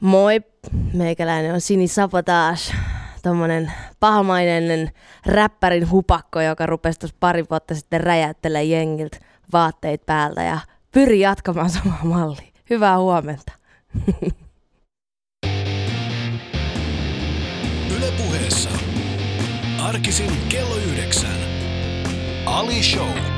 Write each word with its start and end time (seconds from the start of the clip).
Moi, 0.00 0.40
meikäläinen 0.92 1.54
on 1.54 1.60
Sini 1.60 1.88
Sabotage, 1.88 2.74
tommonen 3.22 3.72
pahamainen 4.00 4.90
räppärin 5.26 5.90
hupakko, 5.90 6.40
joka 6.40 6.66
rupesi 6.66 7.00
tuossa 7.00 7.16
pari 7.20 7.44
vuotta 7.50 7.74
sitten 7.74 8.00
räjäyttelee 8.00 8.64
jengiltä 8.64 9.18
vaatteet 9.52 10.06
päältä 10.06 10.42
ja 10.42 10.58
pyri 10.92 11.20
jatkamaan 11.20 11.70
samaa 11.70 12.04
mallia. 12.04 12.52
Hyvää 12.70 12.98
huomenta. 12.98 13.52
Yle 17.96 18.12
puheessa. 18.16 18.70
Arkisin 19.82 20.30
kello 20.48 20.76
yhdeksän. 20.76 21.36
Ali 22.46 22.82
Show. 22.82 23.37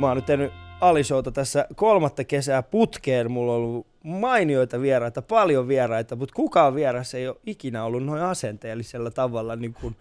Mä 0.00 0.06
oon 0.06 0.16
nyt 0.16 0.26
tehnyt 0.26 0.52
Alishouta 0.80 1.32
tässä 1.32 1.66
kolmatta 1.74 2.24
kesää 2.24 2.62
putkeen. 2.62 3.32
Mulla 3.32 3.52
on 3.52 3.58
ollut 3.58 3.86
mainioita 4.04 4.80
vieraita, 4.80 5.22
paljon 5.22 5.68
vieraita, 5.68 6.16
mutta 6.16 6.34
kukaan 6.34 6.74
vieras 6.74 7.14
ei 7.14 7.28
ole 7.28 7.36
ikinä 7.46 7.84
ollut 7.84 8.04
noin 8.04 8.22
asenteellisella 8.22 9.10
tavalla 9.10 9.56
niin 9.56 9.74
kuin 9.74 9.96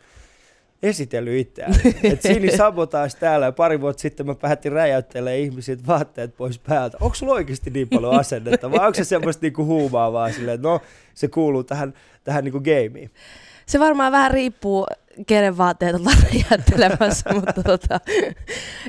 esitellyt 0.84 1.40
itseään. 1.40 1.76
Et 2.04 2.22
Sini 2.22 2.58
sabotaisi 2.58 3.18
täällä 3.18 3.46
ja 3.46 3.52
pari 3.52 3.82
vuotta 3.82 4.02
sitten 4.02 4.26
mä 4.26 4.36
päätin 4.36 4.72
räjäyttelemään 4.72 5.38
ihmisiltä 5.38 5.84
vaatteet 5.88 6.38
pois 6.38 6.60
päältä. 6.60 6.98
Onko 7.02 7.16
sulla 7.16 7.34
oikeasti 7.34 7.70
niin 7.70 7.90
paljon 7.90 8.20
asennetta 8.20 8.72
vai 8.72 8.86
onko 8.86 8.96
se 8.96 9.04
semmoista 9.04 9.46
niinku 9.46 9.66
huumaavaa 9.66 10.32
silleen, 10.32 10.56
että 10.56 10.68
no 10.68 10.82
se 11.14 11.28
kuuluu 11.28 11.64
tähän, 11.64 11.94
tähän 12.24 12.44
niinku 12.44 12.60
gameen? 12.60 13.10
Se 13.66 13.80
varmaan 13.80 14.12
vähän 14.12 14.32
riippuu, 14.32 14.88
kenen 15.28 15.58
vaatteet 15.58 15.96
ollaan 15.96 16.18
räjäyttelemässä, 16.24 17.34
mutta 17.40 17.64
tota, 17.64 18.00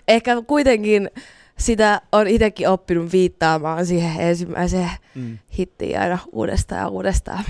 ehkä 0.09 0.42
kuitenkin 0.47 1.11
sitä 1.59 2.00
on 2.12 2.27
itsekin 2.27 2.69
oppinut 2.69 3.12
viittaamaan 3.12 3.86
siihen 3.86 4.20
ensimmäiseen 4.20 4.91
mm. 5.14 5.39
hittiin 5.58 6.01
aina 6.01 6.19
uudestaan 6.33 6.81
ja 6.81 6.89
uudestaan. 6.89 7.45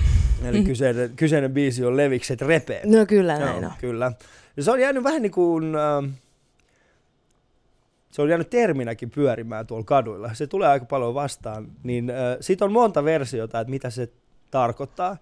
Eli 0.45 0.62
kyseinen, 0.62 1.11
kyseinen 1.17 1.53
biisi 1.53 1.84
on 1.84 1.97
Levikset 1.97 2.42
repee. 2.42 2.83
No 2.84 3.06
kyllä 3.06 3.39
näin 3.39 3.64
on. 3.64 3.73
Kyllä. 3.81 4.12
Ja 4.56 4.62
se 4.62 4.70
on 4.70 4.81
jäänyt 4.81 5.05
vähän 5.05 5.23
niin 5.23 5.33
kuin... 5.33 5.75
Äh, 5.75 6.12
se 8.11 8.23
on 8.23 8.28
jäänyt 8.28 8.51
terminäkin 8.51 9.11
pyörimään 9.11 9.67
tuolla 9.67 9.84
kaduilla. 9.84 10.34
Se 10.34 10.47
tulee 10.47 10.69
aika 10.69 10.84
paljon 10.86 11.14
vastaan. 11.14 11.69
Niin 11.83 12.11
äh, 12.11 12.17
siitä 12.41 12.64
on 12.64 12.73
monta 12.73 13.05
versiota, 13.05 13.61
että 13.61 13.70
mitä 13.70 13.91
se 13.91 14.08
tarkoittaa. 14.51 15.17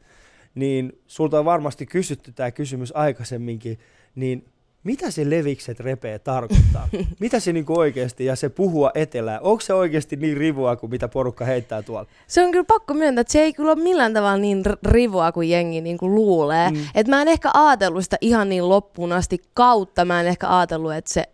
Niin 0.58 0.92
sulta 1.06 1.38
on 1.38 1.44
varmasti 1.44 1.86
kysytty 1.86 2.32
tämä 2.32 2.50
kysymys 2.50 2.96
aikaisemminkin. 2.96 3.78
Niin 4.14 4.44
mitä 4.84 5.10
se 5.10 5.30
levikset 5.30 5.80
repee 5.80 6.18
tarkoittaa? 6.18 6.88
mitä 7.20 7.40
se 7.40 7.52
niinku 7.52 7.78
oikeasti 7.78 8.24
ja 8.24 8.36
se 8.36 8.48
puhua 8.48 8.90
etelää? 8.94 9.40
Onko 9.40 9.60
se 9.60 9.74
oikeasti 9.74 10.16
niin 10.16 10.36
rivua 10.36 10.76
kuin 10.76 10.90
mitä 10.90 11.08
porukka 11.08 11.44
heittää 11.44 11.82
tuolla? 11.82 12.08
Se 12.26 12.44
on 12.44 12.50
kyllä 12.50 12.64
pakko 12.64 12.94
myöntää, 12.94 13.20
että 13.20 13.32
se 13.32 13.40
ei 13.40 13.52
kyllä 13.52 13.72
ole 13.72 13.82
millään 13.82 14.14
tavalla 14.14 14.36
niin 14.36 14.62
rivua 14.86 15.32
kuin 15.32 15.50
jengi 15.50 15.80
niin 15.80 15.98
kuin 15.98 16.14
luulee. 16.14 16.70
Mm. 16.70 16.76
Et 16.94 17.08
mä 17.08 17.22
en 17.22 17.28
ehkä 17.28 17.50
ajatellut 17.54 18.04
sitä 18.04 18.16
ihan 18.20 18.48
niin 18.48 18.68
loppuun 18.68 19.12
asti 19.12 19.38
kautta. 19.54 20.04
Mä 20.04 20.20
en 20.20 20.26
ehkä 20.26 20.58
ajatellut, 20.58 20.94
että 20.94 21.12
se 21.12 21.24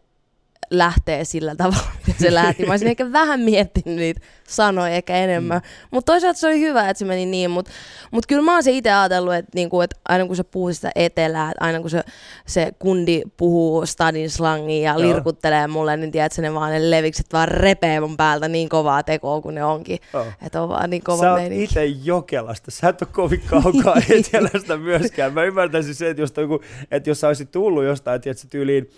lähtee 0.70 1.24
sillä 1.24 1.54
tavalla, 1.54 1.86
miten 2.06 2.20
se 2.20 2.34
lähti. 2.34 2.66
Mä 2.66 2.72
olisin 2.72 2.88
ehkä 2.88 3.12
vähän 3.12 3.40
miettinyt 3.40 3.96
niitä 3.98 4.20
sanoja 4.48 4.88
ehkä 4.94 5.16
enemmän. 5.16 5.58
Mm. 5.58 5.88
Mutta 5.90 6.12
toisaalta 6.12 6.38
se 6.38 6.46
oli 6.46 6.60
hyvä, 6.60 6.88
että 6.88 6.98
se 6.98 7.04
meni 7.04 7.26
niin. 7.26 7.50
Mutta 7.50 7.70
mut 8.10 8.26
kyllä 8.26 8.42
mä 8.42 8.52
oon 8.52 8.62
se 8.62 8.70
itse 8.70 8.92
ajatellut, 8.92 9.34
että 9.34 9.50
niinku, 9.54 9.80
et 9.80 9.94
aina 10.08 10.26
kun 10.26 10.36
se 10.36 10.42
puhuu 10.42 10.72
sitä 10.72 10.90
etelää, 10.94 11.50
että 11.50 11.64
aina 11.64 11.80
kun 11.80 11.90
se, 11.90 12.04
se 12.46 12.72
kundi 12.78 13.22
puhuu 13.36 13.86
stadin 13.86 14.30
slangia 14.30 14.92
ja 14.92 15.00
lirkuttelee 15.00 15.66
mulle, 15.66 15.96
niin 15.96 16.12
tiedätkö, 16.12 16.42
ne 16.42 16.54
vaan 16.54 16.72
ne 16.72 16.90
levikset 16.90 17.26
vaan 17.32 17.48
repee 17.48 18.00
mun 18.00 18.16
päältä 18.16 18.48
niin 18.48 18.68
kovaa 18.68 19.02
tekoa 19.02 19.40
kuin 19.40 19.54
ne 19.54 19.64
onkin. 19.64 19.98
Oh. 20.14 20.26
Että 20.46 20.62
on 20.62 20.68
vaan 20.68 20.90
niin 20.90 21.02
kova 21.02 21.22
Sä 21.22 21.32
oot 21.32 21.52
itse 21.52 21.84
Jokelasta. 21.84 22.70
Sä 22.70 22.88
et 22.88 23.02
ole 23.02 23.08
kovin 23.12 23.42
kaukaa 23.46 23.96
etelästä 24.18 24.76
myöskään. 24.76 25.32
Mä 25.32 25.42
ymmärtäisin 25.42 25.94
se, 25.94 26.10
että 26.10 26.22
jos, 26.22 26.32
joku, 26.36 26.60
että 26.90 27.10
jos 27.10 27.20
sä 27.20 27.28
olisit 27.28 27.50
tullut 27.50 27.84
jostain, 27.84 28.20
tiedätkö, 28.20 28.46
tyyliin 28.50 28.90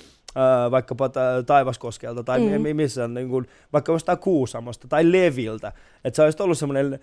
vaikkapa 0.70 1.10
Taivaskoskelta 1.46 2.22
tai 2.22 2.40
mm. 2.40 2.76
missä, 2.76 3.08
niin 3.08 3.28
kuin, 3.28 3.48
vaikka 3.72 3.92
jostain 3.92 4.18
Kuusamosta 4.18 4.88
tai 4.88 5.12
Leviltä. 5.12 5.72
Että 6.04 6.16
sä 6.16 6.24
olisit 6.24 6.40
ollut 6.40 6.58
semmoinen, 6.58 6.98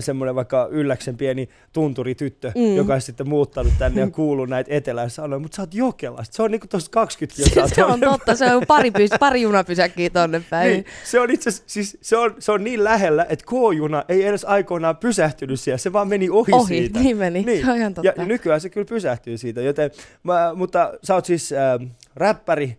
semmoinen 0.00 0.34
vaikka 0.34 0.68
ylläksen 0.70 1.16
pieni 1.16 1.48
tunturityttö, 1.72 2.52
mm. 2.54 2.76
joka 2.76 2.92
olisi 2.92 3.06
sitten 3.06 3.28
muuttanut 3.28 3.72
tänne 3.78 4.00
ja 4.00 4.10
kuullut 4.10 4.48
näitä 4.48 4.74
eteläisiä 4.74 5.14
sanoja, 5.14 5.38
mutta 5.38 5.56
sä 5.56 5.62
oot 5.62 5.74
Jokelasta. 5.74 6.36
Se 6.36 6.42
on 6.42 6.50
niinku 6.50 6.66
tuossa 6.66 6.90
20 6.90 7.42
kilsaa. 7.42 7.68
se 7.68 7.84
on 7.84 8.00
totta, 8.00 8.36
se 8.36 8.54
on 8.54 8.62
pari, 8.68 8.90
pys- 8.90 9.18
pari 9.20 9.42
junapysäkkiä 9.42 10.10
tonne 10.10 10.42
päin. 10.50 10.72
Niin, 10.72 10.84
se 11.04 11.20
on 11.20 11.30
itse 11.30 11.50
siis 11.66 11.98
se 12.00 12.16
on, 12.16 12.34
se 12.38 12.52
on 12.52 12.64
niin 12.64 12.84
lähellä, 12.84 13.26
että 13.28 13.44
K-juna 13.44 14.04
ei 14.08 14.24
edes 14.24 14.44
aikoinaan 14.44 14.96
pysähtynyt 14.96 15.60
siellä, 15.60 15.78
se 15.78 15.92
vaan 15.92 16.08
meni 16.08 16.30
ohi, 16.30 16.52
ohi 16.52 16.66
siitä. 16.66 17.00
niin 17.00 17.16
meni, 17.16 17.42
niin. 17.42 17.64
se 17.64 17.70
on 17.70 17.76
ihan 17.76 17.94
totta. 17.94 18.12
Ja 18.16 18.24
nykyään 18.26 18.60
se 18.60 18.70
kyllä 18.70 18.86
pysähtyy 18.86 19.38
siitä, 19.38 19.60
joten, 19.60 19.90
mä, 20.22 20.52
mutta 20.54 20.92
sä 21.02 21.14
oot 21.14 21.24
siis 21.24 21.52
äh, 21.52 21.88
räppäri, 22.16 22.78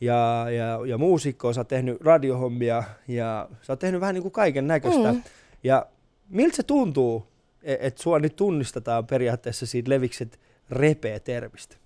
ja, 0.00 0.46
ja, 0.50 0.86
ja 0.86 0.98
muusikko, 0.98 1.52
sä 1.52 1.60
oot 1.60 1.68
tehnyt 1.68 2.00
radiohommia 2.00 2.82
ja 3.08 3.48
sä 3.62 3.72
oot 3.72 3.78
tehnyt 3.78 4.00
vähän 4.00 4.14
niin 4.14 4.22
kuin 4.22 4.32
kaiken 4.32 4.66
näköistä. 4.66 5.12
Mm. 5.12 5.22
Ja 5.64 5.86
miltä 6.28 6.56
se 6.56 6.62
tuntuu, 6.62 7.26
että 7.62 7.86
et 7.86 7.98
sua 7.98 8.18
nyt 8.18 8.36
tunnistetaan 8.36 9.06
periaatteessa 9.06 9.66
siitä 9.66 9.90
levikset 9.90 10.40
repee 10.70 11.20
termistä? 11.20 11.76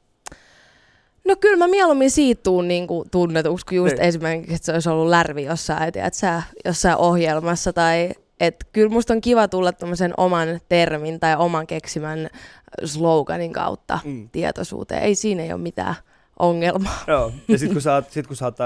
No 1.24 1.36
kyllä 1.36 1.56
mä 1.56 1.68
mieluummin 1.68 2.10
siitä 2.10 2.42
tuun 2.42 2.68
niin 2.68 2.86
kuin 2.86 3.10
tunnetuksi, 3.10 3.66
kun 3.66 3.76
just 3.76 3.96
niin. 3.96 4.02
esimerkiksi, 4.02 4.54
että 4.54 4.66
se 4.66 4.72
olisi 4.72 4.88
ollut 4.88 5.08
lärvi 5.08 5.44
jossain, 5.44 5.88
että 5.88 6.10
sä 6.12 6.42
jossain 6.64 6.96
ohjelmassa 6.96 7.72
tai 7.72 8.10
että 8.40 8.66
kyllä 8.72 8.88
musta 8.88 9.14
on 9.14 9.20
kiva 9.20 9.48
tulla 9.48 9.72
tämmöisen 9.72 10.14
oman 10.16 10.60
termin 10.68 11.20
tai 11.20 11.36
oman 11.36 11.66
keksimän 11.66 12.28
sloganin 12.84 13.52
kautta 13.52 13.98
mm. 14.04 14.28
tietoisuuteen. 14.32 15.02
Ei 15.02 15.14
siinä 15.14 15.42
ei 15.42 15.52
ole 15.52 15.60
mitään 15.60 15.94
ongelma. 16.38 16.90
Joo, 17.06 17.32
ja 17.48 17.58
sitten 17.58 17.74
kun 17.74 17.82
sä 17.82 17.94
oot, 17.94 18.10
sit 18.10 18.26
kun 18.26 18.36
sä 18.36 18.44
oot 18.44 18.58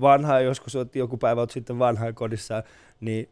vanha, 0.00 0.40
joskus 0.40 0.76
oot 0.76 0.96
joku 0.96 1.16
päivä 1.16 1.40
oot 1.40 1.50
sitten 1.50 1.78
vanha 1.78 2.12
kodissa, 2.12 2.62
niin 3.00 3.28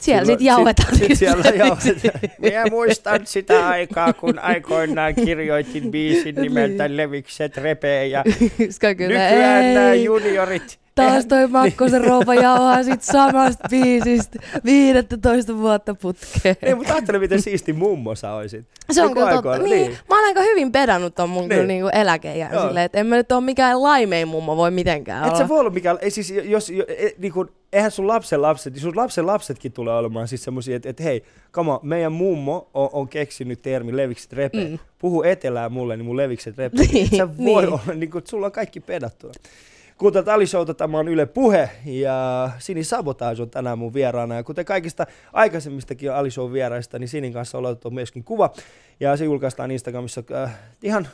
siellä 0.00 0.24
sitten 0.24 0.44
jauhetaan. 0.44 0.96
Sit, 0.96 1.06
sit 1.06 1.18
siellä 1.18 1.44
jauhetaan. 1.44 2.20
Minä 2.38 2.64
muistan 2.70 3.26
sitä 3.26 3.68
aikaa, 3.68 4.12
kun 4.12 4.38
aikoinaan 4.38 5.14
kirjoitin 5.14 5.90
biisin 5.90 6.34
nimeltä 6.34 6.88
niin. 6.88 6.96
Levikset 6.96 7.56
repee 7.56 8.06
ja 8.06 8.24
nykyään 8.98 9.74
nämä 9.74 9.94
juniorit 9.94 10.85
Taas 10.96 11.26
toi 11.26 11.48
Makkosen 11.48 12.04
rouva 12.04 12.34
jauhaa 12.34 12.82
sit 12.82 13.02
samasta 13.02 13.68
biisistä 13.70 14.38
15 14.64 15.58
vuotta 15.58 15.94
putkeen. 15.94 16.56
Ei, 16.62 16.74
mutta 16.74 16.92
ajattele, 16.92 17.18
miten 17.18 17.42
siisti 17.42 17.72
mummo 17.72 18.14
sä 18.14 18.32
oisit. 18.32 18.66
Se 18.90 19.02
on 19.02 19.14
kyllä 19.14 19.30
totta. 19.30 19.58
Niin, 19.58 19.70
niin. 19.70 19.98
Mä 20.08 20.16
oon 20.16 20.24
aika 20.24 20.42
hyvin 20.42 20.72
pedannut 20.72 21.14
ton 21.14 21.30
mun 21.30 21.48
niin. 21.48 21.68
niinku 21.68 21.88
eläkejä 21.92 22.50
silleen, 22.50 22.84
että 22.84 22.98
en 22.98 23.06
mä 23.06 23.16
nyt 23.16 23.32
oo 23.32 23.40
mikään 23.40 23.82
laimein 23.82 24.28
mummo 24.28 24.56
voi 24.56 24.70
mitenkään 24.70 25.24
Et 25.24 25.28
olla. 25.28 25.38
se 25.38 25.48
voi 25.48 25.60
olla 25.60 25.70
mikään, 25.70 25.98
ei 26.00 26.10
siis 26.10 26.34
jos, 26.44 26.70
e, 26.70 27.10
niinku, 27.18 27.46
eihän 27.72 27.90
sun 27.90 28.08
lapsen 28.08 28.42
lapset, 28.42 28.72
niin 28.72 28.82
sun 28.82 28.96
lapsen 28.96 29.26
lapsetkin 29.26 29.72
tulee 29.72 29.96
olemaan 29.96 30.28
siis 30.28 30.44
semmosia, 30.44 30.76
että 30.76 30.88
et, 30.88 31.00
hei, 31.00 31.22
kama, 31.50 31.80
meidän 31.82 32.12
mummo 32.12 32.70
on, 32.74 32.90
on 32.92 33.08
keksinyt 33.08 33.62
termi 33.62 33.96
levikset 33.96 34.32
repe. 34.32 34.64
Mm. 34.64 34.78
Puhu 34.98 35.22
etelää 35.22 35.68
mulle, 35.68 35.96
niin 35.96 36.06
mun 36.06 36.16
levikset 36.16 36.58
repe. 36.58 36.76
Niin, 36.76 37.10
se 37.10 37.28
voi 37.38 37.62
niin. 37.62 37.72
olla, 37.72 37.94
niin 37.94 38.10
kuin, 38.10 38.18
että 38.18 38.30
sulla 38.30 38.46
on 38.46 38.52
kaikki 38.52 38.80
pedattuna. 38.80 39.32
Kuuntelet 39.98 40.28
Ali 40.28 40.46
Showta, 40.46 40.74
tämä 40.74 40.98
on 40.98 41.08
Yle 41.08 41.26
Puhe 41.26 41.70
ja 41.84 42.50
Sini 42.58 42.84
Sabotage 42.84 43.42
on 43.42 43.50
tänään 43.50 43.78
mun 43.78 43.94
vieraana. 43.94 44.34
Ja 44.34 44.42
kuten 44.42 44.64
kaikista 44.64 45.06
aikaisemmistakin 45.32 46.12
Ali 46.12 46.30
Show 46.30 46.52
vieraista, 46.52 46.98
niin 46.98 47.08
Sinin 47.08 47.32
kanssa 47.32 47.58
on 47.58 47.66
otettu 47.66 47.90
myöskin 47.90 48.24
kuva. 48.24 48.50
Ja 49.00 49.16
se 49.16 49.24
julkaistaan 49.24 49.70
Instagramissa 49.70 50.22
äh, 50.32 50.58
ihan 50.82 51.08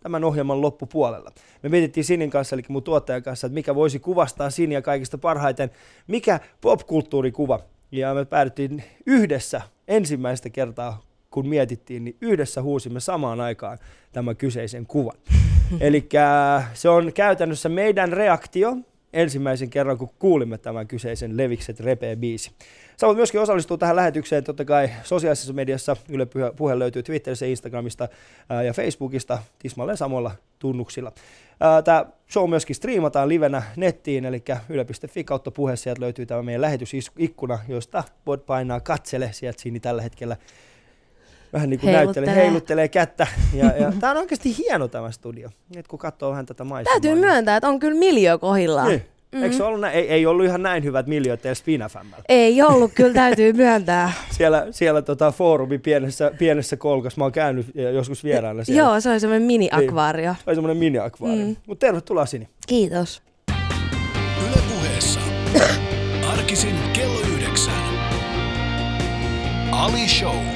tämän 0.00 0.24
ohjelman 0.24 0.60
loppupuolella. 0.60 1.30
Me 1.62 1.68
mietittiin 1.68 2.04
Sinin 2.04 2.30
kanssa, 2.30 2.56
eli 2.56 2.62
mun 2.68 2.82
tuottajan 2.82 3.22
kanssa, 3.22 3.46
että 3.46 3.54
mikä 3.54 3.74
voisi 3.74 3.98
kuvastaa 3.98 4.50
Sinia 4.50 4.82
kaikista 4.82 5.18
parhaiten, 5.18 5.70
mikä 6.06 6.40
popkulttuurikuva. 6.60 7.60
Ja 7.92 8.14
me 8.14 8.24
päädyttiin 8.24 8.84
yhdessä 9.06 9.60
ensimmäistä 9.88 10.50
kertaa, 10.50 11.02
kun 11.36 11.48
mietittiin, 11.48 12.04
niin 12.04 12.16
yhdessä 12.20 12.62
huusimme 12.62 13.00
samaan 13.00 13.40
aikaan 13.40 13.78
tämän 14.12 14.36
kyseisen 14.36 14.86
kuvan. 14.86 15.16
Eli 15.80 16.08
se 16.74 16.88
on 16.88 17.12
käytännössä 17.12 17.68
meidän 17.68 18.12
reaktio 18.12 18.76
ensimmäisen 19.12 19.70
kerran, 19.70 19.98
kun 19.98 20.10
kuulimme 20.18 20.58
tämän 20.58 20.86
kyseisen 20.86 21.36
Levikset 21.36 21.80
repee 21.80 22.16
biisi. 22.16 22.50
Sä 23.00 23.06
voit 23.06 23.16
myöskin 23.16 23.40
osallistua 23.40 23.78
tähän 23.78 23.96
lähetykseen, 23.96 24.44
totta 24.44 24.64
kai 24.64 24.90
sosiaalisessa 25.02 25.52
mediassa, 25.52 25.96
Yle 26.08 26.26
Puhe 26.56 26.78
löytyy 26.78 27.02
Twitterissä, 27.02 27.46
Instagramista 27.46 28.08
ää, 28.48 28.62
ja 28.62 28.72
Facebookista 28.72 29.38
tismalleen 29.58 29.98
samoilla 29.98 30.30
tunnuksilla. 30.58 31.12
Tämä 31.84 32.06
show 32.32 32.50
myöskin 32.50 32.76
striimataan 32.76 33.28
livenä 33.28 33.62
nettiin, 33.76 34.24
eli 34.24 34.42
yle.fi 34.68 35.24
kautta 35.24 35.50
puhe, 35.50 35.76
sieltä 35.76 36.00
löytyy 36.00 36.26
tämä 36.26 36.42
meidän 36.42 36.62
lähetysikkuna, 36.62 37.58
josta 37.68 38.04
voit 38.26 38.46
painaa 38.46 38.80
katsele 38.80 39.28
sieltä 39.32 39.62
siinä 39.62 39.80
tällä 39.80 40.02
hetkellä 40.02 40.36
vähän 41.56 41.70
niin 41.70 41.80
kuin 41.80 41.92
heiluttelee. 41.92 42.26
näyttelee, 42.26 42.44
heiluttelee 42.46 42.88
kättä. 42.88 43.26
Ja, 43.54 43.64
ja 43.76 43.92
tämä 44.00 44.10
on 44.10 44.16
oikeasti 44.16 44.56
hieno 44.58 44.88
tämä 44.88 45.10
studio, 45.10 45.48
nyt 45.76 45.88
kun 45.88 45.98
katsoo 45.98 46.30
vähän 46.30 46.46
tätä 46.46 46.64
maisemaa. 46.64 46.92
Täytyy 47.00 47.20
myöntää, 47.20 47.56
että 47.56 47.68
on 47.68 47.78
kyllä 47.78 47.98
miljo 47.98 48.38
kohillaan. 48.38 48.88
Niin. 48.88 49.02
Mm-hmm. 49.32 49.44
Eikö 49.44 49.56
se 49.56 49.62
ollut 49.64 49.80
nä- 49.80 49.90
ei, 49.90 50.08
ei 50.08 50.26
ollut 50.26 50.46
ihan 50.46 50.62
näin 50.62 50.84
hyvät 50.84 51.06
miljoit 51.06 51.46
edes 51.46 51.58
Spinafämmällä? 51.58 52.24
Ei 52.28 52.62
ollut, 52.62 52.92
kyllä 52.94 53.14
täytyy 53.14 53.52
myöntää. 53.64 54.12
siellä 54.30 54.66
siellä 54.70 55.02
tota, 55.02 55.32
foorumi 55.32 55.78
pienessä, 55.78 56.30
pienessä 56.38 56.76
kolkassa, 56.76 57.18
mä 57.20 57.24
oon 57.24 57.32
käynyt 57.32 57.66
joskus 57.94 58.24
vierailla 58.24 58.64
siellä. 58.64 58.82
Joo, 58.82 59.00
se 59.00 59.10
oli 59.10 59.20
semmoinen 59.20 59.46
mini-akvaario. 59.46 60.30
Niin, 60.32 60.36
se 60.44 60.50
oli 60.50 60.54
semmoinen 60.54 60.76
mini-akvaario. 60.76 61.46
Mm. 61.46 61.56
Mutta 61.66 61.86
tervetuloa 61.86 62.26
Sini. 62.26 62.48
Kiitos. 62.66 63.22
Yle 64.46 64.62
puheessa. 64.74 65.20
Arkisin 66.32 66.74
kello 66.92 67.20
yhdeksän. 67.20 67.74
Ali 69.72 70.08
Show. 70.08 70.55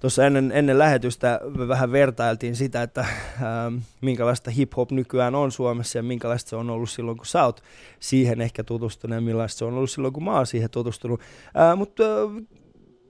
Tuossa 0.00 0.26
ennen, 0.26 0.52
ennen 0.54 0.78
lähetystä 0.78 1.40
vähän 1.68 1.92
vertailtiin 1.92 2.56
sitä, 2.56 2.82
että 2.82 3.00
ähm, 3.00 3.76
minkälaista 4.00 4.50
hip-hop 4.50 4.90
nykyään 4.90 5.34
on 5.34 5.52
Suomessa 5.52 5.98
ja 5.98 6.02
minkälaista 6.02 6.50
se 6.50 6.56
on 6.56 6.70
ollut 6.70 6.90
silloin, 6.90 7.16
kun 7.16 7.26
sä 7.26 7.44
oot 7.44 7.62
siihen 8.00 8.40
ehkä 8.40 8.64
tutustunut 8.64 9.14
ja 9.14 9.20
millaista 9.20 9.58
se 9.58 9.64
on 9.64 9.74
ollut 9.74 9.90
silloin, 9.90 10.14
kun 10.14 10.24
mä 10.24 10.36
oon 10.36 10.46
siihen 10.46 10.70
tutustunut. 10.70 11.20
Äh, 11.60 11.76
Mutta 11.76 12.02
äh, 12.22 12.46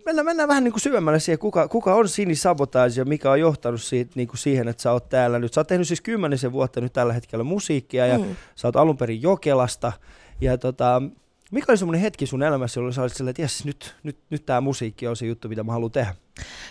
mennään, 0.07 0.27
mennään 0.27 0.49
vähän 0.49 0.65
niin 0.65 0.73
kuin 0.73 0.81
syvemmälle 0.81 1.21
siihen, 1.21 1.39
kuka, 1.39 1.69
kuka 1.69 1.95
on 1.95 2.09
Sini 2.09 2.35
Sabotage 2.35 3.01
ja 3.01 3.05
mikä 3.05 3.31
on 3.31 3.41
johtanut 3.41 3.83
siitä, 3.83 4.13
niin 4.15 4.29
kuin 4.29 4.39
siihen, 4.39 4.69
että 4.69 4.83
sä 4.83 4.93
oot 4.93 5.09
täällä 5.09 5.39
nyt. 5.39 5.53
Sä 5.53 5.61
oot 5.61 5.69
tehnyt 5.69 5.89
siis 5.89 6.01
kymmenisen 6.01 6.53
vuotta 6.53 6.81
nyt 6.81 6.93
tällä 6.93 7.13
hetkellä 7.13 7.45
musiikkia 7.45 8.07
ja 8.07 8.19
mm. 8.19 8.37
sä 8.55 8.69
oot 8.69 8.77
alun 8.77 8.97
perin 8.97 9.23
Jokelasta. 9.23 9.93
Ja 10.41 10.59
tota, 10.59 11.03
mikä 11.51 11.73
oli 11.73 11.79
semmoinen 11.79 12.01
hetki 12.01 12.27
sun 12.27 12.43
elämässä, 12.43 12.81
jolloin 12.81 12.95
sä 12.95 13.03
olit 13.03 13.13
silleen, 13.13 13.31
että 13.31 13.43
jes, 13.43 13.65
nyt, 13.65 13.95
nyt, 14.03 14.19
nyt 14.31 14.47
tämä 14.47 14.61
musiikki 14.61 15.07
on 15.07 15.17
se 15.17 15.27
juttu, 15.27 15.49
mitä 15.49 15.65
mä 15.65 15.73
haluan 15.73 15.91
tehdä? 15.91 16.15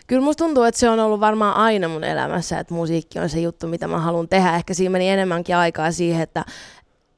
Kyllä 0.08 0.22
musta 0.22 0.44
tuntuu, 0.44 0.64
että 0.64 0.80
se 0.80 0.90
on 0.90 1.00
ollut 1.00 1.20
varmaan 1.20 1.56
aina 1.56 1.88
mun 1.88 2.04
elämässä, 2.04 2.60
että 2.60 2.74
musiikki 2.74 3.20
on 3.20 3.30
se 3.30 3.40
juttu, 3.40 3.68
mitä 3.68 3.88
mä 3.88 4.00
haluan 4.00 4.30
tehdä. 4.30 4.56
Ehkä 4.56 4.74
siinä 4.74 4.90
meni 4.90 5.10
enemmänkin 5.10 5.56
aikaa 5.56 5.92
siihen, 5.92 6.22
että, 6.22 6.46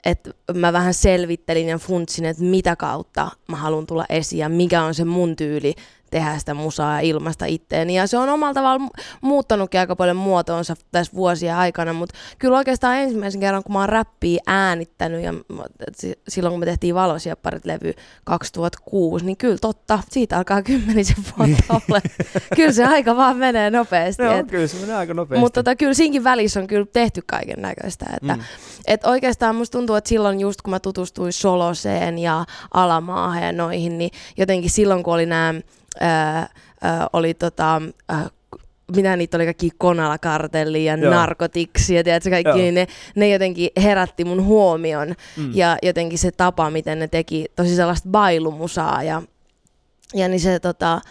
että 0.05 0.31
mä 0.53 0.73
vähän 0.73 0.93
selvittelin 0.93 1.67
ja 1.67 1.77
funtsin, 1.77 2.25
että 2.25 2.43
mitä 2.43 2.75
kautta 2.75 3.31
mä 3.47 3.57
haluan 3.57 3.87
tulla 3.87 4.05
esiin 4.09 4.39
ja 4.39 4.49
mikä 4.49 4.83
on 4.83 4.93
se 4.93 5.05
mun 5.05 5.35
tyyli 5.35 5.75
tehdä 6.11 6.37
sitä 6.37 6.53
musaa 6.53 6.93
ja 6.93 6.99
ilmasta 6.99 7.45
itteeni. 7.45 7.95
Ja 7.95 8.07
se 8.07 8.17
on 8.17 8.29
omalla 8.29 8.53
tavalla 8.53 8.87
muuttanutkin 9.21 9.79
aika 9.79 9.95
paljon 9.95 10.17
muotoonsa 10.17 10.75
tässä 10.91 11.13
vuosien 11.13 11.55
aikana, 11.55 11.93
mutta 11.93 12.15
kyllä 12.39 12.57
oikeastaan 12.57 12.97
ensimmäisen 12.97 13.41
kerran, 13.41 13.63
kun 13.63 13.73
mä 13.73 13.79
oon 13.79 13.89
räppiä 13.89 14.41
äänittänyt 14.47 15.23
ja 15.23 15.33
silloin 16.27 16.53
kun 16.53 16.59
me 16.59 16.65
tehtiin 16.65 16.95
Valosiepparit 16.95 17.65
levy 17.65 17.93
2006, 18.23 19.25
niin 19.25 19.37
kyllä 19.37 19.57
totta, 19.61 19.99
siitä 20.09 20.37
alkaa 20.37 20.61
kymmenisen 20.61 21.17
vuotta 21.37 21.63
olla. 21.69 22.01
kyllä 22.55 22.71
se 22.71 22.85
aika 22.85 23.15
vaan 23.15 23.37
menee 23.37 23.69
nopeasti. 23.69 24.23
Joo, 24.23 24.33
et, 24.33 24.47
kyllä 24.47 24.67
se 24.67 24.77
menee 24.77 24.95
aika 24.95 25.13
nopeasti. 25.13 25.39
Mutta 25.39 25.63
tota, 25.63 25.75
kyllä 25.75 25.93
siinkin 25.93 26.23
välissä 26.23 26.59
on 26.59 26.67
kyllä 26.67 26.85
tehty 26.93 27.21
kaiken 27.25 27.61
näköistä. 27.61 28.05
Että, 28.21 28.35
mm. 28.35 28.41
et 28.87 29.05
oikeastaan 29.05 29.55
musta 29.55 29.77
tuntuu, 29.77 29.95
että 29.95 30.07
silloin 30.07 30.39
just 30.39 30.61
kun 30.61 30.71
mä 30.71 30.79
tutustuin 30.79 31.33
Soloseen 31.33 32.19
ja 32.19 32.45
Alamaahan 32.73 33.43
ja 33.43 33.51
noihin, 33.51 33.97
niin 33.97 34.11
jotenkin 34.37 34.69
silloin 34.69 35.03
kun 35.03 35.13
oli 35.13 35.25
nämä 35.25 35.53
ää, 35.99 36.49
ää, 36.81 37.07
oli 37.13 37.33
tota, 37.33 37.81
ää, 38.09 38.29
mitä 38.95 39.15
niitä 39.15 39.37
oli 39.37 39.45
kaikki 39.45 39.69
Konala-kartelli 39.77 40.85
ja 40.85 40.95
Joo. 40.95 41.13
narkotiksi 41.13 41.95
ja 41.95 42.03
tiedätkö, 42.03 42.29
kaikki, 42.29 42.61
niin 42.61 42.73
ne, 42.75 42.87
ne 43.15 43.29
jotenkin 43.29 43.69
herätti 43.83 44.25
mun 44.25 44.45
huomion 44.45 45.15
mm. 45.37 45.51
ja 45.53 45.77
jotenkin 45.81 46.19
se 46.19 46.31
tapa, 46.31 46.69
miten 46.69 46.99
ne 46.99 47.07
teki 47.07 47.45
tosi 47.55 47.75
sellaista 47.75 48.09
bailumusaa 48.09 49.03
ja, 49.03 49.21
ja 50.13 50.27
niin 50.27 50.39
se 50.39 50.59
tota, 50.59 51.01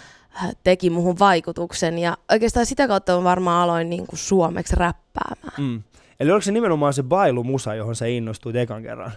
teki 0.65 0.91
muhun 0.91 1.19
vaikutuksen 1.19 1.99
ja 1.99 2.17
oikeastaan 2.33 2.67
sitä 2.67 2.89
kautta 2.89 3.19
mä 3.19 3.25
varmaan 3.25 3.63
aloin 3.63 3.91
niin 3.91 4.07
kuin 4.07 4.19
suomeksi 4.19 4.77
räppäämään. 4.77 5.55
Mm. 5.59 5.83
Eli 6.21 6.31
oliko 6.31 6.43
se 6.43 6.53
nimenomaan 6.53 6.95
se 6.95 7.03
bailumusa, 7.03 7.75
johon 7.75 7.97
sä 7.97 8.07
innostuit 8.07 8.57
ekan 8.57 8.83
kerran? 8.83 9.13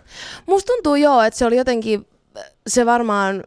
Musta 0.46 0.74
tuntuu 0.74 0.96
joo, 0.96 1.22
että 1.22 1.38
se 1.38 1.46
oli 1.46 1.58
jotenkin, 1.58 2.08
se 2.68 2.86
varmaan, 2.86 3.44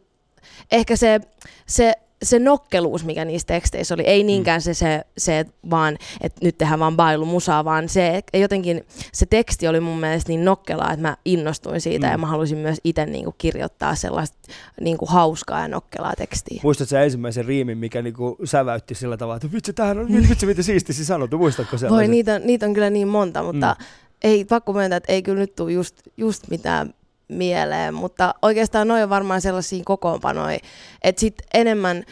ehkä 0.73 0.97
se, 0.97 1.21
se 1.67 1.93
se 2.23 2.39
nokkeluus, 2.39 3.05
mikä 3.05 3.25
niissä 3.25 3.47
teksteissä 3.47 3.95
oli, 3.95 4.03
ei 4.03 4.25
niinkään 4.25 4.61
mm. 4.61 4.63
se, 4.63 4.75
se, 4.75 5.05
se 5.19 5.45
vaan, 5.71 5.99
että 6.21 6.41
nyt 6.45 6.59
tehdään 6.59 6.81
vaan 6.81 6.97
bailumusaa, 6.97 7.65
vaan 7.65 7.89
se 7.89 8.23
jotenkin, 8.35 8.85
se 9.13 9.27
teksti 9.27 9.69
oli 9.69 9.81
mun 9.81 10.01
mielestä 10.01 10.29
niin 10.29 10.45
nokkelaa, 10.45 10.93
että 10.93 11.03
mä 11.03 11.17
innostuin 11.25 11.81
siitä 11.81 12.07
mm. 12.07 12.13
ja 12.13 12.19
mä 12.19 12.27
halusin 12.27 12.59
myös 12.59 12.81
itse 12.85 13.07
niinku 13.07 13.35
kirjoittaa 13.39 13.95
sellaista 13.95 14.39
niinku 14.81 15.07
hauskaa 15.07 15.61
ja 15.61 15.69
nokkelaa 15.69 16.15
tekstiä. 16.17 16.61
Muistatko 16.63 16.91
sä 16.91 17.03
ensimmäisen 17.03 17.45
riimin, 17.45 17.79
mikä 17.79 18.03
niinku 18.03 18.37
säväytti 18.45 18.95
sillä 18.95 19.17
tavalla, 19.17 19.37
että 19.37 19.53
vitsi, 19.53 19.73
tämähän 19.73 19.99
on, 19.99 20.29
vitsi, 20.29 20.47
mitä 20.47 20.63
siististi 20.63 21.05
sanottu, 21.05 21.39
muistatko 21.39 21.79
sellaisen? 21.79 22.09
Voi, 22.09 22.09
niitä, 22.09 22.39
niitä 22.39 22.67
on 22.67 22.75
kyllä 22.75 22.91
niin 22.91 23.09
monta, 23.09 23.43
mutta 23.43 23.77
mm. 23.79 23.87
ei, 24.23 24.45
pakko 24.45 24.73
myöntää, 24.73 24.97
että 24.97 25.13
ei 25.13 25.23
kyllä 25.23 25.39
nyt 25.39 25.57
tule 25.57 25.73
just, 25.73 25.97
just 26.17 26.49
mitään 26.51 26.95
mieleen, 27.29 27.95
mutta 27.95 28.35
oikeastaan 28.43 28.89
noin 28.89 29.03
on 29.03 29.11
varmaan 29.11 29.41
sellaisia 29.41 29.83
kokoonpanoja, 29.85 30.59
että 31.03 31.21
sitten 31.21 31.47
enemmän 31.55 32.05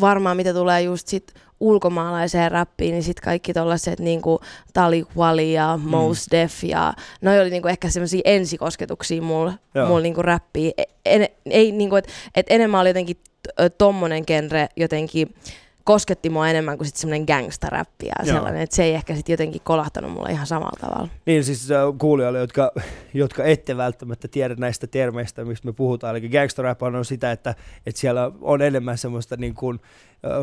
varmaan 0.00 0.36
mitä 0.36 0.52
tulee 0.52 0.82
just 0.82 1.08
sit 1.08 1.34
ulkomaalaiseen 1.60 2.52
rappiin, 2.52 2.92
niin 2.92 3.02
sitten 3.02 3.24
kaikki 3.24 3.52
tollaset 3.52 4.00
niinku 4.00 4.40
Taliquali 4.72 5.52
ja 5.52 5.76
mm. 5.76 5.88
Mos 5.88 6.26
Def 6.30 6.64
ja 6.64 6.94
noi 7.20 7.40
oli 7.40 7.50
niinku 7.50 7.68
ehkä 7.68 7.90
semmoisia 7.90 8.20
ensikosketuksia 8.24 9.22
mulla 9.22 9.52
mul 9.88 10.00
niinku 10.00 10.22
rappiin. 10.22 10.72
E, 10.76 10.82
en, 11.04 11.28
ei 11.50 11.72
niinku, 11.72 11.96
että 11.96 12.12
et 12.34 12.46
enemmän 12.48 12.80
oli 12.80 12.88
jotenkin 12.88 13.16
tommonen 13.78 14.26
genre 14.26 14.68
jotenkin 14.76 15.34
kosketti 15.84 16.30
mua 16.30 16.48
enemmän 16.48 16.78
kuin 16.78 16.90
semmoinen 16.94 17.26
gangsta-räppi 17.26 18.06
ja 18.06 18.24
sellainen, 18.24 18.62
että 18.62 18.76
se 18.76 18.84
ei 18.84 18.94
ehkä 18.94 19.14
sitten 19.14 19.32
jotenkin 19.32 19.60
kolahtanut 19.64 20.12
mulle 20.12 20.30
ihan 20.30 20.46
samalla 20.46 20.78
tavalla. 20.80 21.08
Niin 21.26 21.44
siis 21.44 21.70
äh, 21.70 21.78
kuulijoille, 21.98 22.38
jotka, 22.38 22.72
jotka 23.14 23.44
ette 23.44 23.76
välttämättä 23.76 24.28
tiedä 24.28 24.54
näistä 24.54 24.86
termeistä, 24.86 25.44
mistä 25.44 25.66
me 25.66 25.72
puhutaan, 25.72 26.16
eli 26.16 26.28
gangsta-rap 26.28 26.82
on 26.82 27.04
sitä, 27.04 27.32
että, 27.32 27.54
että 27.86 28.00
siellä 28.00 28.32
on 28.40 28.62
enemmän 28.62 28.98
semmoista 28.98 29.36
niin 29.36 29.54
kuin, 29.54 29.80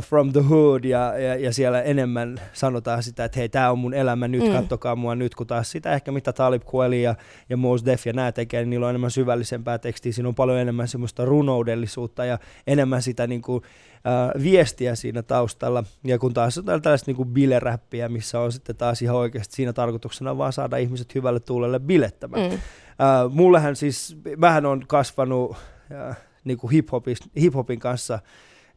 from 0.01 0.31
the 0.31 0.41
hood 0.41 0.83
ja, 0.83 1.17
ja, 1.17 1.35
ja, 1.35 1.53
siellä 1.53 1.81
enemmän 1.81 2.41
sanotaan 2.53 3.03
sitä, 3.03 3.25
että 3.25 3.39
hei, 3.39 3.49
tämä 3.49 3.71
on 3.71 3.79
mun 3.79 3.93
elämä 3.93 4.27
nyt, 4.27 4.43
mm. 4.43 4.51
kattokaa 4.51 4.95
mua 4.95 5.15
nyt, 5.15 5.35
kun 5.35 5.47
taas 5.47 5.71
sitä 5.71 5.93
ehkä 5.93 6.11
mitä 6.11 6.33
Talib 6.33 6.61
Kweli 6.71 7.03
ja, 7.03 7.15
ja 7.49 7.57
Mos 7.57 7.85
Def 7.85 8.07
ja 8.07 8.13
nämä 8.13 8.31
tekee, 8.31 8.61
niin 8.61 8.69
niillä 8.69 8.85
on 8.85 8.89
enemmän 8.89 9.11
syvällisempää 9.11 9.77
tekstiä, 9.77 10.11
siinä 10.11 10.29
on 10.29 10.35
paljon 10.35 10.59
enemmän 10.59 10.87
semmoista 10.87 11.25
runoudellisuutta 11.25 12.25
ja 12.25 12.39
enemmän 12.67 13.01
sitä 13.01 13.27
niin 13.27 13.41
kuin, 13.41 13.63
äh, 14.07 14.43
viestiä 14.43 14.95
siinä 14.95 15.21
taustalla. 15.23 15.83
Ja 16.03 16.19
kun 16.19 16.33
taas 16.33 16.57
on 16.57 16.65
tällaista 16.65 17.09
niin 17.09 17.15
kuin 17.17 17.29
bileräppiä, 17.29 18.09
missä 18.09 18.39
on 18.39 18.51
sitten 18.51 18.75
taas 18.75 19.01
ihan 19.01 19.15
oikeasti 19.15 19.55
siinä 19.55 19.73
tarkoituksena 19.73 20.37
vaan 20.37 20.53
saada 20.53 20.77
ihmiset 20.77 21.15
hyvälle 21.15 21.39
tuulelle 21.39 21.79
bilettämään. 21.79 22.51
Mm. 22.51 22.55
Äh, 22.55 23.31
mullehän 23.31 23.75
siis, 23.75 24.17
vähän 24.41 24.65
on 24.65 24.83
kasvanut 24.87 25.57
äh, 25.91 26.17
niin 26.43 26.57
kuin 26.57 26.71
hip-hopin, 26.71 27.15
hip-hopin 27.39 27.79
kanssa 27.79 28.19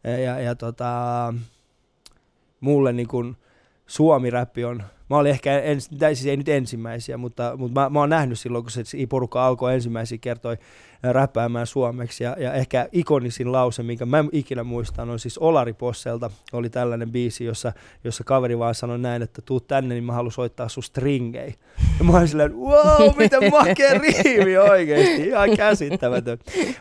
ja, 0.04 0.40
ja, 0.40 0.54
tota, 0.54 1.34
mulle 2.60 2.92
niin 2.92 3.08
kuin 3.08 3.36
suomi-räppi 3.86 4.64
on 4.64 4.82
mä 5.10 5.18
olin 5.18 5.30
ehkä, 5.30 5.60
ens, 5.60 5.88
tai 5.88 6.14
siis 6.14 6.26
ei 6.26 6.36
nyt 6.36 6.48
ensimmäisiä, 6.48 7.16
mutta, 7.16 7.56
mutta 7.56 7.80
mä, 7.80 7.88
mä 7.88 8.00
oon 8.00 8.10
nähnyt 8.10 8.38
silloin, 8.38 8.64
kun 8.64 8.70
se 8.70 8.82
porukka 9.08 9.46
alkoi 9.46 9.74
ensimmäisiä 9.74 10.18
kertoi 10.18 10.56
räppäämään 11.02 11.66
suomeksi. 11.66 12.24
Ja, 12.24 12.36
ja 12.38 12.52
ehkä 12.52 12.88
ikonisin 12.92 13.52
lause, 13.52 13.82
minkä 13.82 14.06
mä 14.06 14.24
ikinä 14.32 14.64
muistan, 14.64 15.10
on 15.10 15.18
siis 15.18 15.38
Olari 15.38 15.72
Posselta. 15.72 16.30
Oli 16.52 16.70
tällainen 16.70 17.12
biisi, 17.12 17.44
jossa, 17.44 17.72
jossa 18.04 18.24
kaveri 18.24 18.58
vaan 18.58 18.74
sanoi 18.74 18.98
näin, 18.98 19.22
että 19.22 19.42
tuu 19.42 19.60
tänne, 19.60 19.94
niin 19.94 20.04
mä 20.04 20.12
haluan 20.12 20.32
soittaa 20.32 20.68
sun 20.68 20.82
stringei. 20.82 21.54
Ja 21.98 22.04
mä 22.04 22.16
olin 22.16 22.28
silleen, 22.28 22.56
wow, 22.56 23.16
miten 23.16 23.50
makea 23.50 23.94
riimi 23.98 24.56
oikeesti, 24.56 25.26
ihan 25.26 25.56
käsittämätön. 25.56 26.38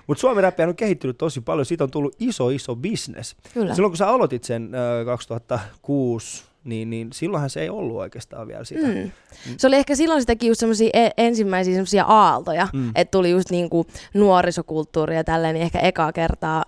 Mutta 0.07 0.21
suomi 0.21 0.41
on 0.67 0.75
kehittynyt 0.75 1.17
tosi 1.17 1.41
paljon, 1.41 1.65
siitä 1.65 1.83
on 1.83 1.91
tullut 1.91 2.15
iso, 2.19 2.49
iso 2.49 2.75
business. 2.75 3.35
Kyllä. 3.53 3.75
Silloin 3.75 3.91
kun 3.91 3.97
sä 3.97 4.07
aloitit 4.07 4.43
sen 4.43 4.71
äh, 4.75 5.05
2006, 5.05 6.52
niin, 6.63 6.89
niin 6.89 7.13
silloinhan 7.13 7.49
se 7.49 7.61
ei 7.61 7.69
ollut 7.69 7.97
oikeastaan 7.97 8.47
vielä 8.47 8.63
sitä. 8.63 8.87
Mm. 8.87 9.11
Se 9.57 9.67
oli 9.67 9.75
ehkä 9.75 9.95
silloin 9.95 10.21
sitäkin 10.21 10.47
just 10.47 10.59
semmoisia 10.59 10.89
e- 10.93 11.09
ensimmäisiä 11.17 11.73
semmoisia 11.73 12.03
aaltoja, 12.03 12.67
mm. 12.73 12.91
että 12.95 13.11
tuli 13.11 13.31
just 13.31 13.49
niinku 13.49 13.87
nuorisokulttuuri 14.13 15.15
ja 15.15 15.23
tälleen, 15.23 15.53
niin 15.53 15.63
ehkä 15.63 15.79
ekaa 15.79 16.13
kertaa 16.13 16.65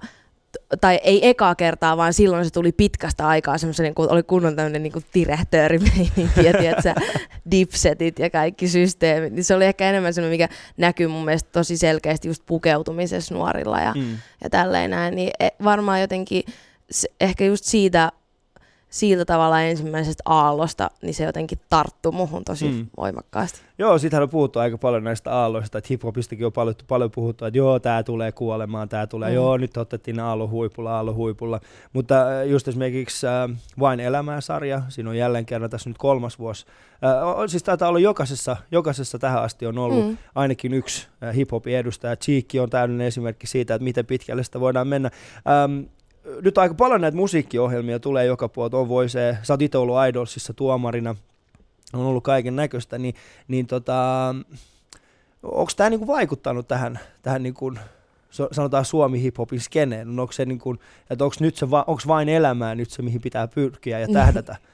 tai 0.81 0.99
ei 1.03 1.29
ekaa 1.29 1.55
kertaa, 1.55 1.97
vaan 1.97 2.13
silloin 2.13 2.45
se 2.45 2.51
tuli 2.51 2.71
pitkästä 2.71 3.27
aikaa 3.27 3.57
semmoisen, 3.57 3.83
niin 3.83 4.09
oli 4.11 4.23
kunnon 4.23 4.55
tämmöinen 4.55 4.83
niin 4.83 4.93
direktöörimeininki, 5.13 6.43
ja 6.43 6.53
tiedätkö, 6.53 6.93
dipsetit 7.51 8.19
ja 8.19 8.29
kaikki 8.29 8.67
systeemit, 8.67 9.33
niin 9.33 9.43
se 9.43 9.55
oli 9.55 9.65
ehkä 9.65 9.89
enemmän 9.89 10.13
semmoinen, 10.13 10.33
mikä 10.33 10.49
näkyy 10.77 11.07
mun 11.07 11.25
mielestä 11.25 11.49
tosi 11.51 11.77
selkeästi 11.77 12.27
just 12.27 12.43
pukeutumisessa 12.45 13.35
nuorilla 13.35 13.79
ja, 13.79 13.93
mm. 13.95 14.17
ja 14.43 14.49
tälleen 14.49 14.91
näin, 14.91 15.15
niin 15.15 15.31
e, 15.39 15.47
varmaan 15.63 16.01
jotenkin 16.01 16.43
se, 16.91 17.07
ehkä 17.21 17.45
just 17.45 17.63
siitä 17.63 18.11
siitä 18.89 19.25
tavalla 19.25 19.62
ensimmäisestä 19.62 20.24
aallosta, 20.25 20.92
niin 21.01 21.13
se 21.13 21.24
jotenkin 21.24 21.60
tarttu 21.70 22.12
muhun 22.12 22.46
tosi 22.46 22.68
mm. 22.68 22.88
voimakkaasti. 22.98 23.60
Joo, 23.77 23.98
sitähän 23.98 24.24
on 24.24 24.30
puhuttu 24.30 24.60
aika 24.60 24.77
paljon 24.77 25.04
näistä 25.04 25.32
aalloista, 25.32 25.77
että 25.77 25.88
hiphopistakin 25.92 26.46
on 26.46 26.54
paljon, 26.54 26.75
paljon 26.88 27.12
puhuttu, 27.12 27.46
että 27.46 27.58
joo, 27.58 27.80
tämä 27.80 28.04
tulee 28.04 28.32
kuolemaan, 28.32 28.89
tämä 28.89 29.08
tulee, 29.08 29.30
mm. 29.30 29.36
joo, 29.36 29.58
nyt 29.58 29.77
otettiin 29.77 30.20
aallon 30.20 30.50
huipulla, 30.50 30.96
aallon 30.96 31.15
huipulla. 31.15 31.60
Mutta 31.94 32.39
äh, 32.39 32.48
just 32.48 32.68
esimerkiksi 32.68 33.27
äh, 33.27 33.58
Vain 33.80 34.00
elämää-sarja, 34.00 34.82
siinä 34.89 35.10
on 35.10 35.18
jälleen 35.18 35.46
kerran 35.46 35.70
tässä 35.70 35.89
nyt 35.89 35.98
kolmas 35.98 36.39
vuosi. 36.39 36.65
Äh, 36.94 37.48
siis 37.48 37.63
taitaa 37.63 37.89
olla 37.89 38.00
jokaisessa, 38.00 38.58
jokaisessa 38.72 39.20
tähän 39.20 39.44
asti 39.44 39.65
on 39.65 39.77
ollut 39.77 40.08
mm. 40.08 40.18
ainakin 40.36 40.74
yksi 40.74 41.08
äh, 41.24 41.36
hiphopin 41.36 41.77
edustaja. 41.77 42.15
Cheekki 42.15 42.60
on 42.60 42.70
täydellinen 42.70 43.08
esimerkki 43.08 43.48
siitä, 43.48 43.75
että 43.75 43.84
miten 43.84 44.06
pitkälle 44.06 44.44
sitä 44.44 44.60
voidaan 44.60 44.88
mennä. 44.88 45.12
Ähm, 45.48 45.82
nyt 46.41 46.58
aika 46.58 46.75
paljon 46.75 47.01
näitä 47.01 47.17
musiikkiohjelmia 47.17 48.00
tulee 48.00 48.25
joka 48.25 48.50
puolta. 48.50 48.77
On 48.77 48.89
voi 48.89 49.10
se, 49.10 49.38
sä 49.44 49.53
oot 49.53 49.62
itse 49.62 49.77
ollut 49.77 49.98
Idolsissa 50.10 50.53
tuomarina, 50.53 51.15
on 51.94 52.05
ollut 52.05 52.24
kaiken 52.24 52.55
näköistä, 52.55 52.98
niin, 52.98 53.15
niin 53.48 53.67
tota, 53.67 54.36
onko 55.44 55.72
tämä 55.75 55.89
niinku 55.89 56.08
vaikuttanut 56.08 56.67
tähän, 56.67 57.00
tähän 57.22 57.44
niinku, 57.44 57.74
sanotaan 58.51 58.86
Suomi 58.86 59.22
hiphopin 59.22 59.60
skeneen? 59.60 60.20
Onko 60.20 60.32
se 60.32 60.46
niinku, 60.46 60.75
että 61.10 61.24
onko 61.24 61.36
nyt 61.39 61.55
se, 61.55 61.65
onko 61.65 62.01
vain 62.08 62.29
elämää 62.29 62.75
nyt 62.75 62.89
se, 62.89 63.01
mihin 63.01 63.22
pitää 63.22 63.48
pyrkiä 63.48 64.00
ja 64.00 64.08
tähdätä? 64.08 64.55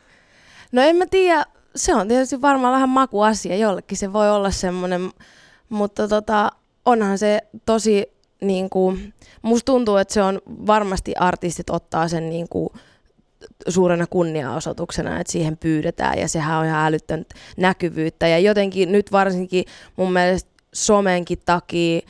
No 0.71 0.81
en 0.81 0.95
mä 0.95 1.05
tiedä, 1.05 1.45
se 1.75 1.95
on 1.95 2.07
tietysti 2.07 2.41
varmaan 2.41 2.73
vähän 2.73 2.89
makuasia, 2.89 3.57
jollekin 3.57 3.97
se 3.97 4.13
voi 4.13 4.29
olla 4.29 4.51
semmoinen, 4.51 5.11
mutta 5.69 6.07
tota, 6.07 6.51
onhan 6.85 7.17
se 7.17 7.41
tosi 7.65 8.11
niin 8.41 8.69
kuin, 8.69 9.13
musta 9.41 9.65
tuntuu, 9.65 9.97
että 9.97 10.13
se 10.13 10.21
on 10.21 10.41
varmasti 10.47 11.15
artistit 11.15 11.69
ottaa 11.69 12.07
sen 12.07 12.29
niin 12.29 12.49
kuin, 12.49 12.69
suurena 13.67 14.07
kunniaosoituksena, 14.07 15.19
että 15.19 15.31
siihen 15.31 15.57
pyydetään 15.57 16.19
ja 16.19 16.27
sehän 16.27 16.59
on 16.59 16.65
ihan 16.65 16.85
älyttön 16.85 17.25
näkyvyyttä. 17.57 18.27
Ja 18.27 18.39
jotenkin 18.39 18.91
nyt 18.91 19.11
varsinkin 19.11 19.65
mun 19.95 20.13
mielestä 20.13 20.49
somenkin 20.73 21.39
takia, 21.45 22.01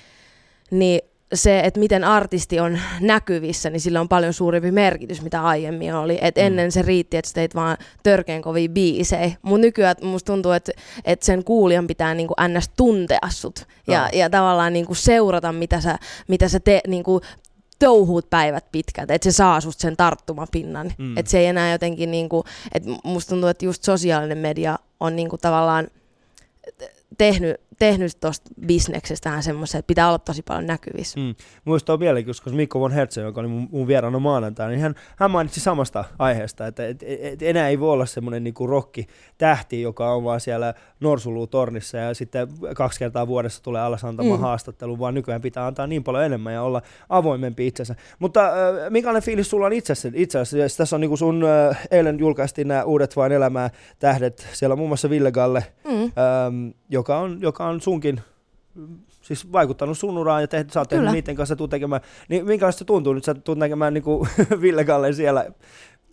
niin 0.71 1.01
se, 1.33 1.59
että 1.59 1.79
miten 1.79 2.03
artisti 2.03 2.59
on 2.59 2.79
näkyvissä, 2.99 3.69
niin 3.69 3.81
sillä 3.81 4.01
on 4.01 4.09
paljon 4.09 4.33
suurempi 4.33 4.71
merkitys, 4.71 5.21
mitä 5.21 5.43
aiemmin 5.43 5.93
oli. 5.93 6.17
Et 6.21 6.35
mm. 6.35 6.43
ennen 6.43 6.71
se 6.71 6.81
riitti, 6.81 7.17
että 7.17 7.31
teit 7.33 7.55
vaan 7.55 7.77
törkeän 8.03 8.41
kovia 8.41 8.69
biisejä. 8.69 9.31
Mutta 9.41 9.61
nykyään 9.61 9.95
musta 10.01 10.33
tuntuu, 10.33 10.51
että, 10.51 10.71
että 11.05 11.25
sen 11.25 11.43
kuulijan 11.43 11.87
pitää 11.87 12.13
niinku 12.13 12.33
ns. 12.47 12.69
tuntea 12.77 13.29
sut. 13.29 13.67
Ja, 13.87 14.09
ja 14.13 14.29
tavallaan 14.29 14.73
niinku 14.73 14.95
seurata, 14.95 15.51
mitä 15.51 15.81
sä, 15.81 15.97
mitä 16.27 16.47
sä 16.47 16.59
te, 16.59 16.81
niinku, 16.87 17.21
touhuut 17.79 18.29
päivät 18.29 18.65
pitkät, 18.71 19.11
että 19.11 19.31
se 19.31 19.35
saa 19.35 19.61
susta 19.61 19.81
sen 19.81 19.97
tarttumapinnan. 19.97 20.93
Mm. 20.97 21.17
Että 21.17 21.31
se 21.31 21.39
ei 21.39 21.45
enää 21.45 21.71
jotenkin, 21.71 22.11
niinku, 22.11 22.43
että 22.73 22.89
musta 23.03 23.29
tuntuu, 23.29 23.49
että 23.49 23.65
just 23.65 23.83
sosiaalinen 23.83 24.37
media 24.37 24.79
on 24.99 25.15
niinku 25.15 25.37
tavallaan 25.37 25.87
tehnyt 27.17 27.61
tehnyt 27.81 28.11
tuosta 28.19 28.49
bisneksestä 28.67 29.41
semmoisen, 29.41 29.79
että 29.79 29.87
pitää 29.87 30.07
olla 30.07 30.19
tosi 30.19 30.41
paljon 30.47 30.65
näkyvissä. 30.65 31.19
Mm. 31.19 31.35
Muistaa 31.65 31.97
mielenkiintoista, 31.97 32.43
koska 32.43 32.57
Mikko 32.57 32.79
von 32.79 32.91
Hertzen, 32.91 33.23
joka 33.23 33.41
oli 33.41 33.47
mun, 33.47 33.67
mun 33.71 33.87
vieraana 33.87 34.19
maanantaina, 34.19 34.71
niin 34.71 34.81
hän, 34.81 34.95
hän 35.15 35.31
mainitsi 35.31 35.59
samasta 35.59 36.05
aiheesta, 36.19 36.67
että 36.67 36.87
et, 36.87 37.03
et, 37.03 37.19
et 37.21 37.41
enää 37.41 37.69
ei 37.69 37.79
voi 37.79 37.89
olla 37.89 38.05
semmoinen 38.05 38.43
niinku 38.43 38.67
rokki-tähti, 38.67 39.81
joka 39.81 40.13
on 40.13 40.23
vaan 40.23 40.39
siellä 40.39 40.73
Norsulutornissa 40.99 41.97
ja 41.97 42.13
sitten 42.13 42.47
kaksi 42.75 42.99
kertaa 42.99 43.27
vuodessa 43.27 43.63
tulee 43.63 43.81
alas 43.81 44.03
antamaan 44.03 44.39
mm. 44.39 44.41
haastattelu, 44.41 44.99
vaan 44.99 45.13
nykyään 45.13 45.41
pitää 45.41 45.65
antaa 45.65 45.87
niin 45.87 46.03
paljon 46.03 46.23
enemmän 46.23 46.53
ja 46.53 46.61
olla 46.61 46.81
avoimempi 47.09 47.67
itsensä. 47.67 47.95
Mutta 48.19 48.45
äh, 48.45 48.53
minkälainen 48.89 49.23
fiilis 49.23 49.49
sulla 49.49 49.65
on 49.65 49.73
itse, 49.73 49.93
itse 50.13 50.39
asiassa? 50.39 50.77
Tässä 50.77 50.95
on 50.95 51.01
niinku 51.01 51.17
sun, 51.17 51.43
äh, 51.69 51.87
eilen 51.91 52.19
julkaistiin 52.19 52.67
nämä 52.67 52.83
uudet 52.83 53.15
vain 53.15 53.31
elämää 53.31 53.69
tähdet, 53.99 54.47
siellä 54.53 54.73
on 54.73 54.79
muun 54.79 54.89
muassa 54.89 55.09
Ville 55.09 55.31
Galle, 55.31 55.65
mm. 55.85 56.03
ähm, 56.03 56.69
joka, 56.89 57.19
on, 57.19 57.41
joka 57.41 57.65
on 57.65 57.70
sunkin 57.79 58.21
siis 59.21 59.51
vaikuttanut 59.51 59.97
sun 59.97 60.17
uraan 60.17 60.41
ja 60.41 60.47
te, 60.47 60.65
sä 60.71 60.79
oot 60.79 60.89
tehnyt 60.89 61.11
niiden 61.11 61.35
kanssa 61.35 61.55
tuu 61.55 61.67
tekemään. 61.67 62.01
Niin 62.29 62.45
minkälaista 62.45 62.79
se 62.79 62.85
tuntuu 62.85 63.13
nyt, 63.13 63.23
sä 63.23 63.33
tuut 63.33 63.57
näkemään 63.57 63.93
niin 63.93 64.03
kuin 64.03 64.29
Ville 64.61 64.83
Gallen 64.83 65.15
siellä 65.15 65.51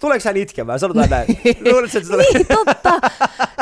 Tuleeko 0.01 0.23
hän 0.25 0.37
itkemään? 0.37 0.79
Sanotaan 0.79 1.11
näin. 1.11 1.27
Luuletko, 1.73 1.99
että 1.99 2.11
tulee... 2.11 2.27
niin, 2.35 2.47
totta. 2.47 3.01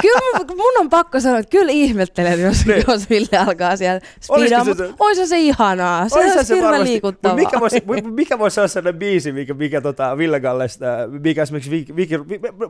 Kyllä 0.03 0.21
mun, 0.39 0.57
mun, 0.57 0.81
on 0.81 0.91
pakko 0.91 1.21
sanoa, 1.21 1.39
että 1.39 1.51
kyllä 1.51 1.73
ihmettelen, 1.73 2.41
jos, 2.41 2.67
niin. 2.67 2.85
jos 2.89 3.11
Ville 3.11 3.39
alkaa 3.47 3.77
siellä 3.77 4.01
speedaa, 4.21 4.65
mutta 4.65 4.87
se... 4.87 4.95
olisi 4.99 5.27
se 5.27 5.39
ihanaa. 5.39 6.09
Se 6.09 6.19
olisi 6.19 6.45
se 6.45 6.63
varmasti, 6.63 6.85
liikuttavaa. 6.85 7.37
Mikä 7.37 7.61
voisi, 7.61 7.83
mikä 8.11 8.39
voisi 8.39 8.61
olla 8.61 8.69
sellainen 8.69 8.99
biisi, 8.99 9.33
mikä, 9.33 9.55
mikä 9.55 9.81
tota 9.81 10.19
Ville 10.19 10.41
Gallesta, 10.41 10.87
mikä 11.23 11.43
esimerkiksi 11.43 11.71
Viki, 11.71 11.97
Viki, 11.97 12.15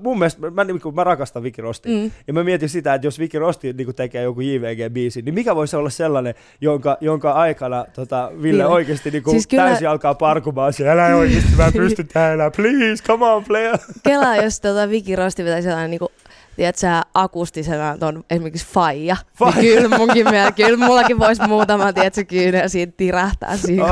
mun 0.00 0.18
mielestä, 0.18 0.50
mä, 0.50 0.64
niin, 0.64 0.80
mä 0.94 1.04
rakastan 1.04 1.42
Viki 1.42 1.62
Rosti, 1.62 1.88
mm. 1.88 2.10
ja 2.26 2.32
mä 2.32 2.44
mietin 2.44 2.68
sitä, 2.68 2.94
että 2.94 3.06
jos 3.06 3.18
Viki 3.18 3.38
Rosti 3.38 3.72
niin 3.72 3.94
tekee 3.94 4.22
joku 4.22 4.40
JVG-biisi, 4.40 5.22
niin 5.22 5.34
mikä 5.34 5.56
voisi 5.56 5.76
olla 5.76 5.90
sellainen, 5.90 6.34
jonka, 6.60 6.98
jonka 7.00 7.32
aikana 7.32 7.84
tota, 7.94 8.30
Ville, 8.32 8.42
Ville. 8.42 8.66
oikeasti 8.66 9.10
niin 9.10 9.22
siis 9.30 9.46
kyllä... 9.46 9.64
täysin 9.64 9.88
alkaa 9.88 10.14
parkumaan 10.14 10.72
siellä, 10.72 10.92
älä 10.92 11.16
oikeasti, 11.16 11.50
mä 11.56 11.72
pystyn 11.72 12.08
täällä, 12.08 12.50
please, 12.50 13.04
come 13.04 13.24
on, 13.24 13.44
play 13.44 13.55
player. 13.56 13.78
Kela, 14.02 14.36
jos 14.36 14.60
tuota 14.60 14.90
Viki 14.90 15.16
Rosti 15.16 15.42
pitäisi 15.42 15.66
sellainen 15.66 15.90
niinku 15.90 16.10
tiedätkö, 16.56 16.86
akustisena 17.14 17.98
ton 17.98 18.24
esimerkiksi 18.30 18.66
faija. 18.66 19.16
Niin 19.40 19.54
kyllä 19.82 19.98
munkin 19.98 20.30
mielestä, 20.30 20.52
kyllä 20.52 20.86
mullakin 20.86 21.18
voisi 21.18 21.46
muutama, 21.48 21.92
tiedätkö, 21.92 22.24
kyynä 22.24 22.68
siitä 22.68 22.92
tirähtää 22.96 23.56
siinä 23.56 23.84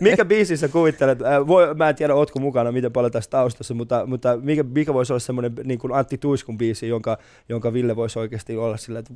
Mikä 0.00 0.24
biisi 0.24 0.56
sä 0.56 0.68
kuvittelet, 0.68 1.22
äh, 1.22 1.46
voi, 1.46 1.74
mä 1.74 1.88
en 1.88 1.96
tiedä, 1.96 2.14
ootko 2.14 2.40
mukana, 2.40 2.72
miten 2.72 2.92
paljon 2.92 3.12
tässä 3.12 3.30
taustassa, 3.30 3.74
mutta, 3.74 4.06
mutta 4.06 4.38
mikä, 4.42 4.62
mikä 4.62 4.94
voisi 4.94 5.12
olla 5.12 5.20
semmoinen 5.20 5.52
niin 5.64 5.78
kuin 5.78 5.92
Antti 5.92 6.18
Tuiskun 6.18 6.58
biisi, 6.58 6.88
jonka, 6.88 7.18
jonka 7.48 7.72
Ville 7.72 7.96
voisi 7.96 8.18
oikeasti 8.18 8.56
olla 8.56 8.76
sillä, 8.76 8.98
että 8.98 9.14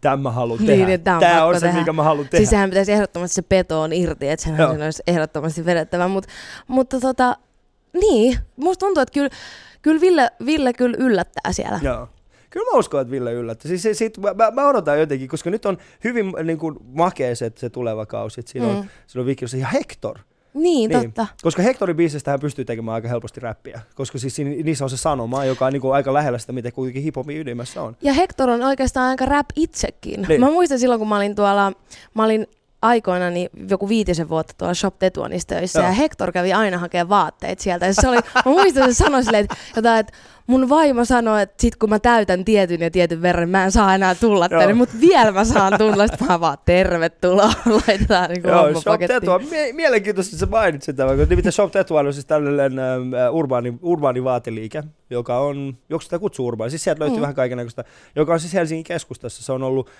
tämä 0.00 0.16
mä 0.16 0.30
haluan 0.30 0.58
niin, 0.58 0.66
tehdä. 0.66 0.86
Niin, 0.86 1.00
tämä 1.00 1.16
on, 1.16 1.20
tämä 1.20 1.44
on 1.44 1.54
se, 1.54 1.60
tehdä. 1.60 1.78
mikä 1.78 1.92
mä 1.92 2.02
haluan 2.02 2.28
tehdä. 2.28 2.36
Siis 2.36 2.50
sehän 2.50 2.70
pitäisi 2.70 2.92
ehdottomasti 2.92 3.34
se 3.34 3.42
peto 3.42 3.80
on 3.80 3.92
irti, 3.92 4.28
että 4.28 4.44
senhän 4.44 4.82
olisi 4.82 5.02
ehdottomasti 5.06 5.64
vedettävä, 5.64 6.08
Mut, 6.08 6.26
mutta 6.68 7.00
tota, 7.00 7.36
niin, 8.00 8.38
musta 8.56 8.86
tuntuu, 8.86 9.02
että 9.02 9.12
kyllä, 9.12 9.30
kyllä 9.82 10.00
Ville, 10.00 10.30
Ville 10.46 10.72
kyllä 10.72 10.96
yllättää 11.00 11.52
siellä. 11.52 11.80
Joo. 11.82 12.08
Kyllä 12.50 12.66
mä 12.72 12.78
uskon, 12.78 13.00
että 13.00 13.10
Ville 13.10 13.32
yllättää. 13.32 13.68
Siis, 13.68 13.98
sit, 13.98 14.18
mä, 14.18 14.50
mä, 14.50 14.68
odotan 14.68 15.00
jotenkin, 15.00 15.28
koska 15.28 15.50
nyt 15.50 15.66
on 15.66 15.78
hyvin 16.04 16.32
niin 16.44 16.58
kuin, 16.58 16.76
makea 16.84 17.36
se, 17.36 17.52
se 17.56 17.70
tuleva 17.70 18.06
kausi. 18.06 18.40
Että 18.40 18.52
siinä, 18.52 18.66
mm. 18.66 18.76
on, 18.76 18.84
siinä 19.06 19.20
on 19.20 19.26
Vikirossa 19.26 19.56
ja 19.56 19.66
Hector. 19.66 20.18
Niin, 20.54 20.90
niin, 20.90 21.02
totta. 21.02 21.26
Koska 21.42 21.62
Hectorin 21.62 21.96
biisistä 21.96 22.30
hän 22.30 22.40
pystyy 22.40 22.64
tekemään 22.64 22.94
aika 22.94 23.08
helposti 23.08 23.40
räppiä, 23.40 23.80
koska 23.94 24.18
siis 24.18 24.38
niissä 24.38 24.84
on 24.84 24.90
se 24.90 24.96
sanoma, 24.96 25.44
joka 25.44 25.66
on 25.66 25.72
niin 25.72 25.80
kuin 25.80 25.94
aika 25.94 26.14
lähellä 26.14 26.38
sitä, 26.38 26.52
mitä 26.52 26.72
kuitenkin 26.72 27.02
hiphopin 27.02 27.38
ydimessä 27.38 27.82
on. 27.82 27.96
Ja 28.02 28.12
Hector 28.12 28.50
on 28.50 28.62
oikeastaan 28.62 29.08
aika 29.08 29.26
rap 29.26 29.46
itsekin. 29.56 30.22
Niin. 30.28 30.40
Mä 30.40 30.50
muistan 30.50 30.78
silloin, 30.78 30.98
kun 30.98 31.08
mä 31.08 31.16
olin 31.16 31.34
tuolla, 31.34 31.72
mä 32.14 32.24
olin 32.24 32.46
aikoina 32.82 33.30
niin 33.30 33.50
joku 33.68 33.88
viitisen 33.88 34.28
vuotta 34.28 34.54
tuolla 34.58 34.74
Shop 34.74 34.98
Tetuanissa 34.98 35.48
töissä 35.48 35.78
Joo. 35.78 35.88
ja 35.88 35.92
Hector 35.92 36.32
kävi 36.32 36.52
aina 36.52 36.78
hakemaan 36.78 37.08
vaatteet 37.08 37.58
sieltä. 37.58 37.86
Ja 37.86 37.94
se 37.94 38.08
oli, 38.08 38.16
mä 38.16 38.42
muistan, 38.44 38.82
että 38.82 38.94
se 38.94 39.04
sanoi 39.04 39.24
silleen, 39.24 39.44
että, 39.44 39.56
jotain, 39.76 40.00
että 40.00 40.12
mun 40.46 40.68
vaimo 40.68 41.04
sanoi, 41.04 41.42
että 41.42 41.54
sit 41.62 41.76
kun 41.76 41.90
mä 41.90 41.98
täytän 41.98 42.44
tietyn 42.44 42.80
ja 42.80 42.90
tietyn 42.90 43.22
verran, 43.22 43.48
mä 43.48 43.64
en 43.64 43.72
saa 43.72 43.94
enää 43.94 44.14
tulla 44.14 44.48
tänne, 44.48 44.74
mutta 44.74 44.94
vielä 45.00 45.32
mä 45.32 45.44
saan 45.44 45.72
tulla, 45.78 46.04
että 46.04 46.24
mä 46.24 46.40
vaan 46.40 46.58
tervetuloa, 46.64 47.52
laitetaan 47.86 48.30
niin 48.30 48.42
Joo, 48.44 48.80
Shop 48.80 49.00
Tetua, 49.06 49.38
mie- 49.38 49.72
mielenkiintoista 49.72 50.36
sä 50.36 50.46
mainitsit 50.46 50.96
tämän, 50.96 51.16
kun 51.16 51.26
nimittäin 51.28 51.52
Shop 51.52 51.72
Tetua 51.72 52.00
on 52.00 52.14
siis 52.14 52.26
tällainen 52.26 52.72
uh, 53.30 53.36
urbaani, 53.36 53.74
urbaani 53.82 54.24
vaateliike, 54.24 54.82
joka 55.10 55.38
on, 55.38 55.76
joku 55.88 56.00
sitä 56.00 56.18
kutsuu 56.18 56.46
urbaani, 56.46 56.70
siis 56.70 56.84
sieltä 56.84 57.00
löytyy 57.00 57.18
mm. 57.18 57.22
vähän 57.22 57.34
kaikenlaista, 57.34 57.84
joka 58.16 58.32
on 58.32 58.40
siis 58.40 58.54
Helsingin 58.54 58.84
keskustassa, 58.84 59.42
se 59.42 59.52
on 59.52 59.62
ollut 59.62 59.90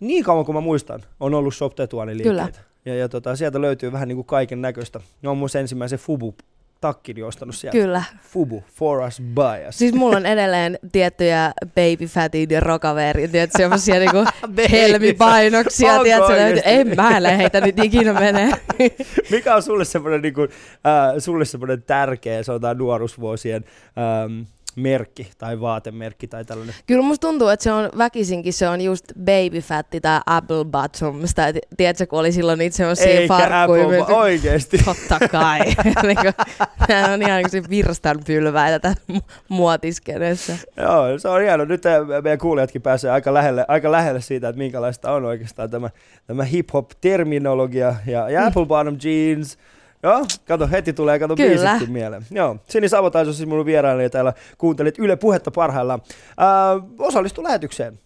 niin 0.00 0.24
kauan 0.24 0.44
kuin 0.44 0.56
mä 0.56 0.60
muistan, 0.60 1.00
on 1.20 1.34
ollut 1.34 1.54
Shop 1.54 1.74
Tetuani 1.74 2.16
liikkeitä. 2.16 2.60
Ja, 2.84 2.94
ja 2.94 3.08
tota, 3.08 3.36
sieltä 3.36 3.60
löytyy 3.60 3.92
vähän 3.92 4.08
niin 4.08 4.16
kuin 4.16 4.26
kaiken 4.26 4.62
näköistä. 4.62 5.00
Ne 5.22 5.28
on 5.28 5.38
mun 5.38 5.48
ensimmäisen 5.58 5.98
Fubu 5.98 6.34
takkini 6.80 7.22
ostanut 7.22 7.54
sieltä. 7.54 7.78
Kyllä. 7.78 8.02
Fubu, 8.22 8.64
for 8.74 9.00
us, 9.00 9.20
by 9.20 9.68
us. 9.68 9.78
Siis 9.78 9.94
mulla 9.94 10.16
on 10.16 10.26
edelleen 10.26 10.78
tiettyjä 10.92 11.52
baby 11.60 12.06
fatin 12.06 12.50
ja 12.50 12.60
rokaverin, 12.60 13.30
tiedätkö, 13.30 13.58
semmosia 13.58 13.98
niinku 13.98 14.24
helmipainoksia, 14.70 16.02
tiedätkö, 16.02 16.60
en 16.64 16.96
mä 16.96 17.16
en 17.16 17.36
heitä 17.36 17.60
nyt 17.60 17.84
ikinä 17.84 18.12
menee. 18.12 18.52
Mikä 19.30 19.54
on 19.54 19.62
sulle 19.62 19.84
semmoinen, 19.84 20.22
niinku, 20.22 20.42
äh, 20.42 21.14
sulle 21.18 21.44
semmoinen 21.44 21.82
tärkeä, 21.82 22.42
sanotaan 22.42 22.78
nuoruusvuosien, 22.78 23.64
ähm, 23.98 24.42
merkki 24.76 25.30
tai 25.38 25.60
vaatemerkki 25.60 26.28
tai 26.28 26.44
tällainen. 26.44 26.74
Kyllä 26.86 27.02
musta 27.02 27.26
tuntuu, 27.26 27.48
että 27.48 27.64
se 27.64 27.72
on 27.72 27.90
väkisinkin, 27.98 28.52
se 28.52 28.68
on 28.68 28.80
just 28.80 29.04
baby 29.18 29.60
fatti 29.60 30.00
tai 30.00 30.20
apple 30.26 30.64
bottoms, 30.64 31.34
tai 31.34 31.52
ti- 31.52 31.60
tiedätkö, 31.76 32.06
kun 32.06 32.18
oli 32.18 32.32
silloin 32.32 32.58
niitä 32.58 32.76
semmoisia 32.76 33.06
Eikä 33.06 33.34
farkkuja. 33.34 33.62
Apple, 33.84 33.96
myyty- 33.96 34.12
oikeesti. 34.12 34.78
Totta 34.84 35.28
kai. 35.28 35.60
Niinku, 36.02 36.42
Nämä 36.88 37.12
on 37.12 37.22
ihan 37.22 37.44
niin 37.52 37.70
virstan 37.70 38.18
pylväitä 38.26 38.78
tässä 38.78 39.02
mu- 39.12 39.20
muotiskenessä. 39.48 40.56
Joo, 40.76 41.18
se 41.18 41.28
on 41.28 41.40
hieno. 41.42 41.64
Nyt 41.64 41.86
eh, 41.86 41.92
meidän 42.22 42.38
kuulijatkin 42.38 42.82
pääsee 42.82 43.10
aika 43.10 43.34
lähelle, 43.34 43.64
aika 43.68 43.92
lähelle 43.92 44.20
siitä, 44.20 44.48
että 44.48 44.58
minkälaista 44.58 45.12
on 45.12 45.24
oikeastaan 45.24 45.70
tämä, 45.70 45.90
tämä 46.26 46.44
hip-hop-terminologia 46.44 47.94
ja, 48.06 48.30
ja 48.30 48.44
Apple 48.46 48.66
Bottom 48.66 48.96
Jeans. 49.04 49.58
Joo, 50.06 50.26
kato, 50.48 50.68
heti 50.68 50.92
tulee, 50.92 51.18
kato 51.18 51.36
Kyllä. 51.36 51.48
biisitkin 51.62 51.92
mieleen. 51.92 52.26
Joo, 52.30 52.56
Sini 52.68 52.88
Sabotage 52.88 53.28
on 53.28 53.34
siis 53.34 53.48
mun 53.48 53.66
vierailija 53.66 54.10
täällä. 54.10 54.32
Kuuntelit 54.58 54.98
Yle 54.98 55.16
Puhetta 55.16 55.50
parhaillaan. 55.50 56.02
Äh, 56.30 56.84
osallistu 56.98 57.42
lähetykseen. 57.42 57.98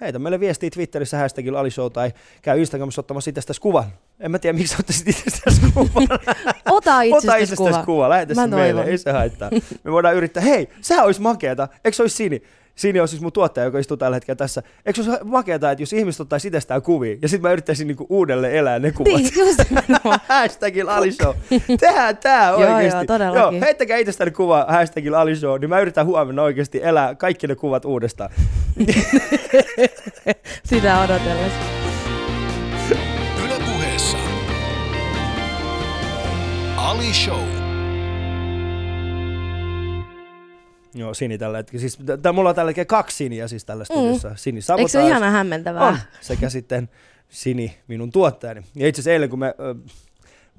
Heitä 0.00 0.18
meille 0.18 0.40
viestiä 0.40 0.70
Twitterissä 0.70 1.18
hashtagilla 1.18 1.60
Alishow 1.60 1.92
tai 1.92 2.12
käy 2.42 2.60
Instagramissa 2.60 3.00
ottamassa 3.00 3.30
itsestäsi 3.30 3.60
kuvan. 3.60 3.84
En 4.20 4.30
mä 4.30 4.38
tiedä, 4.38 4.58
miksi 4.58 4.76
ottaisit 4.80 5.08
itsestäsi 5.08 5.60
kuvan. 5.74 6.02
Ota 6.02 6.20
Ota 6.76 7.02
itsestäsi 7.02 7.42
itsestäsi 7.42 7.70
kuva. 7.70 7.84
kuva, 7.84 8.08
lähetä 8.08 8.34
se 8.34 8.46
meille, 8.46 8.82
ei 8.84 8.98
se 8.98 9.12
haittaa. 9.12 9.50
Me 9.84 9.92
voidaan 9.92 10.14
yrittää, 10.14 10.42
hei, 10.42 10.68
sehän 10.80 11.04
olisi 11.04 11.20
makeeta, 11.20 11.68
eikö 11.84 11.96
se 11.96 12.02
olisi 12.02 12.16
Sini? 12.16 12.42
Sini 12.74 13.00
on 13.00 13.08
siis 13.08 13.22
mun 13.22 13.32
tuottaja, 13.32 13.64
joka 13.64 13.78
istuu 13.78 13.96
tällä 13.96 14.16
hetkellä 14.16 14.36
tässä. 14.36 14.62
Eikö 14.86 15.02
se 15.02 15.10
olisi 15.10 15.24
makeeta, 15.24 15.70
että 15.70 15.82
jos 15.82 15.92
ihmiset 15.92 16.20
ottaisi 16.20 16.48
itsestään 16.48 16.82
kuvia, 16.82 17.16
ja 17.22 17.28
sitten 17.28 17.42
mä 17.48 17.52
yrittäisin 17.52 17.86
niinku 17.86 18.06
uudelleen 18.08 18.54
elää 18.54 18.78
ne 18.78 18.92
kuvat. 18.92 19.22
Niin, 19.22 19.30
just 19.36 19.60
hashtagilla 20.28 20.96
Alishow. 20.96 21.34
Tehdään 21.80 22.16
tää 22.16 22.50
Joo, 22.50 22.74
oikeesti. 22.74 22.96
joo, 22.98 23.04
todellakin. 23.04 23.58
Joo, 23.58 23.64
heittäkää 23.66 23.98
itsestään 23.98 24.32
kuva 24.32 24.66
hashtagilla 24.68 25.20
Alishow, 25.20 25.60
niin 25.60 25.68
mä 25.68 25.80
yritän 25.80 26.06
huomenna 26.06 26.42
oikeasti 26.42 26.80
elää 26.82 27.14
kaikki 27.14 27.46
ne 27.46 27.54
kuvat 27.54 27.84
uudestaan. 27.84 28.30
Sitä 30.64 31.00
odotellessa. 31.00 31.58
Yle 33.44 33.54
puheessa. 33.66 34.18
Ali 36.76 37.12
Show. 37.14 37.63
Joo, 40.94 41.14
Sini 41.14 41.38
tällä 41.38 41.56
hetkellä. 41.58 41.80
Siis, 41.80 41.96
t- 41.96 42.32
mulla 42.34 42.48
on 42.48 42.54
tällä 42.54 42.68
hetkellä 42.68 42.86
kaksi 42.86 43.16
Siniä 43.16 43.48
siis 43.48 43.64
tällä 43.64 43.84
studiossa. 43.84 44.30
Sini 44.36 44.60
Mm. 44.68 44.78
Eikö 44.78 44.88
se 44.88 44.92
Sabotage. 44.92 45.06
ihana 45.08 45.30
hämmentävää? 45.30 45.82
On. 45.88 45.98
Sekä 46.20 46.48
sitten 46.48 46.88
Sini, 47.28 47.78
minun 47.88 48.10
tuottajani. 48.12 48.62
Ja 48.74 48.88
itse 48.88 49.00
asiassa 49.00 49.12
eilen, 49.12 49.30
kun 49.30 49.38
me, 49.38 49.54
ö, 49.60 49.74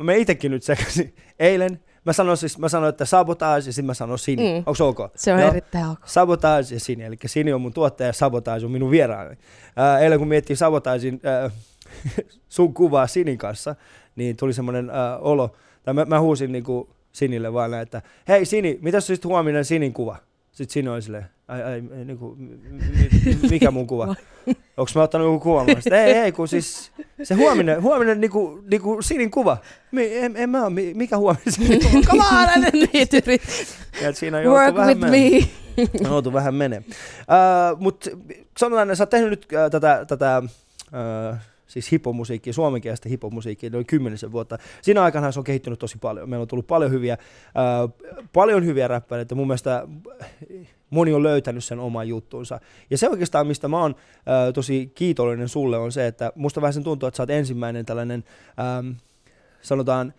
mä 0.03 0.13
itsekin 0.13 0.51
nyt 0.51 0.63
sekaisin. 0.63 1.15
Eilen 1.39 1.79
mä 2.05 2.13
sanoin, 2.13 2.37
siis, 2.37 2.57
mä 2.57 2.69
sanoin, 2.69 2.89
että 2.89 3.05
sabotage 3.05 3.57
ja 3.57 3.61
sitten 3.73 3.85
mä 3.85 3.93
sanoin 3.93 4.19
Sini. 4.19 4.43
Mm. 4.49 4.55
Mm. 4.57 4.63
Onko 4.65 4.87
ok? 4.87 5.11
Se 5.15 5.33
on 5.33 5.39
Joo. 5.39 5.49
erittäin 5.49 5.85
ok. 5.89 5.99
Sabotage 6.05 6.73
ja 6.73 6.79
Sini, 6.79 7.03
eli 7.03 7.17
Sini 7.25 7.53
on 7.53 7.61
mun 7.61 7.73
tuottaja 7.73 8.07
ja 8.07 8.13
Sabotage 8.13 8.65
on 8.65 8.71
minun 8.71 8.91
vieraani. 8.91 9.37
Ää, 9.75 9.99
eilen 9.99 10.19
kun 10.19 10.27
miettii 10.27 10.55
Sabotagein 10.55 11.19
ää, 11.23 11.49
sun 12.49 12.73
kuvaa 12.73 13.07
Sinin 13.07 13.37
kanssa, 13.37 13.75
niin 14.15 14.37
tuli 14.37 14.53
semmoinen 14.53 14.89
ää, 14.89 15.17
olo, 15.17 15.55
tai 15.83 15.93
mä, 15.93 16.05
mä 16.05 16.19
huusin 16.19 16.51
niinku 16.51 16.94
Sinille 17.15 17.53
vaan 17.53 17.71
näin, 17.71 17.83
että 17.83 18.01
hei 18.27 18.45
Sini, 18.45 18.79
mitäs 18.81 19.09
olisi 19.09 19.27
huominen 19.27 19.65
Sinin 19.65 19.93
kuva? 19.93 20.17
Sitten 20.51 20.73
Sini 20.73 20.89
oli 20.89 21.01
silleen, 21.01 21.25
ai, 21.47 21.63
ai, 21.63 21.81
m- 21.81 21.87
m- 22.37 23.49
mikä 23.49 23.71
mun 23.71 23.87
kuva? 23.87 24.05
Onko 24.77 24.91
mä 24.95 25.03
ottanut 25.03 25.27
joku 25.27 25.39
kuvan? 25.39 25.65
Mä 25.65 25.81
sanoin, 25.81 26.01
ei, 26.03 26.13
ei, 26.13 26.31
kun 26.31 26.47
siis 26.47 26.91
se 27.23 27.35
huominen, 27.35 27.81
huominen 27.81 28.21
niinku, 28.21 28.63
niinku 28.71 29.01
Sinin 29.01 29.31
kuva. 29.31 29.57
Mi, 29.91 30.17
en, 30.17 30.33
en 30.37 30.49
mä 30.49 30.69
mi- 30.69 30.93
mikä 30.93 31.17
huominen 31.17 31.51
Sinin 31.51 31.79
kuva? 31.91 32.01
Come 32.09 32.23
on, 32.31 32.37
älä 32.37 32.55
nyt! 32.73 32.73
Niin. 33.25 33.39
Ja 34.01 34.13
siinä 34.13 34.41
joutuu 34.41 34.59
Work 34.63 34.75
vähän 34.75 34.97
with 34.99 35.11
me. 35.11 35.47
Joutu 36.09 36.33
vähän 36.33 36.55
menee. 36.55 36.79
Uh, 36.87 37.79
Mutta 37.79 38.09
sanotaan, 38.57 38.87
että 38.89 38.95
sä 38.95 39.03
oot 39.03 39.09
tehnyt 39.09 39.29
nyt 39.29 39.45
uh, 39.45 39.71
tätä, 39.71 40.05
tätä 40.07 40.41
uh, 40.43 41.37
siis 41.67 41.91
hipomusiikkia, 41.91 42.53
suomenkielistä 42.53 43.09
hipomusiikkia, 43.09 43.69
noin 43.69 43.85
kymmenisen 43.85 44.31
vuotta. 44.31 44.57
Siinä 44.81 45.03
aikana 45.03 45.31
se 45.31 45.39
on 45.39 45.43
kehittynyt 45.43 45.79
tosi 45.79 45.97
paljon. 45.97 46.29
Meillä 46.29 46.41
on 46.41 46.47
tullut 46.47 46.67
paljon 46.67 46.91
hyviä, 46.91 47.17
uh, 47.83 47.93
paljon 48.33 48.65
hyviä 48.65 48.87
räppäreitä. 48.87 49.35
Mun 49.35 49.47
mielestä 49.47 49.87
moni 50.89 51.13
on 51.13 51.23
löytänyt 51.23 51.63
sen 51.63 51.79
oman 51.79 52.07
juttuunsa. 52.07 52.59
Ja 52.89 52.97
se 52.97 53.09
oikeastaan, 53.09 53.47
mistä 53.47 53.67
mä 53.67 53.81
oon 53.81 53.91
uh, 53.91 54.53
tosi 54.53 54.91
kiitollinen 54.95 55.49
sulle, 55.49 55.77
on 55.77 55.91
se, 55.91 56.07
että 56.07 56.31
musta 56.35 56.61
vähän 56.61 56.73
sen 56.73 56.83
tuntuu, 56.83 57.07
että 57.07 57.17
sä 57.17 57.23
oot 57.23 57.29
ensimmäinen 57.29 57.85
tällainen, 57.85 58.23
um, 58.79 58.95
sanotaan, 59.61 60.13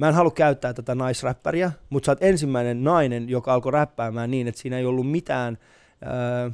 Mä 0.00 0.08
en 0.08 0.14
halua 0.14 0.30
käyttää 0.30 0.72
tätä 0.72 0.94
naisräppäriä, 0.94 1.72
mutta 1.90 2.06
sä 2.06 2.12
oot 2.12 2.22
ensimmäinen 2.22 2.84
nainen, 2.84 3.28
joka 3.28 3.54
alkoi 3.54 3.72
räppäämään 3.72 4.30
niin, 4.30 4.48
että 4.48 4.60
siinä 4.60 4.78
ei 4.78 4.84
ollut 4.84 5.10
mitään, 5.10 5.58
öö, 6.02 6.50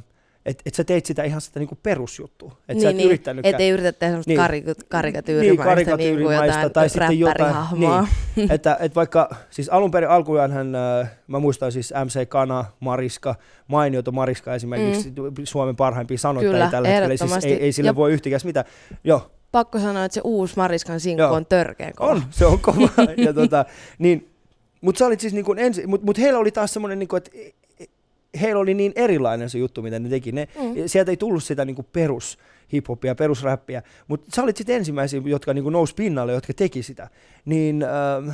että 0.47 0.61
et 0.65 0.73
sä 0.73 0.83
teit 0.83 1.05
sitä 1.05 1.23
ihan 1.23 1.41
sitä 1.41 1.59
niinku 1.59 1.77
perusjuttua. 1.83 2.57
Että 2.69 2.83
sä 2.83 2.89
et 2.89 3.01
yrittänyt 3.05 3.45
et 3.45 3.59
ei 3.59 3.69
yritä 3.69 3.91
tehdä 3.91 4.11
semmoista 4.11 4.47
Niin. 4.47 4.51
niin. 4.51 4.65
niin, 4.65 5.57
karikatyyrimäistä, 5.57 6.45
niin 6.45 6.47
jotain 6.47 6.73
tai 6.73 6.89
sitten 6.89 7.19
jotain, 7.19 7.55
niin, 8.35 8.51
että, 8.51 8.77
että 8.79 8.95
vaikka, 8.95 9.29
siis 9.49 9.69
alun 9.69 9.91
perin 9.91 10.09
alkujaan 10.09 10.51
hän, 10.51 10.75
äh, 10.75 11.11
mä 11.27 11.39
muistan 11.39 11.71
siis 11.71 11.93
MC 12.05 12.29
Kana, 12.29 12.65
Mariska, 12.79 13.35
mainioto 13.67 14.11
Mariska 14.11 14.55
esimerkiksi, 14.55 15.09
mm. 15.09 15.33
Suomen 15.43 15.75
parhaimpia 15.75 16.17
sanottajia 16.17 16.69
tällä 16.71 16.87
hetkellä, 16.87 17.17
siis 17.17 17.45
ei, 17.45 17.63
ei 17.63 17.71
sille 17.71 17.89
Ja- 17.89 17.95
voi 17.95 18.13
yhtikäs 18.13 18.45
mitään. 18.45 18.65
Joo, 19.03 19.31
Pakko 19.51 19.79
sanoa, 19.79 20.05
että 20.05 20.13
se 20.13 20.21
uusi 20.23 20.53
Mariskan 20.57 20.99
sinkku 20.99 21.21
Joo. 21.21 21.33
on 21.33 21.45
törkeä 21.45 21.91
kova. 21.95 22.11
On, 22.11 22.23
se 22.29 22.45
on 22.45 22.59
kova. 22.59 22.89
ja 23.25 23.33
tota, 23.33 23.65
niin, 23.99 24.29
mutta 24.81 25.05
siis 25.17 25.33
niin 25.33 25.45
kuin 25.45 25.59
ensi, 25.59 25.87
mut, 25.87 26.03
mut 26.03 26.17
heillä 26.17 26.39
oli 26.39 26.51
taas 26.51 26.73
semmoinen, 26.73 26.99
niin 26.99 27.07
kuin, 27.09 27.17
että 27.17 27.31
heillä 28.41 28.59
oli 28.59 28.73
niin 28.73 28.91
erilainen 28.95 29.49
se 29.49 29.57
juttu, 29.57 29.81
mitä 29.81 29.99
ne 29.99 30.09
teki. 30.09 30.31
Ne, 30.31 30.47
mm. 30.61 30.73
Sieltä 30.85 31.11
ei 31.11 31.17
tullut 31.17 31.43
sitä 31.43 31.65
niin 31.65 31.87
perus 31.93 32.37
hiphopia, 32.73 33.15
perusräppiä, 33.15 33.83
mutta 34.07 34.35
sä 34.35 34.43
olit 34.43 34.57
sitten 34.57 34.75
ensimmäisiä, 34.75 35.21
jotka 35.25 35.53
niin 35.53 35.73
nousi 35.73 35.95
pinnalle, 35.95 36.33
jotka 36.33 36.53
teki 36.53 36.83
sitä. 36.83 37.09
Niin 37.45 37.83
ähm, 37.83 38.29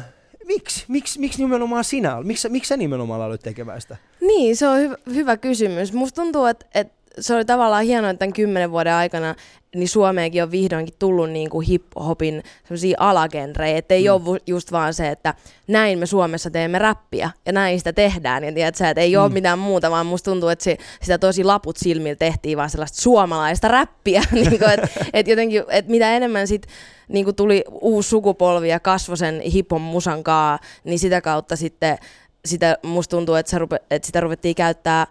miksi? 0.45 0.85
Miksi, 0.87 1.19
miksi 1.19 1.43
nimenomaan 1.43 1.83
sinä? 1.83 2.21
Miksi, 2.21 2.49
miksi 2.49 2.69
sä 2.69 2.77
nimenomaan 2.77 3.21
aloit 3.21 3.41
tekemään 3.41 3.81
sitä? 3.81 3.97
Niin, 4.21 4.55
se 4.55 4.67
on 4.67 4.79
hyvä, 4.79 4.95
hyvä 5.13 5.37
kysymys. 5.37 5.93
Musta 5.93 6.21
tuntuu, 6.21 6.45
että, 6.45 6.65
että 6.73 6.93
se 7.19 7.35
oli 7.35 7.45
tavallaan 7.45 7.83
hienoa, 7.83 8.09
että 8.09 8.19
tämän 8.19 8.33
kymmenen 8.33 8.71
vuoden 8.71 8.93
aikana 8.93 9.35
niin 9.75 9.89
Suomeenkin 9.89 10.43
on 10.43 10.51
vihdoinkin 10.51 10.93
tullut 10.99 11.29
niin 11.29 11.49
kuin 11.49 11.67
hip-hopin 11.67 12.43
sellaisia 12.63 12.97
alagenrejä, 12.99 13.77
että 13.77 13.93
ei 13.93 14.03
mm. 14.03 14.27
ole 14.27 14.39
just 14.47 14.71
vaan 14.71 14.93
se, 14.93 15.09
että 15.09 15.33
näin 15.67 15.99
me 15.99 16.05
Suomessa 16.05 16.51
teemme 16.51 16.79
räppiä 16.79 17.29
ja 17.45 17.51
näin 17.51 17.77
sitä 17.77 17.93
tehdään. 17.93 18.43
Ja 18.43 18.51
tiedät 18.51 18.75
sä, 18.75 18.89
että 18.89 19.01
ei 19.01 19.15
mm. 19.15 19.21
ole 19.21 19.29
mitään 19.29 19.59
muuta, 19.59 19.91
vaan 19.91 20.05
musta 20.05 20.31
tuntuu, 20.31 20.49
että 20.49 20.63
se, 20.63 20.77
sitä 21.01 21.17
tosi 21.17 21.43
laput 21.43 21.77
silmillä 21.77 22.15
tehtiin 22.15 22.57
vaan 22.57 22.69
sellaista 22.69 23.01
suomalaista 23.01 23.67
räppiä. 23.67 24.23
niin 24.31 24.59
kuin, 24.59 24.69
että, 24.69 24.87
että 25.13 25.31
jotenkin, 25.31 25.63
että 25.69 25.91
mitä 25.91 26.15
enemmän 26.15 26.47
sit 26.47 26.67
niin 27.07 27.25
kuin 27.25 27.35
tuli 27.35 27.63
uusi 27.71 28.09
sukupolvi 28.09 28.69
ja 28.69 28.79
kasvoi 28.79 29.17
sen 29.17 29.41
hip-hop 29.41 29.81
musan 29.81 30.23
kaa, 30.23 30.59
niin 30.83 30.99
sitä 30.99 31.21
kautta 31.21 31.55
sitten 31.55 31.97
sitä, 32.45 32.77
musta 32.83 33.17
tuntuu, 33.17 33.35
että, 33.35 33.59
rupe, 33.59 33.79
että 33.91 34.05
sitä 34.05 34.19
ruvettiin 34.19 34.55
käyttää 34.55 35.07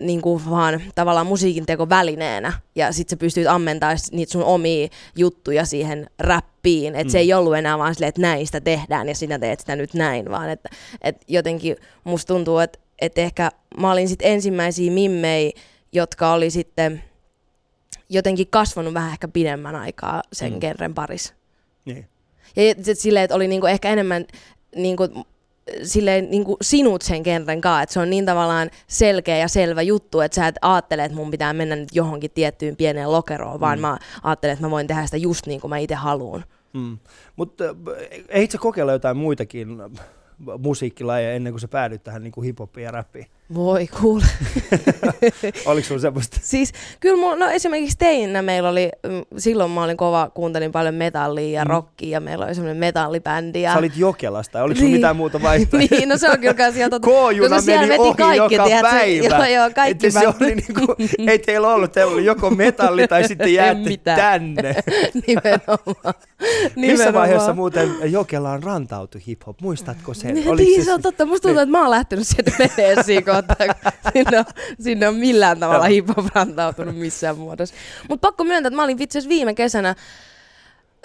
niin 0.00 0.22
kuin 0.22 0.50
vaan 0.50 0.82
tavallaan 0.94 1.26
musiikin 1.26 1.66
teko 1.66 1.88
välineenä 1.88 2.52
ja 2.74 2.92
sit 2.92 3.08
sä 3.08 3.16
pystyt 3.16 3.46
ammentaa 3.46 3.94
niitä 4.12 4.32
sun 4.32 4.44
omia 4.44 4.88
juttuja 5.16 5.64
siihen 5.64 6.10
räppiin, 6.18 6.94
että 6.94 7.04
mm. 7.04 7.10
se 7.10 7.18
ei 7.18 7.32
ollut 7.32 7.56
enää 7.56 7.78
vaan 7.78 7.94
silleen, 7.94 8.08
että 8.08 8.20
näin 8.20 8.46
sitä 8.46 8.60
tehdään 8.60 9.08
ja 9.08 9.14
sinä 9.14 9.38
teet 9.38 9.60
sitä 9.60 9.76
nyt 9.76 9.94
näin, 9.94 10.30
vaan 10.30 10.50
että, 10.50 10.68
että 11.02 11.24
jotenkin 11.28 11.76
musta 12.04 12.34
tuntuu, 12.34 12.58
että, 12.58 12.78
että 13.00 13.20
ehkä 13.20 13.50
mä 13.76 13.92
olin 13.92 14.08
sit 14.08 14.22
ensimmäisiä 14.22 14.90
mimmei, 14.90 15.52
jotka 15.92 16.32
oli 16.32 16.50
sitten 16.50 17.02
jotenkin 18.08 18.46
kasvanut 18.50 18.94
vähän 18.94 19.12
ehkä 19.12 19.28
pidemmän 19.28 19.76
aikaa 19.76 20.22
sen 20.32 20.52
mm. 20.52 20.60
genren 20.60 20.94
parissa. 20.94 21.34
Niin. 21.84 22.06
Ja 22.56 22.84
sit 22.84 22.98
silleen, 22.98 23.24
että 23.24 23.36
oli 23.36 23.48
niinku 23.48 23.66
ehkä 23.66 23.90
enemmän 23.90 24.26
niinku, 24.76 25.08
silleen, 25.82 26.30
niinku 26.30 26.56
sinut 26.62 27.02
sen 27.02 27.22
genren 27.24 27.60
kanssa, 27.60 27.82
että 27.82 27.92
se 27.92 28.00
on 28.00 28.10
niin 28.10 28.26
tavallaan 28.26 28.70
selkeä 28.86 29.36
ja 29.36 29.48
selvä 29.48 29.82
juttu, 29.82 30.20
että 30.20 30.34
sä 30.34 30.46
et 30.46 30.56
ajattele, 30.62 31.04
että 31.04 31.16
mun 31.16 31.30
pitää 31.30 31.52
mennä 31.52 31.76
nyt 31.76 31.88
johonkin 31.92 32.30
tiettyyn 32.30 32.76
pieneen 32.76 33.12
lokeroon, 33.12 33.60
vaan 33.60 33.78
Mm. 33.78 33.80
mä 33.82 33.98
ajattelen, 34.22 34.52
että 34.52 34.66
mä 34.66 34.70
voin 34.70 34.86
tehdä 34.86 35.04
sitä 35.04 35.16
just 35.16 35.46
niin 35.46 35.60
kuin 35.60 35.68
mä 35.68 35.78
itse 35.78 35.94
haluan. 35.94 36.44
Mm. 36.72 36.98
Mutta 37.36 37.64
ei 38.28 38.44
itse 38.44 38.58
kokeilla 38.58 38.92
jotain 38.92 39.16
muitakin 39.16 39.80
äh, 39.80 39.90
musiikkilajeja 40.58 41.32
ennen 41.34 41.52
kuin 41.52 41.60
sä 41.60 41.68
päädyit 41.68 42.04
tähän 42.04 42.22
niin 42.22 42.32
kuin 42.32 42.44
hip-hopiin 42.44 42.82
ja 42.84 42.90
räppiin? 42.90 43.26
Voi 43.54 43.86
kuule. 44.00 44.24
Oliko 45.66 45.86
sulla 45.88 46.00
semmoista? 46.00 46.36
Siis 46.42 46.72
kyllä 47.00 47.16
mulla, 47.16 47.36
no 47.36 47.48
esimerkiksi 47.50 47.98
teinä 47.98 48.42
meillä 48.42 48.68
oli, 48.68 48.90
mm, 49.08 49.22
silloin 49.36 49.70
mä 49.70 49.82
olin 49.84 49.96
kova, 49.96 50.30
kuuntelin 50.34 50.72
paljon 50.72 50.94
metallia 50.94 51.58
ja 51.60 51.64
Mm. 51.64 51.70
rockia 51.70 52.08
ja 52.10 52.20
meillä 52.20 52.44
oli 52.46 52.54
semmoinen 52.54 52.76
metallibändi. 52.76 53.62
Ja... 53.62 53.72
Sä 53.72 53.78
olit 53.78 53.96
Jokelasta, 53.96 54.62
oliko 54.62 54.78
sulla 54.78 54.88
Niin. 54.90 54.96
mitään 54.96 55.16
muuta 55.16 55.42
vaihtoehtoa? 55.48 55.98
niin, 55.98 56.08
no 56.08 56.16
se 56.18 56.30
on 56.30 56.38
kyllä 56.40 56.54
kans 56.54 56.76
ihan 56.76 56.90
totta. 56.90 57.08
K-juna 57.08 57.60
siellä 57.60 57.80
meni 57.86 57.90
veti 57.92 58.02
ohi 58.02 58.14
kaikki, 58.14 58.54
joka 58.54 58.64
tiedätkö? 58.66 58.90
päivä. 58.90 59.26
Joo, 59.36 59.44
joo, 59.62 59.70
kaikki 59.74 60.06
Että 60.06 60.20
se 60.20 60.28
oli 60.28 60.54
niinku, 60.54 60.94
ei 61.30 61.38
teillä 61.38 61.68
ollut, 61.74 61.92
teillä 61.92 62.12
oli 62.12 62.24
joko 62.24 62.50
metalli 62.50 63.08
tai 63.08 63.28
sitten 63.28 63.54
jäätte 63.54 63.96
tänne. 64.04 64.74
Nimenomaan. 65.26 66.14
Missä 66.50 66.70
Nimenomaan. 66.76 67.14
vaiheessa 67.14 67.52
muuten 67.54 67.90
Jokelaan 68.04 68.62
rantautui 68.62 69.20
hip-hop? 69.28 69.54
Muistatko 69.62 70.14
sen? 70.14 70.34
Niin, 70.34 70.48
Oliko 70.48 70.70
niin, 70.70 70.84
se 70.84 70.92
on 70.94 71.02
totta. 71.02 71.26
Musta 71.26 71.42
tuntuu, 71.48 71.62
että 71.62 71.70
mä 71.72 71.80
oon 71.80 71.90
lähtenyt 71.90 72.26
sieltä 72.26 72.52
veneeseen 72.58 73.24
kautta, 73.82 74.10
sinne 74.12 74.38
on, 74.38 74.44
sinne 74.80 75.08
on 75.08 75.14
millään 75.14 75.60
tavalla 75.60 75.86
hip-hop 75.86 76.26
rantautunut 76.34 76.96
missään 76.96 77.38
muodossa. 77.38 77.74
Mutta 78.08 78.28
pakko 78.28 78.44
myöntää, 78.44 78.68
että 78.68 78.76
mä 78.76 78.84
olin 78.84 79.02
itse 79.02 79.28
viime 79.28 79.54
kesänä 79.54 79.94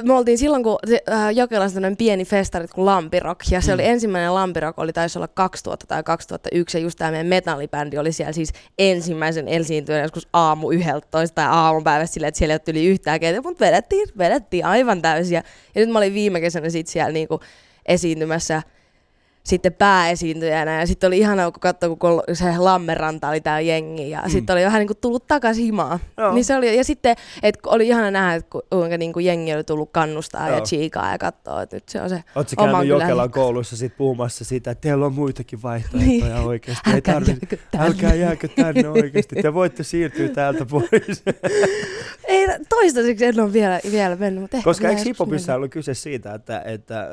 me 0.04 0.13
oltiin 0.13 0.38
silloin, 0.38 0.63
kun 0.63 0.78
äh, 1.12 1.36
Jokelassa 1.36 1.80
pieni 1.98 2.26
festarit 2.26 2.74
kuin 2.74 2.86
Lampirock, 2.86 3.52
ja 3.52 3.62
se 3.62 3.71
mm. 3.71 3.74
oli 3.74 3.86
ensimmäinen 3.86 4.36
Lampirock, 4.36 4.80
oli 4.80 4.93
taisi 4.93 5.17
olla 5.17 5.28
2000 5.28 5.88
tai 5.88 6.04
2001, 6.04 6.78
ja 6.78 6.82
just 6.82 6.98
tämä 6.98 7.12
meidän 7.12 7.28
metallibändi 7.28 7.98
oli 7.98 8.12
siellä 8.12 8.34
siis 8.34 8.54
ensimmäisen 8.80 9.48
esiintyjän 9.48 10.02
joskus 10.02 10.28
aamu 10.34 10.71
11 10.71 11.36
tai 11.36 11.45
aamupäivässä 11.50 12.13
silleen, 12.13 12.28
että 12.28 12.38
siellä 12.38 12.54
ei 12.54 12.60
ole 12.67 12.71
yli 12.80 12.86
yhtään 12.86 13.19
keitä, 13.19 13.41
mutta 13.41 13.65
vedettiin, 13.65 14.08
vedettiin 14.17 14.65
aivan 14.65 15.02
täysiä. 15.02 15.43
Ja 15.76 15.82
nyt 15.82 15.89
mä 15.89 15.98
olin 15.98 16.13
viime 16.13 16.41
kesänä 16.41 16.69
sit 16.69 16.88
siellä 16.88 17.12
niinku 17.12 17.39
esiintymässä 17.86 18.63
sitten 19.45 19.73
pääesiintyjänä. 19.73 20.79
Ja 20.79 20.88
sitten 20.88 21.08
oli 21.08 21.17
ihana, 21.17 21.51
kun 21.51 21.60
katsoi, 21.60 21.95
kun 21.99 22.23
se 22.34 22.58
Lammeranta 22.58 23.29
oli 23.29 23.41
tää 23.41 23.60
jengi. 23.60 24.10
Ja 24.10 24.21
mm. 24.21 24.29
sitten 24.29 24.53
oli 24.53 24.65
vähän 24.65 24.79
niin 24.79 24.88
kuin 24.88 24.97
tullut 24.97 25.27
takaisin 25.27 25.63
himaan. 25.63 25.99
Niin 26.34 26.45
se 26.45 26.55
oli, 26.55 26.77
ja 26.77 26.84
sitten 26.84 27.15
et 27.43 27.60
oli 27.65 27.88
ihana 27.88 28.12
nähdä, 28.12 28.34
että 28.34 28.58
kuinka 28.69 28.97
niin 28.97 29.13
kuin 29.13 29.25
jengi 29.25 29.53
oli 29.53 29.63
tullut 29.63 29.89
kannustaa 29.91 30.47
Joo. 30.47 30.58
ja 30.58 30.65
chiikaa 30.65 31.12
ja 31.12 31.17
katsoa, 31.17 31.62
että 31.62 31.75
nyt 31.75 31.89
se 31.89 32.01
on 32.01 32.10
se 32.10 32.23
Oletko 32.36 32.65
käynyt 32.65 32.88
Jokelan 32.88 33.31
koulussa 33.31 33.77
sit 33.77 33.97
puhumassa 33.97 34.45
sitä, 34.45 34.71
että 34.71 34.81
teillä 34.81 35.05
on 35.05 35.13
muitakin 35.13 35.62
vaihtoehtoja 35.62 36.36
niin. 36.36 36.47
oikeasti. 36.47 36.89
Älkää, 36.89 37.13
tarvi, 37.13 37.31
jääkö 37.31 37.58
tänne. 37.71 37.88
älkää 37.88 38.13
jääkö 38.13 38.47
tänne 38.47 38.89
oikeasti. 38.89 39.36
Te 39.41 39.53
voitte 39.53 39.84
siirtyä 39.84 40.29
täältä 40.29 40.65
pois. 40.65 41.23
Ei, 42.27 42.47
toistaiseksi 42.69 43.25
en 43.25 43.39
ole 43.39 43.53
vielä, 43.53 43.79
vielä 43.91 44.15
mennyt. 44.15 44.41
Mutta 44.41 44.58
Koska 44.63 44.89
eikö 44.89 45.01
hiphopissa 45.05 45.55
ollut 45.55 45.71
kyse 45.71 45.93
siitä, 45.93 46.34
että, 46.34 46.62
että 46.65 46.99
äh, 47.01 47.08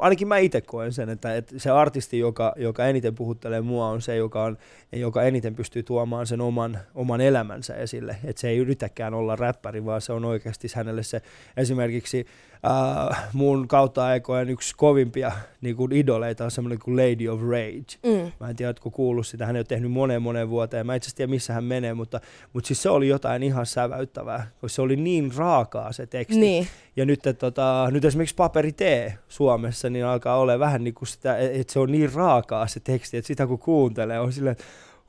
ainakin 0.00 0.28
mä 0.28 0.38
itse 0.38 0.60
koen 0.60 0.92
sen, 0.92 1.08
että, 1.08 1.36
että 1.36 1.58
se 1.58 1.70
artisti, 1.70 2.18
joka, 2.18 2.52
joka 2.56 2.86
eniten 2.86 3.14
puhuttelee 3.14 3.60
mua, 3.60 3.88
on 3.88 4.02
se, 4.02 4.16
joka, 4.16 4.42
on, 4.42 4.58
joka 4.92 5.22
eniten 5.22 5.54
pystyy 5.54 5.82
tuomaan 5.82 6.26
sen 6.26 6.40
oman, 6.40 6.78
oman 6.94 7.20
elämänsä 7.20 7.74
esille. 7.74 8.16
Että 8.24 8.40
se 8.40 8.48
ei 8.48 8.58
yritäkään 8.58 9.14
olla 9.14 9.36
räppäri, 9.36 9.84
vaan 9.84 10.00
se 10.00 10.12
on 10.12 10.24
oikeasti 10.24 10.68
hänelle 10.74 11.02
se 11.02 11.22
esimerkiksi 11.56 12.26
äh, 12.66 13.28
mun 13.32 13.68
kautta 13.68 14.06
aikojen 14.06 14.50
yksi 14.50 14.74
kovimpia 14.76 15.32
niin 15.60 15.76
kuin 15.76 15.92
idoleita 15.92 16.44
on 16.44 16.50
semmoinen 16.50 16.78
kuin 16.78 16.96
Lady 16.96 17.28
of 17.28 17.40
Rage. 17.42 18.22
Mm. 18.24 18.32
Mä 18.40 18.50
en 18.50 18.56
tiedä, 18.56 18.68
oletko 18.68 18.90
kuullut 18.90 19.26
sitä. 19.26 19.46
Hän 19.46 19.56
ei 19.56 19.60
ole 19.60 19.64
tehnyt 19.64 19.92
moneen 19.92 20.22
moneen 20.22 20.50
vuoteen. 20.50 20.86
Mä 20.86 20.94
itse 20.94 21.06
asiassa 21.06 21.16
tiedä, 21.16 21.30
missä 21.30 21.52
hän 21.52 21.64
menee, 21.64 21.94
mutta, 21.94 22.20
mutta 22.52 22.66
siis 22.66 22.82
se 22.82 22.90
oli 22.90 23.08
jotain 23.08 23.42
ihan 23.42 23.66
säväyttävää, 23.66 24.46
koska 24.60 24.74
se 24.74 24.82
oli 24.82 24.96
niin 24.96 25.32
raakaa 25.36 25.92
se 25.92 26.06
teksti. 26.06 26.40
Niin. 26.40 26.66
Ja 26.96 27.04
nyt, 27.04 27.26
että, 27.26 27.40
tota, 27.40 27.88
nyt 27.90 28.04
esimerkiksi 28.04 28.34
Paperi 28.34 28.72
T 28.72 28.80
Suomessa 29.28 29.90
niin 29.90 30.04
alkaa 30.04 30.36
olla 30.36 30.58
vähän 30.58 30.84
niin 30.84 30.94
kuin 30.94 31.08
sitä, 31.08 31.38
että 31.38 31.72
se 31.72 31.78
on 31.78 31.92
niin 31.92 32.12
raakaa 32.12 32.66
se 32.66 32.80
teksti, 32.80 33.16
että 33.16 33.26
sitä 33.26 33.46
kun 33.46 33.58
kuuntelee 33.58 34.20
on 34.20 34.32
silleen, 34.32 34.56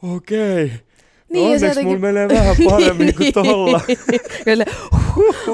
okei, 0.04 0.66
okay, 0.66 0.78
niin, 1.36 1.46
Onneksi 1.46 1.66
jotenkin... 1.66 1.88
mulla 1.88 2.00
menee 2.00 2.30
vähän 2.30 2.56
paremmin 2.70 3.16
kuin 3.16 3.34
tolla. 3.44 3.82
Kyllä, 4.46 4.66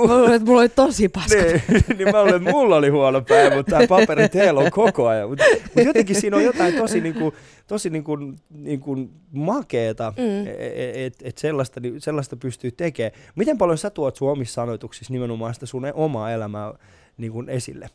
mä 0.08 0.16
luulen, 0.16 0.34
että 0.34 0.46
mulla 0.46 0.62
oli 0.62 0.70
tosi 0.70 1.10
paska. 1.10 1.36
niin, 1.36 1.84
niin 1.98 2.12
mä 2.12 2.24
luulen, 2.24 2.36
että 2.42 2.52
mulla 2.52 2.76
oli 2.76 2.90
huono 2.90 3.22
päivä, 3.22 3.56
mutta 3.56 3.70
tämä 3.70 3.88
paperi 3.88 4.30
teillä 4.30 4.60
on 4.60 4.72
koko 4.72 5.08
ajan. 5.08 5.30
Mutta 5.30 5.46
mut 5.76 5.86
jotenkin 5.86 6.16
siinä 6.16 6.38
on 6.38 6.44
jotain 6.44 6.76
tosi, 6.76 7.02
niinku, 7.02 7.34
tosi 7.68 7.90
niinku, 7.90 8.18
niinku 8.50 9.10
makeeta, 9.32 10.14
mm. 10.18 10.48
että 10.48 10.64
e, 10.64 11.06
et, 11.06 11.16
et 11.24 11.38
sellaista, 11.38 11.82
sellaista 11.98 12.36
pystyy 12.36 12.72
tekemään. 12.72 13.22
Miten 13.36 13.58
paljon 13.58 13.78
sä 13.78 13.90
tuot 13.90 14.16
sun 14.16 14.32
omissa 14.32 14.54
sanoituksissa 14.54 15.14
nimenomaan 15.14 15.54
sitä 15.54 15.66
sun 15.66 15.92
omaa 15.94 16.32
elämää 16.32 16.74
niin 17.22 17.32
kuin 17.32 17.50
esille. 17.50 17.90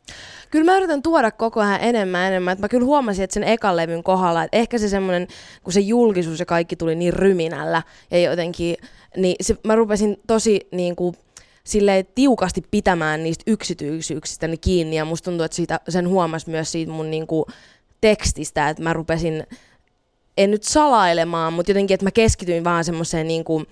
Kyllä 0.50 0.64
mä 0.64 0.76
yritän 0.76 1.02
tuoda 1.02 1.30
koko 1.30 1.60
ajan 1.60 1.80
enemmän 1.80 2.28
enemmän. 2.28 2.52
Että 2.52 2.64
mä 2.64 2.68
kyllä 2.68 2.84
huomasin, 2.84 3.24
että 3.24 3.34
sen 3.34 3.44
ekan 3.44 3.76
levyn 3.76 4.02
kohdalla, 4.02 4.44
että 4.44 4.56
ehkä 4.56 4.78
se 4.78 4.88
semmoinen, 4.88 5.28
kun 5.62 5.72
se 5.72 5.80
julkisuus 5.80 6.40
ja 6.40 6.46
kaikki 6.46 6.76
tuli 6.76 6.94
niin 6.94 7.12
ryminällä 7.12 7.82
ja 8.10 8.18
jotenkin, 8.18 8.76
niin 9.16 9.36
se, 9.40 9.56
mä 9.64 9.74
rupesin 9.74 10.16
tosi 10.26 10.68
niin 10.72 10.96
kuin, 10.96 11.16
silleen 11.64 12.06
tiukasti 12.14 12.64
pitämään 12.70 13.22
niistä 13.22 13.44
yksityisyyksistä 13.46 14.48
kiinni 14.60 14.96
ja 14.96 15.04
musta 15.04 15.24
tuntuu, 15.24 15.44
että 15.44 15.56
siitä, 15.56 15.80
sen 15.88 16.08
huomasi 16.08 16.50
myös 16.50 16.72
siitä 16.72 16.92
mun 16.92 17.10
niin 17.10 17.26
kuin, 17.26 17.44
tekstistä, 18.00 18.68
että 18.68 18.82
mä 18.82 18.92
rupesin 18.92 19.46
en 20.36 20.50
nyt 20.50 20.62
salailemaan, 20.62 21.52
mutta 21.52 21.70
jotenkin, 21.70 21.94
että 21.94 22.06
mä 22.06 22.10
keskityin 22.10 22.64
vaan 22.64 22.84
semmoiseen 22.84 23.28
niin 23.28 23.44
kuin, 23.44 23.66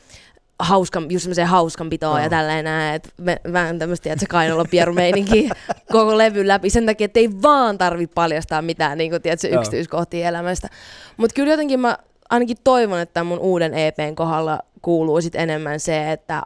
hauskan, 0.58 1.10
just 1.10 1.22
semmoiseen 1.22 1.48
hauskanpitoon 1.48 2.16
no. 2.16 2.22
ja 2.22 2.30
tälleen 2.30 2.64
näin, 2.64 2.94
että 2.94 3.10
vähän 3.52 3.78
tämmöistä, 3.78 4.12
että 4.12 4.20
se 4.20 4.26
kainalopierumeininki 4.26 5.48
koko 5.92 6.18
levyn 6.18 6.48
läpi 6.48 6.70
sen 6.70 6.86
takia, 6.86 7.04
että 7.04 7.20
ei 7.20 7.42
vaan 7.42 7.78
tarvi 7.78 8.06
paljastaa 8.06 8.62
mitään 8.62 8.98
niin 8.98 9.10
kuin, 9.10 9.22
tiedätkö, 9.22 9.48
yksityiskohtia 9.48 10.28
elämästä. 10.28 10.68
Mutta 11.16 11.34
kyllä 11.34 11.52
jotenkin 11.52 11.80
mä 11.80 11.98
ainakin 12.30 12.56
toivon, 12.64 12.98
että 12.98 13.24
mun 13.24 13.38
uuden 13.38 13.74
EPn 13.74 14.14
kohdalla 14.14 14.58
kuuluu 14.82 15.20
sit 15.20 15.34
enemmän 15.34 15.80
se, 15.80 16.12
että 16.12 16.42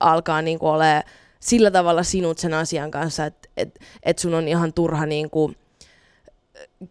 alkaa 0.00 0.42
niin 0.42 0.58
kuin 0.58 0.70
ole 0.70 1.04
sillä 1.40 1.70
tavalla 1.70 2.02
sinut 2.02 2.38
sen 2.38 2.54
asian 2.54 2.90
kanssa, 2.90 3.26
että 3.26 3.48
et, 3.56 3.78
et 4.02 4.18
sun 4.18 4.34
on 4.34 4.48
ihan 4.48 4.72
turha 4.72 5.06
niin 5.06 5.30
kuin 5.30 5.56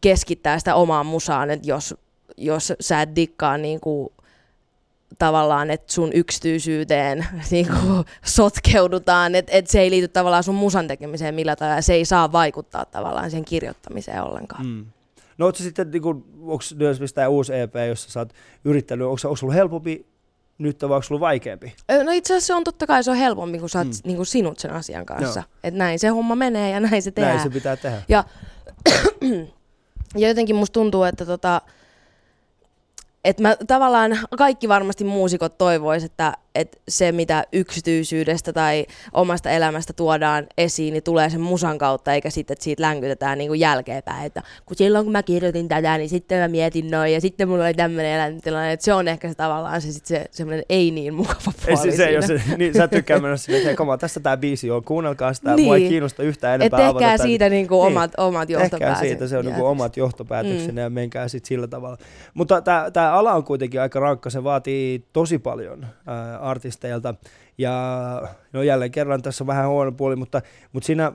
keskittää 0.02 0.60
sitä 0.60 0.76
omaan 0.76 1.06
musaan, 1.06 1.52
että 1.52 1.68
jos, 1.68 1.96
jos 2.38 2.74
sä 2.80 3.02
et 3.02 3.16
dikkaa 3.16 3.58
niin 3.58 3.80
kuin 3.80 4.10
tavallaan, 5.22 5.72
että 5.72 5.94
sun 5.94 6.14
yksityisyyteen 6.14 7.26
niin 7.52 7.68
kuin, 7.68 8.06
sotkeudutaan, 8.26 9.36
että 9.36 9.52
et 9.52 9.68
se 9.68 9.80
ei 9.80 9.92
liity 9.92 10.08
tavallaan 10.08 10.44
sun 10.44 10.56
musan 10.56 10.88
tekemiseen 10.88 11.36
millä 11.36 11.56
tavalla, 11.56 11.82
se 11.82 11.94
ei 11.94 12.06
saa 12.06 12.32
vaikuttaa 12.32 12.86
tavallaan 12.86 13.32
sen 13.32 13.46
kirjoittamiseen 13.46 14.24
ollenkaan. 14.24 14.66
Mm. 14.66 14.86
No 15.38 15.46
ootko 15.46 15.64
sitten, 15.64 15.92
niin 15.92 16.02
kuin, 16.02 16.24
onko 16.42 16.64
tämä 17.16 17.28
uusi 17.28 17.54
EP, 17.56 17.74
jossa 17.88 18.12
sä 18.12 18.20
oot 18.20 18.34
yrittänyt, 18.66 19.08
onko, 19.08 19.20
onko 19.24 19.36
sulla 19.36 19.54
helpompi 19.54 20.06
nyt 20.58 20.82
vai 20.82 20.96
onko 20.96 21.02
sulla 21.02 21.22
vaikeampi? 21.22 21.76
No 22.04 22.12
itse 22.12 22.34
asiassa 22.34 22.48
se 22.48 22.54
on 22.54 22.64
totta 22.64 22.88
kai 22.88 23.04
se 23.04 23.12
on 23.12 23.18
helpompi, 23.18 23.60
kun 23.60 23.70
sä 23.70 23.80
oot 23.80 23.88
mm. 23.88 23.94
niin 24.04 24.26
sinut 24.26 24.60
sen 24.60 24.72
asian 24.72 25.06
kanssa. 25.06 25.44
Että 25.64 25.78
näin 25.78 26.00
se 26.00 26.08
homma 26.08 26.36
menee 26.36 26.70
ja 26.70 26.80
näin 26.80 27.02
se 27.02 27.12
tehdään. 27.12 27.36
Näin 27.36 27.50
se 27.50 27.54
pitää 27.54 27.76
tehdä. 27.76 28.02
Ja, 28.10 28.24
ja 30.22 30.28
jotenkin 30.28 30.56
musta 30.56 30.74
tuntuu, 30.74 31.04
että 31.04 31.26
tota, 31.26 31.62
et 33.24 33.40
mä 33.40 33.56
tavallaan 33.68 34.18
kaikki 34.38 34.70
varmasti 34.70 35.04
muusikot 35.04 35.58
toivois, 35.58 36.04
että 36.04 36.34
että 36.56 36.78
se, 36.88 37.12
mitä 37.12 37.44
yksityisyydestä 37.54 38.54
tai 38.54 38.86
omasta 39.14 39.50
elämästä 39.50 39.94
tuodaan 39.94 40.48
esiin, 40.58 40.94
niin 40.94 41.04
tulee 41.04 41.30
sen 41.30 41.42
musan 41.42 41.78
kautta, 41.78 42.14
eikä 42.14 42.30
sitten, 42.30 42.54
että 42.54 42.64
siitä 42.64 42.84
länkytetään 42.84 43.38
niin 43.38 43.48
kuin 43.48 43.60
jälkeenpäin. 43.60 44.26
Että 44.26 44.44
kun 44.66 44.78
silloin, 44.78 45.06
kun 45.06 45.12
mä 45.12 45.24
kirjoitin 45.24 45.68
tätä, 45.68 45.98
niin 45.98 46.10
sitten 46.10 46.40
mä 46.40 46.48
mietin 46.48 46.92
noin, 46.92 47.14
ja 47.14 47.22
sitten 47.22 47.50
mulla 47.50 47.64
oli 47.64 47.74
tämmöinen 47.74 48.12
elämäntilanne, 48.12 48.72
että 48.72 48.84
se 48.84 48.94
on 48.94 49.08
ehkä 49.08 49.30
se 49.30 49.36
tavallaan 49.36 49.82
se, 49.82 49.92
sit 49.92 50.06
se 50.06 50.26
semmoinen 50.32 50.66
ei 50.70 50.92
niin 50.92 51.14
mukava 51.14 51.54
puoli 51.66 51.92
se, 51.92 51.98
se, 51.98 52.12
jos, 52.12 52.26
niin, 52.58 52.74
sä 52.74 52.88
tykkää 52.88 53.20
mennä 53.20 53.38
sinne, 53.38 53.60
että 53.60 53.76
koma, 53.76 53.98
tässä 53.98 54.20
tämä 54.20 54.38
biisi 54.38 54.72
on, 54.72 54.84
kuunnelkaa 54.84 55.34
sitä, 55.34 55.56
niin. 55.56 55.66
mua 55.66 55.76
ei 55.76 55.82
niin. 55.82 55.90
kiinnosta 55.90 56.24
yhtään 56.24 56.56
enempää 56.56 56.88
Et 56.88 56.94
tehkää 56.94 57.18
siitä 57.18 57.50
niin 57.50 57.68
kuin 57.68 57.80
niin. 57.86 57.98
omat, 57.98 58.12
omat 58.18 58.50
johtopäätökset. 58.50 59.00
Tehkää 59.00 59.10
siitä 59.10 59.28
se 59.28 59.38
on 59.38 59.46
niin 59.46 59.56
kuin 59.56 59.68
omat 59.68 59.98
johtopäätöksenne 59.98 60.82
mm. 60.82 60.84
ja 60.84 60.90
menkää 60.90 61.28
sitten 61.28 61.48
sillä 61.48 61.68
tavalla. 61.68 61.98
Mutta 62.34 62.62
tämä 62.94 63.12
ala 63.12 63.34
on 63.34 63.44
kuitenkin 63.44 63.82
aika 63.82 64.00
rankka, 64.00 64.30
se 64.30 64.44
vaatii 64.44 65.06
tosi 65.14 65.40
paljon 65.40 65.86
ää, 66.06 66.41
artisteilta. 66.42 67.16
Ja 67.58 68.22
no 68.54 68.64
jälleen 68.64 68.92
kerran 68.92 69.22
tässä 69.22 69.44
on 69.44 69.48
vähän 69.48 69.70
huono 69.70 69.92
puoli, 69.92 70.16
mutta, 70.16 70.42
mutta 70.74 70.88
siinä, 70.88 71.12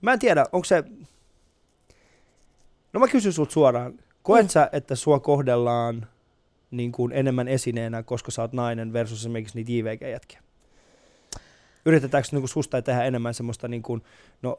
mä 0.00 0.12
en 0.12 0.18
tiedä, 0.18 0.46
onko 0.52 0.64
se, 0.64 0.84
no 2.92 3.00
mä 3.00 3.08
kysyn 3.08 3.32
sut 3.32 3.50
suoraan, 3.50 3.94
koet 4.22 4.46
mm. 4.46 4.48
sä, 4.48 4.68
että 4.72 4.94
sua 4.94 5.20
kohdellaan 5.20 6.06
niin 6.70 6.92
kuin 6.92 7.12
enemmän 7.12 7.48
esineenä, 7.48 8.02
koska 8.02 8.30
sä 8.30 8.42
oot 8.42 8.52
nainen 8.52 8.92
versus 8.92 9.20
esimerkiksi 9.20 9.58
niitä 9.58 9.72
JVG-jätkiä? 9.72 10.42
Yritetäänkö 11.84 12.28
niin 12.32 12.42
kuin 12.42 12.48
susta 12.48 12.82
tehdä 12.82 13.04
enemmän 13.04 13.34
semmoista, 13.34 13.68
niin 13.68 13.82
kuin, 13.82 14.02
no 14.42 14.58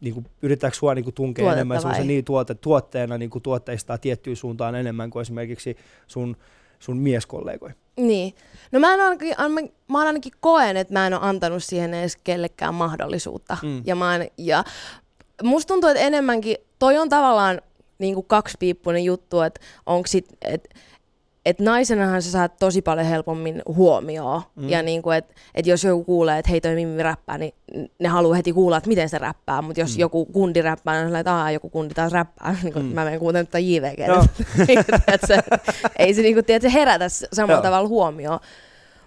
niin 0.00 0.14
kuin, 0.14 0.26
yritetäänkö 0.42 0.78
sua 0.78 0.94
niin 0.94 1.04
kuin, 1.04 1.14
tunkea 1.14 1.52
enemmän 1.52 1.80
semmoisen 1.80 2.06
niin 2.06 2.24
tuote, 2.24 2.54
tuotteena 2.54 3.18
niin 3.18 3.30
kuin, 3.30 3.42
tuotteistaa 3.42 3.98
tiettyyn 3.98 4.36
suuntaan 4.36 4.74
enemmän 4.74 5.10
kuin 5.10 5.20
esimerkiksi 5.20 5.76
sun 6.06 6.36
sun 6.82 6.96
mieskollegoja? 6.98 7.74
Niin. 7.96 8.34
No 8.72 8.80
mä, 8.80 8.94
en 8.94 9.00
ainakin, 9.00 9.34
mä 9.88 9.98
ainakin 9.98 10.32
koen, 10.40 10.76
että 10.76 10.92
mä 10.92 11.06
en 11.06 11.14
ole 11.14 11.22
antanut 11.24 11.64
siihen 11.64 11.94
edes 11.94 12.16
kellekään 12.24 12.74
mahdollisuutta. 12.74 13.56
Mm. 13.62 13.82
Ja, 13.86 13.94
mä 13.94 14.16
en, 14.16 14.30
ja 14.38 14.64
musta 15.42 15.68
tuntuu, 15.68 15.90
että 15.90 16.02
enemmänkin 16.02 16.56
toi 16.78 16.98
on 16.98 17.08
tavallaan 17.08 17.60
niin 17.98 18.14
kuin 18.14 18.26
kaksipiippunen 18.26 19.04
juttu, 19.04 19.40
että 19.40 19.60
onko 19.86 20.06
sit, 20.06 20.26
että 20.42 20.68
että 21.46 21.62
naisenahan 21.62 22.22
sä 22.22 22.30
saat 22.30 22.56
tosi 22.58 22.82
paljon 22.82 23.06
helpommin 23.06 23.62
huomioon. 23.66 24.42
Mm. 24.56 24.68
Ja 24.68 24.82
niin 24.82 25.02
kuin, 25.02 25.16
että 25.16 25.34
et 25.54 25.66
jos 25.66 25.84
joku 25.84 26.04
kuulee, 26.04 26.38
että 26.38 26.50
hei 26.50 26.60
toi 26.60 26.74
Mimmi 26.74 27.02
räppää, 27.02 27.38
niin 27.38 27.54
ne 27.98 28.08
haluaa 28.08 28.36
heti 28.36 28.52
kuulla, 28.52 28.76
että 28.76 28.88
miten 28.88 29.08
se 29.08 29.18
räppää. 29.18 29.62
Mutta 29.62 29.80
jos 29.80 29.96
mm. 29.96 30.00
joku 30.00 30.24
kundi 30.24 30.62
räppää, 30.62 31.04
niin 31.04 31.16
että 31.16 31.50
joku 31.52 31.70
kundi 31.70 31.94
taas 31.94 32.12
räppää. 32.12 32.56
niin 32.62 32.72
kuin, 32.72 32.84
mm. 32.84 32.92
Mä 32.92 33.04
menen 33.04 33.18
kuuntelemaan 33.18 33.46
tätä 33.46 33.58
JVG. 33.58 34.08
No. 34.08 34.26
se, 35.26 35.38
ei 35.98 36.14
se, 36.14 36.22
niin 36.22 36.34
kuin, 36.34 36.44
tiedät, 36.44 36.62
se 36.62 36.72
herätä 36.72 37.06
samalla 37.08 37.56
no. 37.56 37.62
tavalla 37.62 37.88
huomioon. 37.88 38.40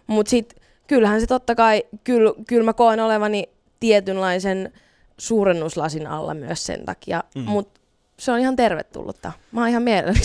Mutta 0.08 0.30
sitten 0.30 0.62
kyllähän 0.88 1.22
se 1.22 1.28
totta 1.28 1.56
kai, 1.56 1.84
kyllä, 2.04 2.34
kyl 2.48 2.64
mä 2.64 2.74
koen 2.74 3.00
olevani 3.00 3.50
tietynlaisen 3.80 4.74
suurennuslasin 5.18 6.08
alla 6.08 6.34
myös 6.34 6.66
sen 6.66 6.86
takia. 6.86 7.24
Mm. 7.36 7.42
Mutta 7.42 7.82
se 8.20 8.32
on 8.32 8.40
ihan 8.40 8.56
tervetullutta. 8.56 9.32
Mä 9.52 9.62
oon 9.62 9.70
ihan 9.70 9.84
mielelläni 9.84 10.20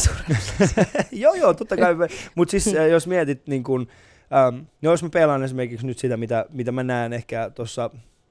joo, 1.12 1.34
joo, 1.34 1.54
totta 1.54 1.76
kai. 1.76 1.94
Mutta 2.34 2.50
siis 2.50 2.74
äh, 2.76 2.88
jos 2.88 3.06
mietit, 3.06 3.46
niin 3.46 3.62
kun, 3.64 3.88
ähm, 4.32 4.62
no 4.82 4.90
jos 4.90 5.02
mä 5.02 5.08
pelaan 5.08 5.42
esimerkiksi 5.42 5.86
nyt 5.86 5.98
sitä, 5.98 6.16
mitä, 6.16 6.46
mitä 6.50 6.72
mä 6.72 6.82
näen 6.82 7.12
ehkä 7.12 7.50
tuossa 7.54 7.90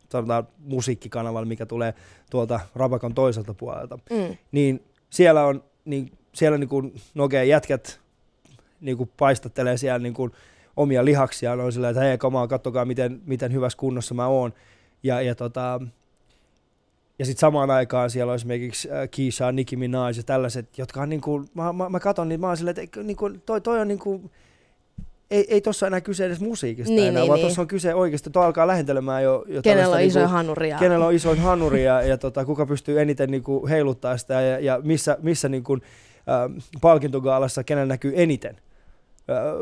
sanotaan 0.10 0.48
musiikkikanavalla, 0.58 1.46
mikä 1.46 1.66
tulee 1.66 1.94
tuolta 2.32 2.60
Rabakan 2.76 3.14
toiselta 3.14 3.54
puolelta, 3.54 4.00
Mm. 4.10 4.38
niin 4.52 4.84
siellä 5.10 5.46
on, 5.46 5.64
niin, 5.86 6.12
siellä 6.34 6.58
niin 6.58 6.70
kuin, 6.70 6.94
no 7.14 7.24
okei, 7.24 7.50
jätkät 7.50 8.00
niin 8.82 8.98
kuin 8.98 9.12
paistattelee 9.18 9.78
siellä 9.78 10.00
niin 10.00 10.14
kuin 10.14 10.32
omia 10.78 11.06
lihaksia, 11.06 11.54
on 11.54 11.72
silleen, 11.72 11.92
että 11.92 12.04
hei, 12.04 12.18
kamaa, 12.18 12.48
kattokaa, 12.48 12.86
miten, 12.86 13.22
miten 13.26 13.54
hyvässä 13.54 13.78
kunnossa 13.78 14.14
mä 14.14 14.28
oon. 14.28 14.54
Ja, 15.04 15.22
ja, 15.22 15.36
tota, 15.36 15.82
ja 17.20 17.26
sitten 17.26 17.40
samaan 17.40 17.72
aikaan 17.72 18.10
siellä 18.10 18.32
on 18.32 18.36
esimerkiksi 18.36 18.92
äh, 18.92 19.10
Keisha, 19.16 19.52
Nicki 19.52 19.76
Minaj 19.76 20.14
ja 20.18 20.24
tällaiset, 20.24 20.78
jotka 20.78 21.02
on 21.02 21.10
niin 21.10 21.22
kuin, 21.22 21.50
mä, 21.54 21.74
mä, 21.74 21.90
mä 21.90 22.00
katson 22.00 22.30
niitä, 22.30 22.42
mä 22.42 22.48
oon 22.48 22.58
silleen, 22.58 22.80
että 22.80 23.04
niin 23.04 23.18
kuin, 23.18 23.42
toi, 23.46 23.62
toi 23.62 23.80
on 23.80 23.88
niin 23.88 24.00
kuin, 24.00 24.32
ei, 25.32 25.46
ei 25.54 25.62
tossa 25.62 25.88
enää 25.88 26.02
kyse 26.02 26.26
edes 26.26 26.40
musiikista 26.40 26.94
Niin, 26.94 27.08
enää, 27.08 27.22
niin, 27.22 27.28
vaan 27.28 27.38
niin. 27.38 27.46
tuossa 27.46 27.62
on 27.62 27.68
kyse 27.68 27.94
oikeasti, 27.96 28.30
tuo 28.30 28.42
alkaa 28.42 28.68
lähentelemään 28.68 29.24
jo, 29.24 29.46
jo 29.48 29.62
Kenellä 29.62 29.92
on 29.92 29.98
niinku- 29.98 30.10
isoja 30.10 30.28
hanuria. 30.28 30.78
kenellä 30.78 31.06
on 31.06 31.14
isoin 31.14 31.40
hanuri 31.40 31.84
ja, 31.84 32.02
ja 32.02 32.18
tota, 32.18 32.46
kuka 32.46 32.66
pystyy 32.66 33.02
eniten 33.02 33.32
niin 33.32 33.44
kuin, 33.44 33.68
heiluttaa 33.70 34.18
sitä 34.18 34.42
ja, 34.42 34.60
ja 34.60 34.80
missä, 34.84 35.18
missä 35.22 35.50
niin 35.50 35.64
kuin, 35.64 35.82
äh, 36.18 36.64
palkintogaalassa 36.82 37.64
kenellä 37.64 37.88
näkyy 37.94 38.14
eniten 38.16 38.56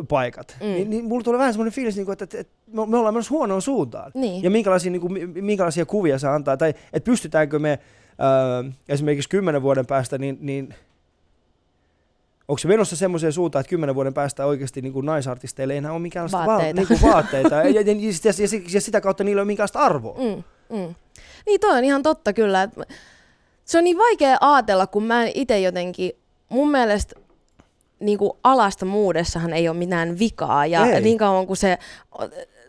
paikat. 0.09 0.57
Mm. 0.61 0.67
Niin, 0.67 0.89
niin 0.89 1.05
mulla 1.05 1.23
tulee 1.23 1.39
vähän 1.39 1.53
semmoinen 1.53 1.73
fiilis, 1.73 1.95
niin 1.95 2.05
kuin, 2.05 2.13
että, 2.13 2.23
että, 2.23 2.37
että 2.39 2.53
me, 2.73 2.97
ollaan 2.97 3.13
menossa 3.13 3.31
huonoon 3.31 3.61
suuntaan. 3.61 4.11
Niin. 4.15 4.43
Ja 4.43 4.49
minkälaisia, 4.49 4.91
niin 4.91 5.01
kuin, 5.01 5.13
mi- 5.13 5.41
minkälaisia 5.41 5.85
kuvia 5.85 6.19
se 6.19 6.27
antaa, 6.27 6.57
tai 6.57 6.69
että 6.69 7.05
pystytäänkö 7.05 7.59
me 7.59 7.71
äh, 7.71 8.73
esimerkiksi 8.89 9.29
kymmenen 9.29 9.61
vuoden 9.61 9.85
päästä, 9.85 10.17
niin, 10.17 10.37
niin 10.41 10.75
onko 12.47 12.57
se 12.57 12.67
menossa 12.67 12.95
semmoiseen 12.95 13.33
suuntaan, 13.33 13.59
että 13.61 13.69
kymmenen 13.69 13.95
vuoden 13.95 14.13
päästä 14.13 14.45
oikeasti 14.45 14.81
niin 14.81 14.93
kuin 14.93 15.05
naisartisteille 15.05 15.73
ei 15.73 15.77
enää 15.77 15.91
ole 15.91 15.99
minkäänlaista 15.99 16.45
Vaatteita. 16.45 16.81
Va- 16.81 16.87
niin 16.89 16.99
kuin 16.99 17.11
vaatteita, 17.11 17.55
ja, 17.55 17.63
ja, 17.63 17.69
ja, 17.69 17.81
ja, 17.81 18.33
ja, 18.51 18.61
ja, 18.73 18.81
sitä 18.81 19.01
kautta 19.01 19.23
niillä 19.23 19.39
ei 19.39 19.43
ole 19.43 19.47
minkäänlaista 19.47 19.79
arvoa. 19.79 20.17
Mm, 20.17 20.43
mm. 20.77 20.95
Niin 21.45 21.59
toi 21.59 21.77
on 21.77 21.83
ihan 21.83 22.03
totta 22.03 22.33
kyllä. 22.33 22.69
Se 23.65 23.77
on 23.77 23.83
niin 23.83 23.97
vaikea 23.97 24.37
ajatella, 24.41 24.87
kun 24.87 25.03
mä 25.03 25.23
itse 25.33 25.59
jotenkin, 25.59 26.11
mun 26.49 26.71
mielestä 26.71 27.15
niin 27.99 28.17
kuin 28.17 28.31
alasta 28.43 28.85
muudessahan 28.85 29.53
ei 29.53 29.69
ole 29.69 29.77
mitään 29.77 30.19
vikaa. 30.19 30.65
Ja 30.65 30.85
Ei. 30.85 31.01
niin 31.01 31.17
kauan 31.17 31.47
kuin 31.47 31.57
se 31.57 31.77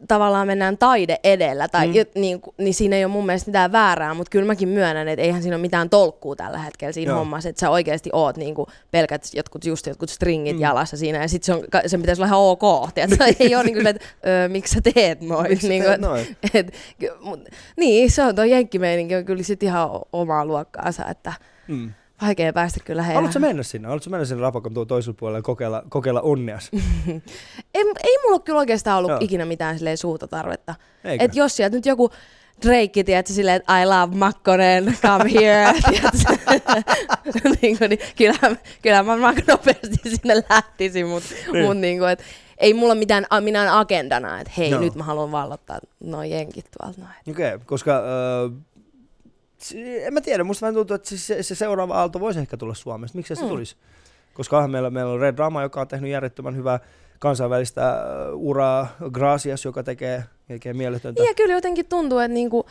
tavallaan 0.09 0.47
mennään 0.47 0.79
taide 0.79 1.19
edellä, 1.25 1.69
tai 1.69 1.87
Mm. 1.87 1.93
niin, 2.15 2.41
niin 2.59 2.75
siinä 2.75 2.97
ei 2.97 3.05
ole 3.05 3.13
mun 3.13 3.27
mielestä 3.27 3.49
mitään 3.51 3.73
väärää, 3.73 4.15
mutta 4.15 4.31
kyllä 4.31 4.47
mäkin 4.47 4.69
myönnän, 4.69 5.09
että 5.09 5.23
eihän 5.23 5.43
siinä 5.43 5.57
ole 5.57 5.61
mitään 5.61 5.91
tolkkua 5.91 6.37
tällä 6.37 6.59
hetkellä 6.59 6.93
siinä 6.93 7.11
Joo. 7.13 7.19
hommassa, 7.19 7.49
että 7.49 7.61
sä 7.61 7.71
oikeasti 7.71 8.11
oot 8.13 8.37
niin 8.37 8.55
kuin 8.55 8.67
pelkät 8.91 9.23
jotkut, 9.35 9.65
just 9.65 9.87
jotkut 9.87 10.11
stringit 10.11 10.57
Mm. 10.57 10.63
jalassa 10.63 10.97
siinä, 10.97 11.19
ja 11.23 11.29
sitten 11.29 11.47
se 11.47 11.55
on, 11.55 11.65
sen 11.87 12.01
pitäisi 12.01 12.23
olla 12.23 12.27
ihan 12.27 12.39
ok, 12.41 12.91
tiedätkö? 12.95 13.25
ei 13.41 13.55
ole 13.55 13.65
niin 13.65 13.75
kuin, 13.75 13.87
että 13.87 14.05
öö, 14.27 14.49
miksi 14.49 14.75
sä 14.75 14.81
teet 14.95 15.21
noin. 15.21 15.49
Miksi 15.49 15.69
niin 15.69 15.83
teet 15.85 16.01
noin? 16.01 16.37
et, 16.55 16.73
mut, 17.21 17.41
niin, 17.77 18.11
se 18.11 18.23
on 18.23 18.35
tuo 18.35 18.45
jenkkimeininki 18.45 19.15
on 19.15 19.25
kyllä 19.25 19.43
sit 19.43 19.63
ihan 19.63 19.91
omaa 20.13 20.47
luokkaansa, 20.47 21.05
että 21.11 21.33
Mm. 21.69 21.93
Vaikea 22.23 22.53
päästä 22.53 22.81
kyllä 22.85 23.03
heidän. 23.03 23.15
Haluatko 23.15 23.39
mennä 23.41 23.63
sinne? 23.63 23.89
Haluatko 23.89 24.11
mennä 24.11 24.25
sinne 24.25 24.43
Rapakon 24.43 24.75
tuo 24.75 24.85
toiselle 24.85 25.17
puolelle 25.21 25.39
ja 25.39 25.43
kokeilla, 25.43 25.83
kokeilla 25.89 26.21
onneas? 26.21 26.71
ei, 27.75 27.85
ei 28.05 28.19
mulla 28.27 28.39
kyllä 28.39 28.59
oikeastaan 28.59 28.99
ollut 28.99 29.11
Joo. 29.11 29.19
Ikinä 29.23 29.45
mitään 29.45 29.79
suurta 29.97 30.29
tarvetta. 30.29 30.75
Eikö? 31.05 31.25
Et 31.25 31.35
jos 31.35 31.57
sieltä 31.57 31.77
nyt 31.77 31.87
joku 31.87 32.11
Drake, 32.67 33.05
tiedätkö, 33.05 33.33
silleen, 33.33 33.57
että 33.57 33.83
I 33.83 33.87
love 33.87 34.17
Makkonen, 34.17 34.99
come 35.03 35.33
here, 35.33 35.73
niin 37.63 37.79
kuin, 37.79 37.89
niin, 37.91 38.01
kyllähän, 38.17 38.59
kyllähän 38.83 39.07
mä 39.07 39.13
varmaan 39.13 39.35
nopeasti 39.47 40.11
sinne 40.11 40.43
lähtisin, 40.51 41.07
mutta 41.07 41.29
Niin. 41.53 41.65
mut, 41.65 41.77
niin 41.77 41.99
kuin, 41.99 42.11
et, 42.11 42.23
ei 42.59 42.75
mulla 42.75 42.95
mitään, 42.95 43.27
minään 43.41 43.69
agendana, 43.69 44.41
että 44.41 44.53
hei, 44.59 44.71
Joo. 44.71 44.81
nyt 44.81 44.95
mä 44.95 45.05
haluan 45.05 45.33
vallottaa 45.33 45.79
noin 46.01 46.31
jenkit 46.31 46.67
tuolta. 46.81 47.01
Okei, 47.31 47.55
okay, 47.55 47.67
koska 47.67 47.97
äh, 47.97 48.53
si- 48.53 48.68
en 50.05 50.15
mä 50.15 50.21
tiedä, 50.21 50.45
musta 50.45 50.61
vähän 50.61 50.75
tuntuu, 50.75 50.95
että 50.95 51.17
se, 51.17 51.43
se 51.43 51.55
seuraava 51.55 51.95
aalto 51.95 52.21
voisi 52.21 52.41
ehkä 52.41 52.57
tulla 52.57 52.75
Suomesta. 52.75 53.19
Miksi 53.19 53.35
se 53.37 53.43
Mm. 53.43 53.49
tulisi? 53.49 53.77
Koska 54.35 54.57
onhan 54.57 54.71
meillä, 54.71 54.91
meillä 54.91 55.13
on 55.13 55.21
Red 55.21 55.39
Rama, 55.39 55.63
joka 55.63 55.81
on 55.81 55.89
tehnyt 55.89 56.11
järjettömän 56.11 56.57
hyvää 56.57 56.81
kansainvälistä 57.19 57.89
äh, 57.91 57.99
uraa, 58.35 58.97
Gracias, 59.13 59.65
joka 59.65 59.83
tekee, 59.83 60.25
tekee 60.49 60.73
mieletöntä. 60.73 61.23
Ja 61.23 61.35
kyllä 61.35 61.55
jotenkin 61.55 61.87
tuntuu, 61.87 62.19
että 62.19 62.35
niinku 62.35 62.67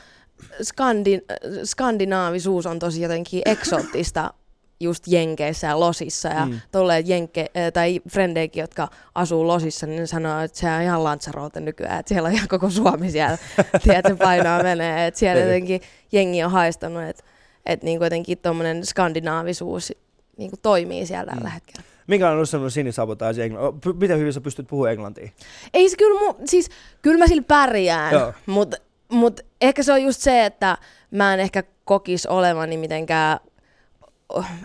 skandi, 0.61 1.19
skandinaavisuus 1.63 2.65
on 2.65 2.79
tosi 2.79 3.01
jotenkin 3.01 3.41
eksoottista 3.45 4.33
just 4.79 5.03
Jenkeissä 5.07 5.67
ja 5.67 5.79
Losissa. 5.79 6.29
Ja 6.29 6.45
Mm. 6.45 6.59
tolleet 6.71 7.07
jenke, 7.07 7.41
äh, 7.57 7.71
tai 7.73 8.01
frendeikin, 8.09 8.61
jotka 8.61 8.87
asuu 9.15 9.47
Losissa, 9.47 9.87
niin 9.87 9.99
ne 9.99 10.07
sanoo, 10.07 10.39
että 10.41 10.57
se 10.59 10.69
on 10.71 10.81
ihan 10.81 11.03
lantsaroute 11.03 11.59
nykyään. 11.59 11.99
Että 11.99 12.09
siellä 12.09 12.27
on 12.27 12.33
ihan 12.33 12.47
koko 12.47 12.69
Suomi 12.69 13.11
siellä, 13.11 13.37
tiedät, 13.83 14.05
se 14.07 14.15
painaa 14.15 14.63
menee. 14.63 15.07
Että 15.07 15.19
siellä 15.19 15.41
Niin. 15.41 15.47
jotenkin 15.47 15.81
jengi 16.11 16.43
on 16.43 16.51
haistanut, 16.51 17.03
että 17.03 17.23
että 17.65 17.85
niinku 17.85 18.03
jotenkin 18.03 18.37
tuommoinen 18.37 18.85
skandinaavisuus 18.85 19.93
niinku 20.37 20.57
toimii 20.61 21.05
siellä 21.05 21.31
tällä 21.33 21.47
Mm. 21.49 21.53
hetkellä. 21.53 21.83
Minkälainen 22.07 22.33
on 22.33 22.37
ollut 22.37 22.49
semmoinen 22.49 22.71
sinisabotaasi 22.71 23.41
englanti? 23.41 23.89
Miten 23.99 24.19
hyvin 24.19 24.33
sä 24.33 24.41
pystyt 24.41 24.67
puhumaan 24.67 24.91
englantia? 24.91 25.29
Ei 25.73 25.89
se 25.89 25.97
kyllä, 25.97 26.19
mu- 26.21 26.35
siis 26.45 26.69
kyllä 27.01 27.17
mä 27.17 27.27
sillä 27.27 27.43
pärjään, 27.47 28.13
mutta 28.45 28.77
mut 29.11 29.39
ehkä 29.61 29.83
se 29.83 29.93
on 29.93 30.01
just 30.03 30.21
se, 30.21 30.45
että 30.45 30.77
mä 31.11 31.33
en 31.33 31.39
ehkä 31.39 31.63
kokis 31.85 32.25
olevani 32.25 32.77
mitenkään 32.77 33.39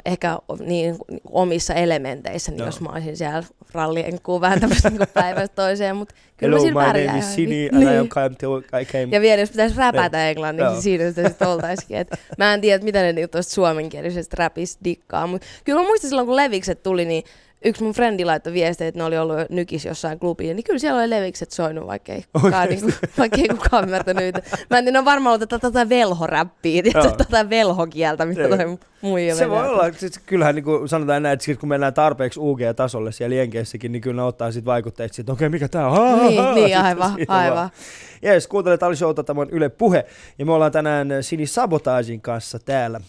ehkä 0.07 0.39
niin, 0.61 0.97
omissa 1.31 1.75
elementeissä, 1.75 2.51
niin 2.51 2.59
Joo. 2.59 2.69
jos 2.69 2.81
mä 2.81 2.89
olisin 2.89 3.17
siellä 3.17 3.43
rallien 3.73 4.19
vääntämässä 4.41 4.91
niin 4.91 5.09
päivästä 5.15 5.57
toiseen, 5.57 5.97
mutta 5.97 6.15
kyllä 6.37 6.59
Hello, 6.59 6.73
mä 7.15 7.21
Sini 7.21 7.69
hyvin. 7.73 7.89
and 7.89 7.95
I 7.95 7.99
Niin. 7.99 8.37
to, 8.41 8.59
I 8.59 8.85
came. 8.85 9.09
Ja 9.11 9.21
vielä 9.21 9.41
jos 9.43 9.51
pitäisi 9.51 9.77
räpätä 9.77 10.29
englanniksi, 10.31 10.65
Joo. 10.65 10.73
niin 10.73 10.83
siinä 10.83 11.09
sitä 11.11 11.29
sitten 11.29 11.49
oltaisikin. 11.53 11.97
Et 11.97 12.09
mä 12.39 12.55
en 12.55 12.61
tiedä, 12.61 12.85
mitä 12.85 13.03
ne 13.03 13.13
niinku 13.13 13.31
tuosta 13.33 13.55
suomenkielisestä 13.55 14.37
räpistä 14.39 14.85
dikkaa, 14.85 15.27
mutta 15.27 15.47
kyllä 15.65 15.81
mä 15.81 15.87
muistan 15.87 16.09
silloin, 16.11 16.27
kun 16.27 16.37
Levikset 16.37 16.83
tuli, 16.83 17.05
niin 17.05 17.25
yksi 17.65 17.83
mun 17.83 17.93
frendi 17.93 18.25
laittoi 18.25 18.53
viestiä, 18.53 18.87
että 18.87 18.99
ne 19.01 19.05
oli 19.05 19.19
ollut 19.19 19.37
nykis 19.51 19.85
jossain 19.85 20.19
klubiin, 20.19 20.57
niin 20.57 20.65
kyllä 20.65 20.79
siellä 20.79 21.01
oli 21.01 21.11
Levikset 21.11 21.51
soinut, 21.51 21.87
vaikka 21.87 22.13
ei 22.13 22.25
kukaan, 22.43 22.69
niinku, 22.69 22.91
vaikka 23.19 23.41
ei 23.41 23.49
kukaan 23.49 23.85
ymmärtänyt. 23.85 24.35
Mä 24.71 24.79
en 24.79 24.85
tiedä, 24.85 24.91
ne 24.91 24.99
on 24.99 25.05
varmaan 25.05 25.35
ollut 25.35 25.49
tätä, 25.49 25.71
tätä 25.71 25.89
velhoräppiä, 25.89 26.83
tätä, 26.83 27.11
tätä 27.17 27.51
velhokieltä, 27.51 28.27
mitä 28.27 28.41
Niin. 28.49 28.57
toi 28.59 28.79
muija 29.03 29.35
Se 29.35 29.51
voi 29.51 29.69
olla, 29.69 29.93
siis 29.93 30.19
kyllähän 30.27 30.55
niin 30.55 30.65
kuin 30.65 30.89
sanotaan 30.89 31.23
näin, 31.23 31.33
että 31.33 31.45
sit 31.45 31.61
kun 31.61 31.69
mennään 31.69 31.95
tarpeeksi 31.95 32.41
UG-tasolle 32.41 33.13
siellä 33.13 33.37
Jenkeissäkin, 33.37 33.93
niin 33.93 34.03
kyllä 34.03 34.17
ne 34.17 34.27
ottaa 34.27 34.53
sit 34.53 34.65
vaikutteet, 34.65 35.19
että 35.19 35.33
okei, 35.33 35.49
mikä 35.49 35.69
tää 35.69 35.89
on? 35.89 36.19
Niin, 36.19 36.43
niin 36.55 36.55
Sitten 36.55 36.81
aivan, 36.85 37.17
aivan. 37.29 37.71
Jees, 38.23 38.47
kuuntelet 38.47 38.83
Ali 38.83 38.97
Showta, 38.97 39.25
tämä 39.25 39.41
on 39.41 39.51
Yle 39.51 39.69
Puhe. 39.69 40.05
Ja 40.39 40.47
me 40.47 40.53
ollaan 40.53 40.73
tänään 40.73 41.09
Sini 41.21 41.47
Sabotagin 41.47 42.21
kanssa 42.21 42.59
täällä. 42.59 43.01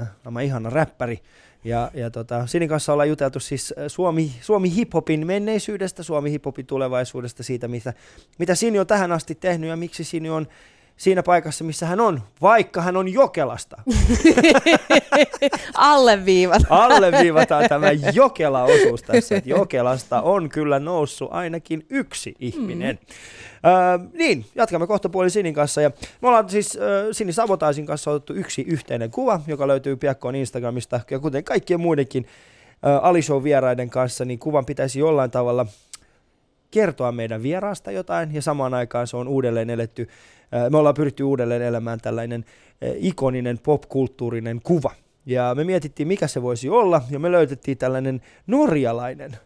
Äh, 0.00 0.08
Tämä 0.22 0.40
ihana 0.40 0.70
räppäri. 0.70 1.20
Ja, 1.64 1.90
ja 1.94 2.10
tota, 2.10 2.46
Sinin 2.46 2.68
kanssa 2.68 2.92
ollaan 2.92 3.08
juteltu 3.08 3.40
siis 3.40 3.74
äh, 3.78 3.84
Suomi, 3.88 4.32
Suomi 4.40 4.74
hiphopin 4.74 5.26
menneisyydestä, 5.26 6.02
Suomi 6.02 6.30
hiphopin 6.30 6.66
tulevaisuudesta, 6.66 7.42
siitä 7.42 7.68
mitä, 7.68 7.94
mitä 8.38 8.54
Sini 8.54 8.78
on 8.78 8.86
tähän 8.86 9.12
asti 9.12 9.34
tehnyt 9.34 9.70
ja 9.70 9.76
miksi 9.76 10.04
Sini 10.04 10.30
on 10.30 10.46
siinä 10.98 11.22
paikassa, 11.22 11.64
missä 11.64 11.86
hän 11.86 12.00
on, 12.00 12.22
vaikka 12.42 12.82
hän 12.82 12.96
on 12.96 13.12
Jokelasta. 13.12 13.82
Alleviivat. 15.74 16.62
Alleviivataan 16.70 17.68
tämä 17.68 17.86
Jokela-osuus 18.12 19.02
tässä, 19.02 19.36
että 19.36 19.50
Jokelasta 19.50 20.22
on 20.22 20.48
kyllä 20.48 20.78
noussut 20.78 21.32
ainakin 21.32 21.86
yksi 21.90 22.34
ihminen. 22.38 22.98
Mm. 23.02 23.70
Öö, 23.70 24.08
niin, 24.12 24.46
jatkamme 24.54 24.86
kohta 24.86 25.08
puolin 25.08 25.30
Sinin 25.30 25.54
kanssa. 25.54 25.82
Ja 25.82 25.90
me 26.22 26.28
ollaan 26.28 26.50
siis 26.50 26.78
öö, 26.80 27.12
Sini 27.12 27.32
Sabotaisin 27.32 27.86
kanssa 27.86 28.10
otettu 28.10 28.32
yksi 28.32 28.62
yhteinen 28.62 29.10
kuva, 29.10 29.40
joka 29.46 29.68
löytyy 29.68 29.96
piakkoon 29.96 30.34
Instagramista. 30.34 31.00
Ja 31.10 31.18
kuten 31.18 31.44
kaikkien 31.44 31.80
muidenkin 31.80 32.26
öö, 32.86 32.98
Ali 32.98 33.22
Show 33.22 33.42
vieraiden 33.44 33.90
kanssa, 33.90 34.24
niin 34.24 34.38
kuvan 34.38 34.66
pitäisi 34.66 34.98
jollain 34.98 35.30
tavalla 35.30 35.66
kertoa 36.70 37.12
meidän 37.12 37.42
vieraasta 37.42 37.90
jotain, 37.90 38.34
ja 38.34 38.42
samaan 38.42 38.74
aikaan 38.74 39.06
se 39.06 39.16
on 39.16 39.28
uudelleen 39.28 39.70
eletty, 39.70 40.08
me 40.70 40.78
ollaan 40.78 40.94
pyritty 40.94 41.22
uudelleen 41.22 41.62
elämään 41.62 41.98
tällainen 42.00 42.44
ikoninen 42.96 43.58
popkulttuurinen 43.58 44.60
kuva. 44.62 44.90
Ja 45.26 45.54
me 45.54 45.64
mietittiin, 45.64 46.08
mikä 46.08 46.26
se 46.26 46.42
voisi 46.42 46.68
olla, 46.68 47.02
ja 47.10 47.18
me 47.18 47.32
löytettiin 47.32 47.78
tällainen 47.78 48.20
norjalainen 48.46 49.36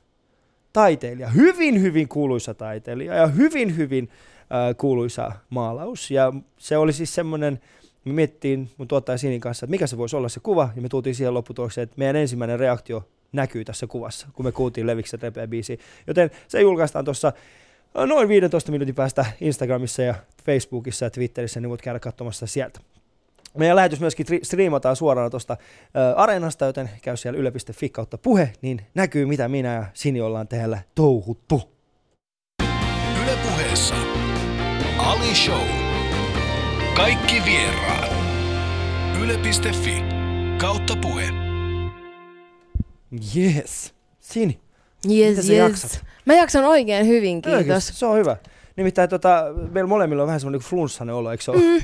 taiteilija, 0.73 1.29
hyvin, 1.29 1.83
hyvin 1.83 2.09
kuuluisa 2.09 2.55
taiteilija, 2.55 3.15
ja 3.15 3.27
hyvin, 3.27 3.77
hyvin 3.77 4.09
ää, 4.51 4.75
kuuluisa 4.75 5.33
maalaus. 5.51 6.11
Ja 6.11 6.33
se 6.59 6.77
oli 6.77 6.93
siis 6.93 7.15
semmoinen, 7.15 7.61
me 8.05 8.13
mietittiin 8.13 8.71
mun 8.77 8.89
tuottaja 8.89 9.19
Sinin 9.19 9.41
kanssa, 9.41 9.65
että 9.65 9.71
mikä 9.71 9.87
se 9.87 9.99
voisi 9.99 10.17
olla 10.17 10.29
se 10.29 10.41
kuva, 10.41 10.69
ja 10.77 10.83
me 10.83 10.89
tultiin 10.89 11.15
siihen 11.15 11.35
lopputulokseen, 11.35 11.83
että 11.83 11.95
meidän 11.99 12.17
ensimmäinen 12.17 12.59
reaktio 12.59 13.09
näkyy 13.33 13.65
tässä 13.65 13.87
kuvassa, 13.87 14.27
kun 14.33 14.45
me 14.45 14.53
kuultiin 14.53 14.87
Leviksen 14.87 15.21
biisi. 15.47 15.79
Joten 16.07 16.31
se 16.49 16.61
julkaistaan 16.61 17.05
tuossa 17.05 17.29
äh, 17.29 18.07
noin 18.07 18.29
15 18.29 18.73
minuutin 18.73 18.95
päästä 18.95 19.25
Instagramissa 19.41 20.03
ja 20.03 20.15
Facebookissa 20.45 21.05
ja 21.05 21.11
Twitterissä, 21.11 21.61
niin 21.61 21.71
voit 21.71 21.83
käydä 21.83 22.01
katsomassa 22.01 22.47
sieltä. 22.47 22.81
Meidän 23.59 23.77
lähetys 23.77 24.01
myöskin 24.01 24.27
tri- 24.27 24.45
striimataan 24.45 24.97
suoraan 24.97 25.31
tuosta 25.31 25.57
Areenasta, 26.17 26.65
joten 26.65 26.91
käy 27.03 27.17
siellä 27.17 27.39
yle.fi 27.39 27.89
kautta 27.89 28.19
puhe, 28.19 28.53
niin 28.63 28.81
näkyy 28.95 29.27
mitä 29.27 29.49
minä 29.49 29.75
ja 29.75 29.85
Sini 29.95 30.21
ollaan 30.21 30.49
täällä 30.49 30.79
touhuttu. 30.95 31.63
Yle 33.23 33.37
puheessa 33.43 33.95
Ali 34.99 35.35
Show. 35.35 35.69
Kaikki 36.97 37.43
vieraat. 37.45 38.13
Yle.fi 39.23 40.03
kautta 40.59 40.97
puhe. 40.97 41.42
Yes. 43.37 43.95
Sini. 44.21 44.61
Yes, 45.11 45.29
Miten 45.29 45.45
sä 45.45 45.53
yes. 45.53 45.59
jaksat? 45.59 46.05
Mä 46.25 46.35
jaksan 46.35 46.65
oikein 46.65 47.07
hyvin, 47.07 47.43
kiitos. 47.43 47.59
Oikeesti, 47.59 47.93
se 47.95 48.07
on 48.07 48.17
hyvä. 48.19 48.37
Nimittäin 48.77 49.09
tota, 49.09 49.45
meillä 49.71 49.89
molemmilla 49.89 50.23
on 50.23 50.27
vähän 50.27 50.41
semmoinen 50.41 50.61
flunssainen 50.61 51.15
olo, 51.15 51.31
eikö 51.31 51.45
se 51.45 51.51
ole? 51.51 51.61
Mm. 51.61 51.81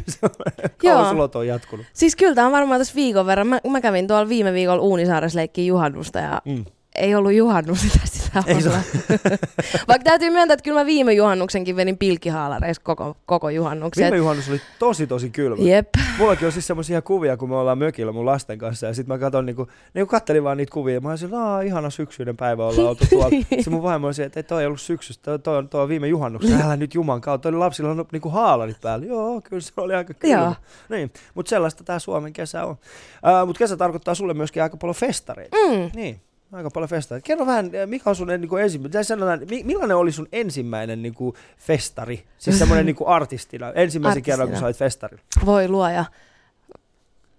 Kauan 0.88 1.30
on 1.34 1.46
jatkunut. 1.46 1.86
Siis 1.92 2.16
kyllä 2.16 2.34
tää 2.34 2.46
on 2.46 2.52
varmaan 2.52 2.80
tässä 2.80 2.94
viikon 2.94 3.26
verran. 3.26 3.46
Mä, 3.46 3.60
mä 3.70 3.80
kävin 3.80 4.06
tuolla 4.06 4.28
viime 4.28 4.52
viikolla 4.52 4.82
Uunisaaressa 4.82 5.36
leikkiä 5.38 5.64
juhannusta 5.64 6.18
ja 6.18 6.42
Mm. 6.44 6.64
Ei 6.98 7.14
ollut 7.14 7.32
juhannus 7.32 7.82
sitä 7.82 8.00
sitä 8.12 8.42
Ei 8.46 8.62
se. 8.62 8.70
Vaikka 9.88 10.04
täytyy 10.04 10.30
myöntää, 10.30 10.54
että 10.54 10.64
kyllä 10.64 10.80
mä 10.80 10.86
viime 10.86 11.12
juhannuksenkin 11.12 11.76
venin 11.76 11.98
pilkkihaalareissa 11.98 12.82
koko, 12.84 13.16
koko 13.26 13.50
juhannuksen. 13.50 14.04
Viime 14.04 14.16
juhannus 14.16 14.48
oli 14.48 14.60
tosi 14.78 15.06
tosi 15.06 15.30
kylmä. 15.30 15.62
Jep. 15.62 15.88
Mullakin 16.18 16.46
on 16.46 16.52
siis 16.52 16.66
semmoisia 16.66 17.02
kuvia, 17.02 17.36
kun 17.36 17.48
me 17.48 17.56
ollaan 17.56 17.78
mökillä 17.78 18.12
mun 18.12 18.26
lasten 18.26 18.58
kanssa 18.58 18.86
ja 18.86 18.94
sitten 18.94 19.14
mä 19.14 19.18
katson 19.18 19.46
niinku, 19.46 19.68
niinku 19.94 20.10
kattelin 20.10 20.44
vaan 20.44 20.56
niitä 20.56 20.72
kuvia 20.72 20.94
ja 20.94 21.00
mä 21.00 21.10
olisin, 21.10 21.26
että 21.26 21.60
ihana 21.60 21.90
syksyinen 21.90 22.36
päivä 22.36 22.66
ollaan 22.66 22.88
oltu 22.88 23.04
tuolla. 23.10 23.36
se 23.60 23.70
mun 23.70 23.82
vaimo 23.82 24.06
oli 24.06 24.24
että 24.26 24.42
toi 24.42 24.62
ei 24.62 24.66
ollut 24.66 24.80
syksystä, 24.80 25.24
toi, 25.24 25.38
toi, 25.38 25.56
on, 25.56 25.68
toi 25.68 25.82
on 25.82 25.88
viime 25.88 26.08
juhannuksena, 26.08 26.64
älä 26.64 26.76
nyt 26.76 26.94
juman 26.94 27.20
kautta, 27.20 27.48
oli 27.48 27.56
lapsilla 27.56 27.90
on 27.90 28.06
niinku 28.12 28.28
haalarit 28.28 28.80
päällä. 28.80 29.06
Joo, 29.06 29.40
kyllä 29.40 29.60
se 29.60 29.72
oli 29.76 29.94
aika 29.94 30.14
kylmä. 30.14 30.42
Joo. 30.42 30.54
Niin, 30.88 31.12
mutta 31.34 31.50
sellaista 31.50 31.84
tää 31.84 31.98
Suomen 31.98 32.32
kesä 32.32 32.64
on. 32.64 32.70
Uh, 32.70 33.46
mutta 33.46 33.58
kesä 33.58 33.76
tarkoittaa 33.76 34.14
sulle 34.14 34.34
myöskin 34.34 34.62
aika 34.62 34.76
paljon 34.76 34.94
festareita. 34.94 35.56
Mm. 35.56 35.90
Niin, 35.94 36.20
aika 36.52 36.70
paljon 36.70 36.88
festareita. 36.88 37.26
Kerro 37.26 37.46
vähän, 37.46 37.74
eh, 37.74 37.86
mikä 37.86 38.10
on 38.10 38.16
sun 38.16 38.28
niin 38.28 38.48
kuin 38.48 38.62
ensimmäinen, 38.62 39.04
sanotaan, 39.04 39.40
mi- 39.50 39.62
millainen 39.64 39.96
oli 39.96 40.12
sun 40.12 40.28
ensimmäinen 40.32 41.02
niin 41.02 41.14
kuin 41.14 41.34
festari? 41.58 42.24
Siis 42.38 42.58
semmoinen 42.58 42.86
niin 42.86 42.96
kuin 42.96 43.08
artistina, 43.16 43.72
ensimmäisen 43.72 44.18
Artistina. 44.18 44.32
kerran 44.36 44.48
kun 44.48 44.58
sä 44.58 44.66
olit 44.66 44.76
festarilla. 44.76 45.22
Voi 45.46 45.68
luoja. 45.68 46.04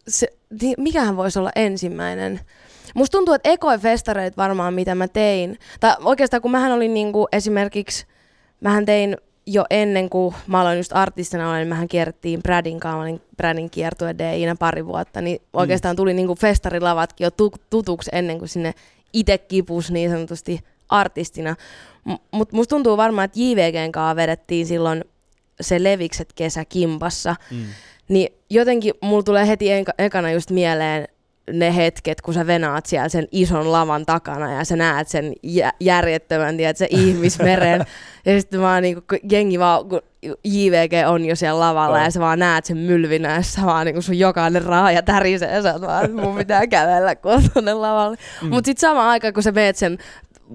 Se, 0.08 0.28
mikähän 0.78 1.18
voisi 1.18 1.40
olla 1.40 1.52
ensimmäinen? 1.56 2.40
Musta 2.96 3.18
tuntuu, 3.18 3.34
että 3.34 3.50
ekoi 3.50 3.78
festareita 3.80 4.38
varmaan, 4.38 4.74
mitä 4.74 4.96
mä 4.96 5.08
tein. 5.08 5.58
Tai 5.80 5.96
oikeastaan 6.04 6.42
kun 6.42 6.52
mähän 6.52 6.72
olin 6.72 6.94
niinku 6.94 7.28
esimerkiksi, 7.32 8.06
mähän 8.62 8.86
tein 8.86 9.18
jo 9.46 9.66
ennen 9.70 10.10
kuin 10.10 10.36
mä 10.48 10.62
aloin 10.62 10.78
just 10.78 10.92
artistina 10.96 11.46
olla, 11.48 11.58
niin 11.58 11.68
mähän 11.68 11.88
kierrettiin 11.88 12.44
Bradin 12.44 12.80
kanssa, 12.80 12.98
mä 12.98 13.02
olin 13.04 13.22
Bradin 13.38 13.70
kiertue 13.70 14.16
DInä 14.18 14.56
pari 14.56 14.86
vuotta, 14.86 15.22
niin 15.22 15.42
oikeastaan 15.54 15.96
tuli 15.96 16.14
niinku 16.14 16.36
festarilavatkin 16.36 17.26
jo 17.26 17.32
tu- 17.32 17.52
tutuksi 17.70 18.10
ennen 18.14 18.40
kuin 18.40 18.50
sinne 18.50 18.74
itse 19.14 19.38
kipus 19.38 19.92
niin 19.92 20.10
sanotusti 20.10 20.60
artistina. 20.90 21.56
Mutta 22.32 22.56
musta 22.56 22.76
tuntuu 22.76 22.98
varmaan, 22.98 23.26
että 23.26 23.40
JVGn 23.40 23.92
kanssa 23.92 24.16
vedettiin 24.16 24.66
silloin 24.66 25.04
se 25.62 25.84
Levikset 25.84 26.34
kesä 26.34 26.66
kimpassa. 26.66 27.36
Mm. 27.52 27.66
Niin 28.08 28.34
jotenkin 28.50 28.94
mulla 29.02 29.24
tulee 29.24 29.48
heti 29.48 29.72
enka, 29.72 29.92
ekana 29.98 30.32
just 30.32 30.50
mieleen 30.52 31.08
ne 31.54 31.76
hetket, 31.76 32.22
kun 32.22 32.34
sä 32.34 32.48
venaat 32.48 32.86
siellä 32.86 33.10
sen 33.10 33.28
ison 33.32 33.72
lavan 33.72 34.06
takana 34.06 34.54
ja 34.54 34.66
sä 34.66 34.76
näet 34.76 35.08
sen 35.08 35.34
jä- 35.44 35.74
järjettömän, 35.80 36.58
tiedät, 36.58 36.78
se 36.78 36.88
ihmismeren. 36.90 37.86
ja 38.26 38.40
sitten 38.42 38.62
vaan 38.62 38.84
niinku, 38.84 39.02
kun 39.10 39.32
jengi 39.32 39.60
vaan, 39.60 39.90
kun 39.90 40.02
JVG 40.44 40.92
on 41.08 41.26
jo 41.26 41.36
siellä 41.36 41.60
lavalla 41.60 41.98
Joo. 41.98 42.06
ja 42.06 42.12
sä 42.12 42.20
vaan 42.20 42.40
näet 42.40 42.66
sen 42.66 42.78
mylvinä 42.78 43.36
ja 43.36 43.42
sä 43.42 43.62
vaan 43.66 43.86
niinku 43.86 44.02
sun 44.02 44.20
jokainen 44.20 44.64
raaja 44.64 45.02
tärisee 45.02 45.54
ja 45.54 45.62
sä 45.62 45.74
oot 45.74 45.82
vaan, 45.82 46.06
että 46.06 46.18
mun 46.18 46.36
pitää 46.36 46.68
kävellä, 46.68 47.16
kun 47.16 47.32
on 47.32 47.44
tonne 47.54 47.74
lavalle. 47.74 48.18
Mm. 48.42 48.50
Mutta 48.50 48.66
sitten 48.66 48.90
samaan 48.90 49.10
aikaan, 49.10 49.34
kun 49.34 49.44
sä 49.44 49.52
meet 49.52 49.76
sen 49.76 49.98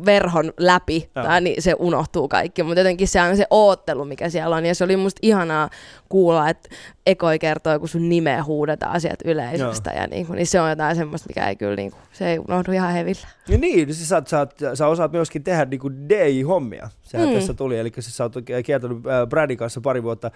verhon 0.07 0.53
läpi, 0.59 1.11
tää, 1.15 1.41
niin 1.41 1.63
se 1.63 1.75
unohtuu 1.79 2.29
kaikki. 2.29 2.63
Mutta 2.63 2.81
jotenkin 2.81 3.09
se 3.09 3.23
on 3.23 3.37
se 3.37 3.47
oottelu, 3.51 4.05
mikä 4.05 4.29
siellä 4.29 4.57
on. 4.57 4.67
Ja 4.67 4.75
se 4.75 4.85
oli 4.85 4.97
musta 4.97 5.19
ihanaa 5.23 5.71
kuulla, 6.09 6.49
että 6.49 6.69
ekoi 7.07 7.39
kertoo, 7.39 7.79
kun 7.79 7.89
sun 7.89 8.09
nimeä 8.09 8.45
huudetaan 8.45 9.01
sieltä 9.01 9.25
yleisöstä. 9.31 9.91
Ja 9.91 10.07
niin, 10.07 10.27
niin 10.31 10.47
se 10.47 10.61
on 10.61 10.71
jotain 10.71 10.97
semmoista, 10.97 11.29
mikä 11.29 11.49
ei 11.49 11.57
kyllä, 11.57 11.77
niin 11.77 11.91
kuin, 11.91 12.01
se 12.13 12.31
ei 12.31 12.39
unohdu 12.39 12.73
ihan 12.73 12.93
hevillä. 12.93 13.29
Ja 13.49 13.59
niin, 13.59 13.95
siis 13.95 14.09
sä, 14.09 14.23
sä, 14.27 14.47
sä 14.75 14.87
osaat 14.87 15.13
myöskin 15.13 15.45
tehdä 15.45 15.65
niinku 15.65 15.91
DJ-hommia. 15.91 16.89
Sehän 17.03 17.29
mm. 17.29 17.35
Tässä 17.35 17.55
tuli, 17.55 17.79
eli 17.79 17.93
siis 18.01 18.17
sä 18.17 18.25
oot 18.25 18.35
kiertänyt 18.65 18.99
äh, 18.99 19.29
Bradin 19.29 19.57
kanssa 19.59 19.81
pari 19.81 20.03
vuotta. 20.03 20.31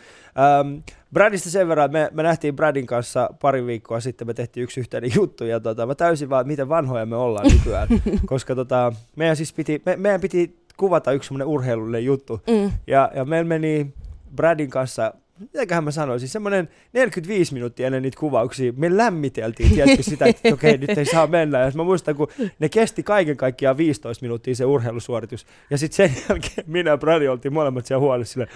Ähm, 0.61 0.76
Bradista 1.12 1.50
sen 1.50 1.68
verran, 1.68 1.92
me, 1.92 2.09
me 2.12 2.22
nähtiin 2.22 2.57
Bradin 2.57 2.87
kanssa 2.87 3.31
pari 3.40 3.66
viikkoa 3.66 4.00
sitten, 4.00 4.26
me 4.26 4.35
tehtiin 4.35 4.64
yksi 4.64 4.81
yhteinen 4.81 5.11
juttu, 5.14 5.44
ja 5.44 5.61
tota, 5.61 5.87
mä 5.87 5.94
täysin 5.94 6.31
vaan, 6.31 6.46
miten 6.46 6.68
vanhoja 6.68 7.07
me 7.07 7.16
ollaan 7.16 7.46
nykyään. 7.52 7.88
koska 8.26 8.54
tota, 8.54 8.92
meidän 9.16 9.37
siis 9.37 9.52
piti, 9.52 9.83
me, 9.87 9.96
meidän 9.96 10.20
piti 10.20 10.57
kuvata 10.76 11.12
yksi 11.12 11.26
semmoinen 11.26 11.48
urheilullinen 11.48 12.04
juttu, 12.04 12.40
Mm. 12.46 12.70
ja, 12.87 13.11
ja 13.14 13.24
meillä 13.24 13.48
meni 13.48 13.94
Bradin 14.37 14.70
kanssa, 14.70 15.14
mitäköhän 15.40 15.85
mä 15.85 15.90
sanoisin, 15.90 16.29
semmoinen 16.29 16.68
45 16.92 17.55
minuuttia 17.55 17.87
ennen 17.87 18.03
niitä 18.03 18.20
kuvauksia, 18.20 18.72
me 18.77 18.96
lämmiteltiin, 18.96 19.70
tiedätkö 19.70 20.03
sitä, 20.03 20.27
että 20.27 20.48
okei, 20.55 20.79
nyt 20.79 20.98
ei 20.98 21.05
saa 21.05 21.27
mennä. 21.27 21.61
Ja 21.61 21.72
mä 21.74 21.85
muistan, 21.85 22.16
kun 22.16 22.29
ne 22.59 22.68
kesti 22.68 23.03
kaiken 23.03 23.37
kaikkiaan 23.37 23.77
15 23.77 24.24
minuuttia 24.24 24.55
se 24.55 24.64
urheilusuoritus. 24.64 25.46
Ja 25.70 25.79
sitten 25.79 26.11
sen 26.11 26.22
jälkeen 26.29 26.64
minä 26.66 26.90
ja 26.90 26.98
Brady 26.98 27.29
oltiin 27.29 27.53
molemmat 27.53 27.87
siellä 27.87 28.01
huoneessa 28.01 28.33
silleen, 28.33 28.51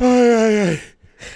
ai 0.00 0.34
ai 0.34 0.68
ai. 0.68 0.78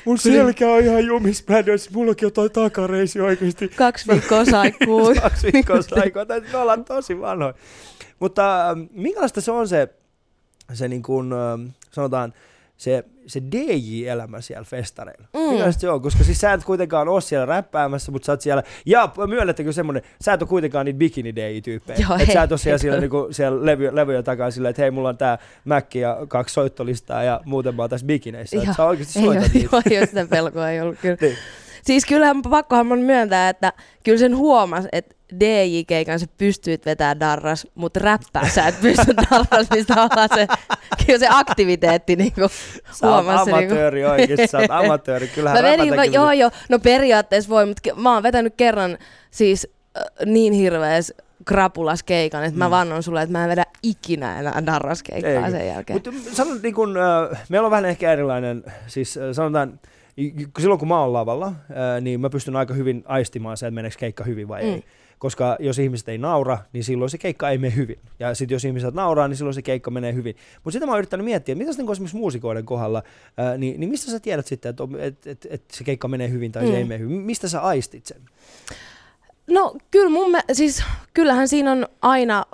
Mun 0.05 0.19
selkä 0.19 0.69
on 0.69 0.83
ihan 0.83 1.07
jumis, 1.07 1.43
Brady, 1.43 1.71
olisi- 1.71 1.91
mullakin 1.93 2.27
on 2.27 2.33
toi 2.33 2.51
takareisi 2.51 3.21
oikeasti. 3.21 3.69
Kaksi 3.69 4.13
viikkoa 4.13 4.45
saikkuu. 4.45 5.15
Kaksi 5.23 5.47
viikkoa 5.95 6.25
tai 6.27 6.41
me 6.53 6.59
ollaan 6.59 6.85
tosi 6.85 7.21
vanhoja. 7.21 7.55
Mutta 8.21 8.71
ähm, 8.71 8.81
minkälaista 8.93 9.41
se 9.41 9.51
on 9.51 9.69
se, 9.69 9.89
se 10.73 10.89
niin 10.89 11.03
kuin, 11.03 11.33
ähm, 11.33 11.67
sanotaan, 11.91 12.33
se, 12.81 13.05
se 13.27 13.41
DJ-elämä 13.53 14.41
siellä 14.41 14.65
festareilla. 14.65 15.27
Mm. 15.35 15.41
Minkälaista 15.41 15.81
se 15.81 15.91
on? 15.91 16.03
Koska 16.03 16.25
siis 16.25 16.41
sä 16.41 16.53
et 16.53 16.65
kuitenkaan 16.65 17.09
ole 17.09 17.21
siellä 17.21 17.47
räppäämässä, 17.47 18.13
mutta 18.13 18.27
sä 18.27 18.33
oot 18.33 18.41
siellä, 18.41 18.63
ja 18.87 19.13
myönnettekö 19.29 19.73
semmonen, 19.73 20.03
sä 20.25 20.33
et 20.33 20.43
ole 20.43 20.49
kuitenkaan 20.49 20.87
niitä 20.87 20.99
bikini 20.99 21.35
DJ-tyyppejä. 21.37 21.99
Joo, 22.09 22.19
et 22.19 22.33
sä 22.33 22.41
ei, 22.41 22.45
et 22.45 22.53
ole 22.53 22.59
siellä, 22.59 22.75
ei 22.75 22.79
siellä, 22.79 23.01
niinku, 23.01 23.29
siellä 23.31 23.67
levy, 23.67 23.97
levyjä 23.97 24.23
takaa 24.23 24.51
silleen, 24.51 24.71
että 24.71 24.83
hei, 24.83 24.91
mulla 24.91 25.09
on 25.09 25.17
tää 25.19 25.39
Mac 25.65 25.95
ja 25.95 26.17
kaksi 26.29 26.53
soittolistaa 26.53 27.23
ja 27.23 27.41
muuten 27.45 27.75
mä 27.75 27.83
oon 27.83 27.91
tässä 27.91 28.07
bikineissä. 28.07 28.57
Et 28.57 28.65
Joo, 28.65 28.75
sä 28.75 28.85
oikeasti 28.85 29.19
ei, 29.19 29.25
soitat 29.25 29.55
niitä. 29.55 29.69
joo, 29.73 29.83
ei 29.91 29.99
ole 29.99 30.07
sitä 30.07 30.27
pelkoa, 30.31 30.71
ei 30.71 30.81
ollut 30.81 30.99
kyllä. 31.03 31.17
Niin. 31.21 31.37
Siis 31.83 32.07
kyllähän 32.07 32.43
pakkohan 32.43 32.87
mun 32.87 32.99
myöntää, 32.99 33.49
että 33.49 33.73
kyllä 34.05 34.19
sen 34.19 34.37
huomas, 34.37 34.85
että 34.93 35.15
DJ-keikan 35.41 36.19
sä 36.19 36.27
pystyt 36.39 36.87
vetämään 36.87 37.21
darras, 37.21 37.67
mutta 37.75 38.01
räppää 38.01 38.49
sä 38.49 38.67
et 38.67 38.81
pysty 38.81 39.15
darras, 39.31 39.71
niin 39.71 39.87
tavallaan 39.87 40.29
se, 40.35 40.47
kyllä 41.07 41.19
se 41.19 41.27
aktiviteetti 41.31 42.17
niinku 42.17 42.41
Sä 42.93 43.07
oot 43.11 43.25
huomas. 43.25 43.45
se 43.45 43.53
niinku. 43.53 43.75
amatööri 43.75 44.05
oikeesti, 44.05 44.47
sä 44.47 44.59
oot 44.59 44.71
amatööri. 44.71 45.29
Kyllähän 45.29 45.65
Mä 45.65 45.71
vedin, 45.71 45.97
va- 45.97 46.05
joo 46.05 46.33
joo, 46.33 46.51
no 46.69 46.79
periaatteessa 46.79 47.51
voi, 47.51 47.67
mutta 47.67 47.95
mä 47.97 48.15
oon 48.15 48.23
vetänyt 48.23 48.55
kerran 48.57 48.99
siis 49.31 49.69
äh, 49.99 50.03
niin 50.27 50.53
hirveäs 50.53 51.13
krapulas 51.45 52.03
keikan, 52.03 52.45
että 52.45 52.55
Mm. 52.55 52.59
mä 52.59 52.71
vannon 52.71 53.03
sulle, 53.03 53.23
että 53.23 53.33
mä 53.33 53.45
en 53.45 53.51
vedä 53.51 53.65
ikinä 53.83 54.39
enää 54.41 54.67
darraskeikkaa 54.67 55.31
Eikö? 55.33 55.51
sen 55.51 55.67
jälkeen. 55.67 55.95
Mutta 55.97 56.11
sanon, 56.33 56.59
niin 56.63 56.75
kun, 56.75 56.97
äh, 56.97 57.41
meillä 57.49 57.67
on 57.67 57.71
vähän 57.71 57.85
ehkä 57.85 58.13
erilainen, 58.13 58.65
siis 58.87 59.17
äh, 59.17 59.23
sanotaan, 59.33 59.81
silloin 60.59 60.79
kun 60.79 60.89
mä 60.89 61.01
oon 61.01 61.13
lavalla, 61.13 61.47
äh, 61.47 61.55
niin 62.01 62.21
mä 62.21 62.31
pystyn 62.31 62.57
aika 62.57 62.75
hyvin 62.75 63.03
aistimaan 63.07 63.57
se, 63.57 63.67
että 63.67 63.75
meneekö 63.75 63.97
keikka 63.99 64.25
hyvin 64.25 64.49
vai 64.49 64.63
Mm. 64.63 64.69
ei. 64.69 64.85
Koska 65.21 65.57
jos 65.59 65.79
ihmiset 65.79 66.09
ei 66.09 66.19
naura, 66.19 66.59
niin 66.73 66.85
silloin 66.85 67.11
se 67.11 67.19
keikka 67.19 67.51
ei 67.51 67.59
mene 67.59 67.77
hyvin. 67.77 67.99
Ja 68.19 68.35
sitten 68.35 68.55
jos 68.55 68.65
ihmiset 68.65 68.95
nauraa, 68.95 69.29
niin 69.29 69.37
silloin 69.37 69.55
se 69.55 69.63
keikka 69.63 69.91
menee 69.91 70.15
hyvin. 70.15 70.37
Mutta 70.65 70.73
sitä 70.73 70.87
mä 70.87 70.93
oon 70.93 70.99
yrittänyt 70.99 71.25
miettiä, 71.25 71.53
että 71.53 71.59
mitä 71.65 71.83
niin 71.83 71.91
esimerkiksi 71.91 72.17
muusikoiden 72.17 72.65
kohdalla, 72.65 73.03
ää, 73.37 73.59
niin, 73.59 73.81
niin 73.81 73.91
mistä 73.91 74.11
sä 74.11 74.21
tiedät 74.21 74.47
sitten, 74.47 74.71
että 74.71 74.85
et, 74.99 75.27
et, 75.27 75.47
et 75.51 75.63
se 75.73 75.85
keikka 75.85 76.09
menee 76.09 76.31
hyvin 76.31 76.53
tai 76.53 76.63
se 76.63 76.71
Mm. 76.71 76.77
ei 76.77 76.85
mene 76.85 76.99
hyvin? 76.99 77.17
Mistä 77.21 77.49
sä 77.49 77.61
aistit 77.61 78.07
sen? 78.07 78.21
No 79.51 79.75
kyllä 79.91 80.11
mun 80.11 80.31
mä, 80.31 80.41
siis 80.53 80.83
kyllähän 81.15 81.49
siinä 81.49 81.73
on 81.73 81.87
aina 82.03 82.45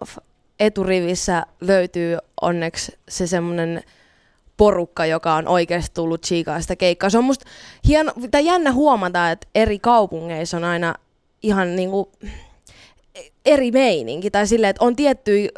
eturivissä 0.61 1.46
löytyy 1.61 2.18
onneksi 2.40 2.98
se 3.09 3.26
semmoinen 3.26 3.83
porukka, 4.57 5.07
joka 5.07 5.35
on 5.35 5.48
oikeasti 5.48 5.94
tullut 5.94 6.22
chiikaa 6.22 6.61
sitä 6.61 6.76
keikkaa. 6.76 7.11
Se 7.11 7.18
on 7.18 7.24
musta 7.24 7.46
hieno, 7.88 8.12
tai 8.31 8.46
jännä 8.46 8.72
huomata, 8.72 9.31
että 9.31 9.46
eri 9.55 9.79
kaupungeissa 9.79 10.57
on 10.57 10.64
aina 10.64 10.94
ihan 11.42 11.76
niinku 11.76 12.12
eri 13.46 13.70
meininki. 13.70 14.31
Tai 14.31 14.46
silleen, 14.46 14.70
että 14.70 14.85
on 14.85 14.96
tiettyjä, 14.96 15.48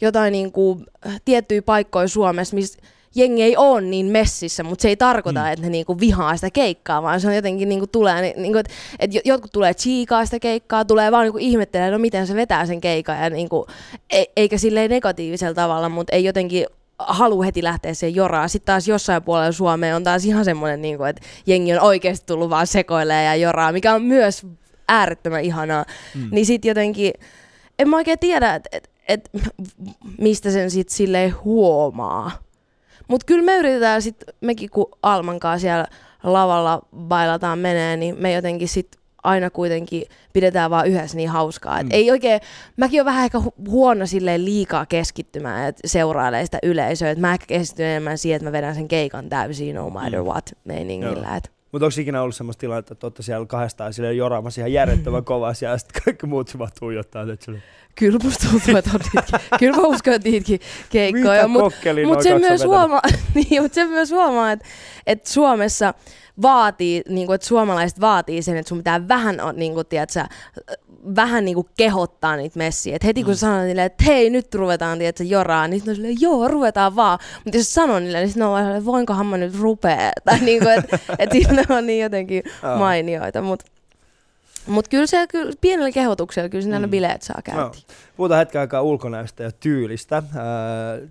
jotain 0.00 0.32
niinku, 0.32 0.80
tiettyjä 1.24 1.62
paikkoja 1.62 2.08
Suomessa, 2.08 2.54
missä 2.54 2.78
jengi 3.14 3.42
ei 3.42 3.56
ole 3.56 3.80
niin 3.80 4.06
messissä, 4.06 4.62
mutta 4.62 4.82
se 4.82 4.88
ei 4.88 4.96
tarkoita, 4.96 5.40
Mm. 5.40 5.46
että 5.52 5.62
ne 5.62 5.68
niinku 5.70 6.00
vihaa 6.00 6.36
sitä 6.36 6.50
keikkaa, 6.50 7.02
vaan 7.02 7.20
se 7.20 7.28
on 7.28 7.34
jotenkin 7.36 7.68
niinku 7.68 7.86
tulee, 7.86 8.22
ni- 8.22 8.34
niinku, 8.36 8.58
että 8.58 8.72
et 8.98 9.14
jo- 9.14 9.20
jotkut 9.24 9.52
tulee 9.52 9.74
chiikaa 9.74 10.24
sitä 10.24 10.38
keikkaa, 10.38 10.84
tulee 10.84 11.12
vaan 11.12 11.24
niinku 11.24 11.38
ihmettelee, 11.38 11.90
no 11.90 11.98
miten 11.98 12.26
se 12.26 12.34
vetää 12.34 12.66
sen 12.66 12.80
keikan, 12.80 13.22
ja 13.22 13.30
niinku, 13.30 13.66
e- 14.10 14.24
eikä 14.36 14.58
silleen 14.58 14.90
negatiivisella 14.90 15.54
tavalla, 15.54 15.88
mutta 15.88 16.16
ei 16.16 16.24
jotenkin 16.24 16.66
halu 16.98 17.42
heti 17.42 17.62
lähteä 17.62 17.94
siihen 17.94 18.14
joraan. 18.16 18.48
Sitten 18.48 18.66
taas 18.72 18.88
jossain 18.88 19.22
puolella 19.22 19.52
Suomea 19.52 19.96
on 19.96 20.04
taas 20.04 20.24
ihan 20.24 20.44
semmoinen, 20.44 20.82
niin 20.82 20.96
kuin, 20.96 21.08
että 21.10 21.22
jengi 21.46 21.74
on 21.74 21.80
oikeasti 21.80 22.26
tullut 22.26 22.50
vaan 22.50 22.66
sekoilemaan 22.66 23.24
ja 23.24 23.36
joraa, 23.36 23.72
mikä 23.72 23.94
on 23.94 24.02
myös 24.02 24.46
äärettömän 24.88 25.44
ihanaa. 25.44 25.84
Mm. 26.14 26.28
Niin 26.30 26.46
sitten 26.46 26.68
jotenkin, 26.68 27.12
en 27.78 27.88
mä 27.88 27.96
oikein 27.96 28.18
tiedä, 28.18 28.54
että 28.54 28.68
et, 28.72 28.90
et, 29.08 29.30
mistä 30.18 30.50
sen 30.50 30.70
sitten 30.70 30.96
silleen 30.96 31.34
huomaa. 31.44 32.30
Mutta 33.08 33.24
kyllä 33.26 33.44
me 33.44 33.56
yritetään 33.56 34.02
sitten, 34.02 34.34
mekin 34.40 34.70
kun 34.70 34.90
Alman 35.02 35.40
kanssa 35.40 35.60
siellä 35.60 35.86
lavalla 36.22 36.82
bailataan 36.96 37.58
menee, 37.58 37.96
niin 37.96 38.16
me 38.18 38.32
jotenkin 38.32 38.68
sitten 38.68 39.00
aina 39.22 39.50
kuitenkin 39.50 40.02
pidetään 40.32 40.70
vaan 40.70 40.86
yhdessä 40.86 41.16
niin 41.16 41.28
hauskaa. 41.28 41.80
Et 41.80 41.86
mm. 41.86 41.92
ei 41.92 42.10
oikein, 42.10 42.40
mäkin 42.76 43.00
olen 43.00 43.04
vähän 43.06 43.24
ehkä 43.24 43.40
huono 43.68 44.06
silleen 44.06 44.44
liikaa 44.44 44.86
keskittymään, 44.86 45.68
että 45.68 45.88
seurailee 45.88 46.44
sitä 46.44 46.58
yleisöä. 46.62 47.10
Et 47.10 47.18
mä 47.18 47.32
ehkä 47.32 47.46
keskityn 47.46 47.86
enemmän 47.86 48.18
siihen, 48.18 48.36
että 48.36 48.48
mä 48.48 48.52
vedän 48.52 48.74
sen 48.74 48.88
keikan 48.88 49.28
täysin 49.28 49.74
no 49.74 49.90
matter 49.90 50.20
mm. 50.20 50.26
what 50.26 50.52
meiningillä. 50.64 51.36
Et. 51.36 51.55
Mutta 51.76 51.86
onko 51.86 52.00
ikinä 52.00 52.22
ollut 52.22 52.36
semmoista 52.36 52.60
tilannetta, 52.60 52.92
että 52.92 53.06
olette 53.06 53.22
siellä 53.22 53.46
kahdestaan 53.46 53.92
sille 53.92 54.12
joraamassa 54.12 54.60
ihan 54.60 54.72
järjettömän 54.72 55.24
kovasti 55.34 55.64
ja 55.64 55.78
sitten 55.78 56.02
kaikki 56.04 56.26
muut 56.26 56.58
vaan 56.58 56.70
tuijottaa 56.78 57.24
sille. 57.40 57.62
Kyllä 57.98 58.18
musta 58.22 58.46
tuntuu, 58.50 58.76
että 58.76 58.90
on 58.94 59.00
niitäkin. 59.00 59.48
Kyllä 59.58 59.76
mä 59.76 59.82
uskon, 59.82 60.14
että 60.14 60.28
niitäkin 60.28 60.60
keikkoja. 60.90 61.48
Mutta 61.48 61.76
mut 62.06 62.22
se, 62.22 62.38
myös 62.38 62.64
huomaa, 62.64 63.02
niin, 63.34 63.62
mut 63.62 63.74
se 63.74 63.84
myös 63.84 64.10
huomaa, 64.10 64.52
että, 64.52 64.66
että 65.06 65.30
Suomessa 65.30 65.94
vaatii, 66.42 67.02
niin 67.08 67.26
kuin, 67.26 67.34
että 67.34 67.46
suomalaiset 67.46 68.00
vaatii 68.00 68.42
sen, 68.42 68.56
että 68.56 68.68
sun 68.68 68.78
pitää 68.78 69.08
vähän, 69.08 69.40
niin 69.54 69.74
kuin, 69.74 69.86
tiedätkö, 69.86 70.24
vähän 71.16 71.44
niin 71.44 71.54
kuin 71.54 71.66
kehottaa 71.76 72.36
niitä 72.36 72.58
messiä. 72.58 72.96
Et 72.96 73.04
heti 73.04 73.24
kun 73.24 73.32
mm. 73.32 73.36
sanoo 73.36 73.62
niille, 73.62 73.84
että 73.84 74.04
hei, 74.04 74.30
nyt 74.30 74.54
ruvetaan 74.54 74.98
tiedätkö, 74.98 75.24
joraa, 75.24 75.68
niin 75.68 75.82
ne 75.86 75.90
on 75.90 75.96
silleen, 75.96 76.16
joo, 76.20 76.48
ruvetaan 76.48 76.96
vaan. 76.96 77.18
Mutta 77.44 77.58
jos 77.58 77.74
sanoo 77.74 77.98
niille, 77.98 78.18
niin 78.18 78.28
sitten 78.28 78.46
on 78.46 78.52
vaan, 78.52 78.84
voinkohan 78.84 79.26
mä 79.26 79.36
nyt 79.36 79.60
rupea. 79.60 80.12
Tai 80.24 80.38
niin 80.40 80.62
kuin, 80.62 80.72
että 80.78 80.98
et, 81.18 81.34
et 81.34 81.50
ne 81.50 81.76
on 81.76 81.86
niin 81.86 82.02
jotenkin 82.02 82.42
mainioita. 82.78 83.42
Mutta 83.42 83.66
mutta 84.66 84.88
kyllä 84.88 85.06
se 85.06 85.26
kyllä, 85.26 85.52
pienellä 85.60 85.92
kehotuksella 85.92 86.48
kyllä 86.48 86.62
sinne 86.62 86.78
mm. 86.78 86.90
bileet 86.90 87.22
saa 87.22 87.40
käyntiin. 87.44 87.84
No. 87.88 87.94
Puhutaan 88.16 88.38
hetken 88.38 88.60
aikaa 88.60 88.82
ulkonäöstä 88.82 89.42
ja 89.42 89.52
tyylistä. 89.52 90.16
Äh, 90.16 90.24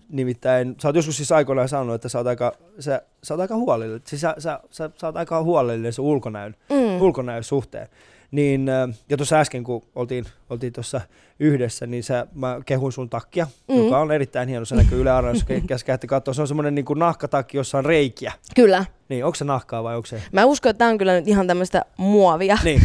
nimittäin 0.09 0.75
sä 0.81 0.87
oot 0.87 0.95
joskus 0.95 1.17
siis 1.17 1.31
aikoinaan 1.31 1.69
sanonut, 1.69 1.95
että 1.95 2.09
sä 2.09 2.17
oot 2.17 2.27
aika, 2.27 2.53
sä, 2.79 3.01
sä 3.23 3.33
oot 3.33 3.41
aika 3.41 3.55
huolellinen. 3.55 4.01
Siis 4.07 4.21
sä, 4.21 4.35
sä, 4.37 4.59
sä, 4.71 4.89
sä 4.97 5.07
oot 5.07 5.17
aika 5.17 5.43
huolellinen 5.43 5.93
sun 5.93 6.05
ulkonäön, 6.05 6.55
mm. 6.69 7.01
ulkonäön 7.01 7.43
suhteen. 7.43 7.87
Niin, 8.31 8.67
ja 9.09 9.17
tuossa 9.17 9.39
äsken, 9.39 9.63
kun 9.63 9.81
oltiin, 9.95 10.25
oltiin 10.49 10.73
tuossa 10.73 11.01
yhdessä, 11.39 11.87
niin 11.87 12.03
sä, 12.03 12.27
mä 12.35 12.59
kehun 12.65 12.91
sun 12.91 13.09
takkia, 13.09 13.47
mm. 13.67 13.77
joka 13.77 13.99
on 13.99 14.11
erittäin 14.11 14.49
hieno. 14.49 14.65
Se 14.65 14.75
näkyy 14.75 15.01
Yle 15.01 15.11
Arvoissa, 15.11 15.45
jos 15.69 15.83
käytte 15.83 16.07
katsoa. 16.07 16.33
Se 16.33 16.41
on 16.41 16.47
semmoinen 16.47 16.75
niin 16.75 16.85
nahkatakki, 16.95 17.57
jossa 17.57 17.77
on 17.77 17.85
reikiä. 17.85 18.33
Kyllä. 18.55 18.85
Niin, 19.09 19.25
onko 19.25 19.35
se 19.35 19.45
nahkaa 19.45 19.83
vai 19.83 19.95
onko 19.95 20.05
se? 20.05 20.21
Mä 20.31 20.45
uskon, 20.45 20.69
että 20.69 20.77
tämä 20.77 20.91
on 20.91 20.97
kyllä 20.97 21.13
nyt 21.13 21.27
ihan 21.27 21.47
tämmöistä 21.47 21.85
muovia. 21.97 22.57
Niin. 22.63 22.81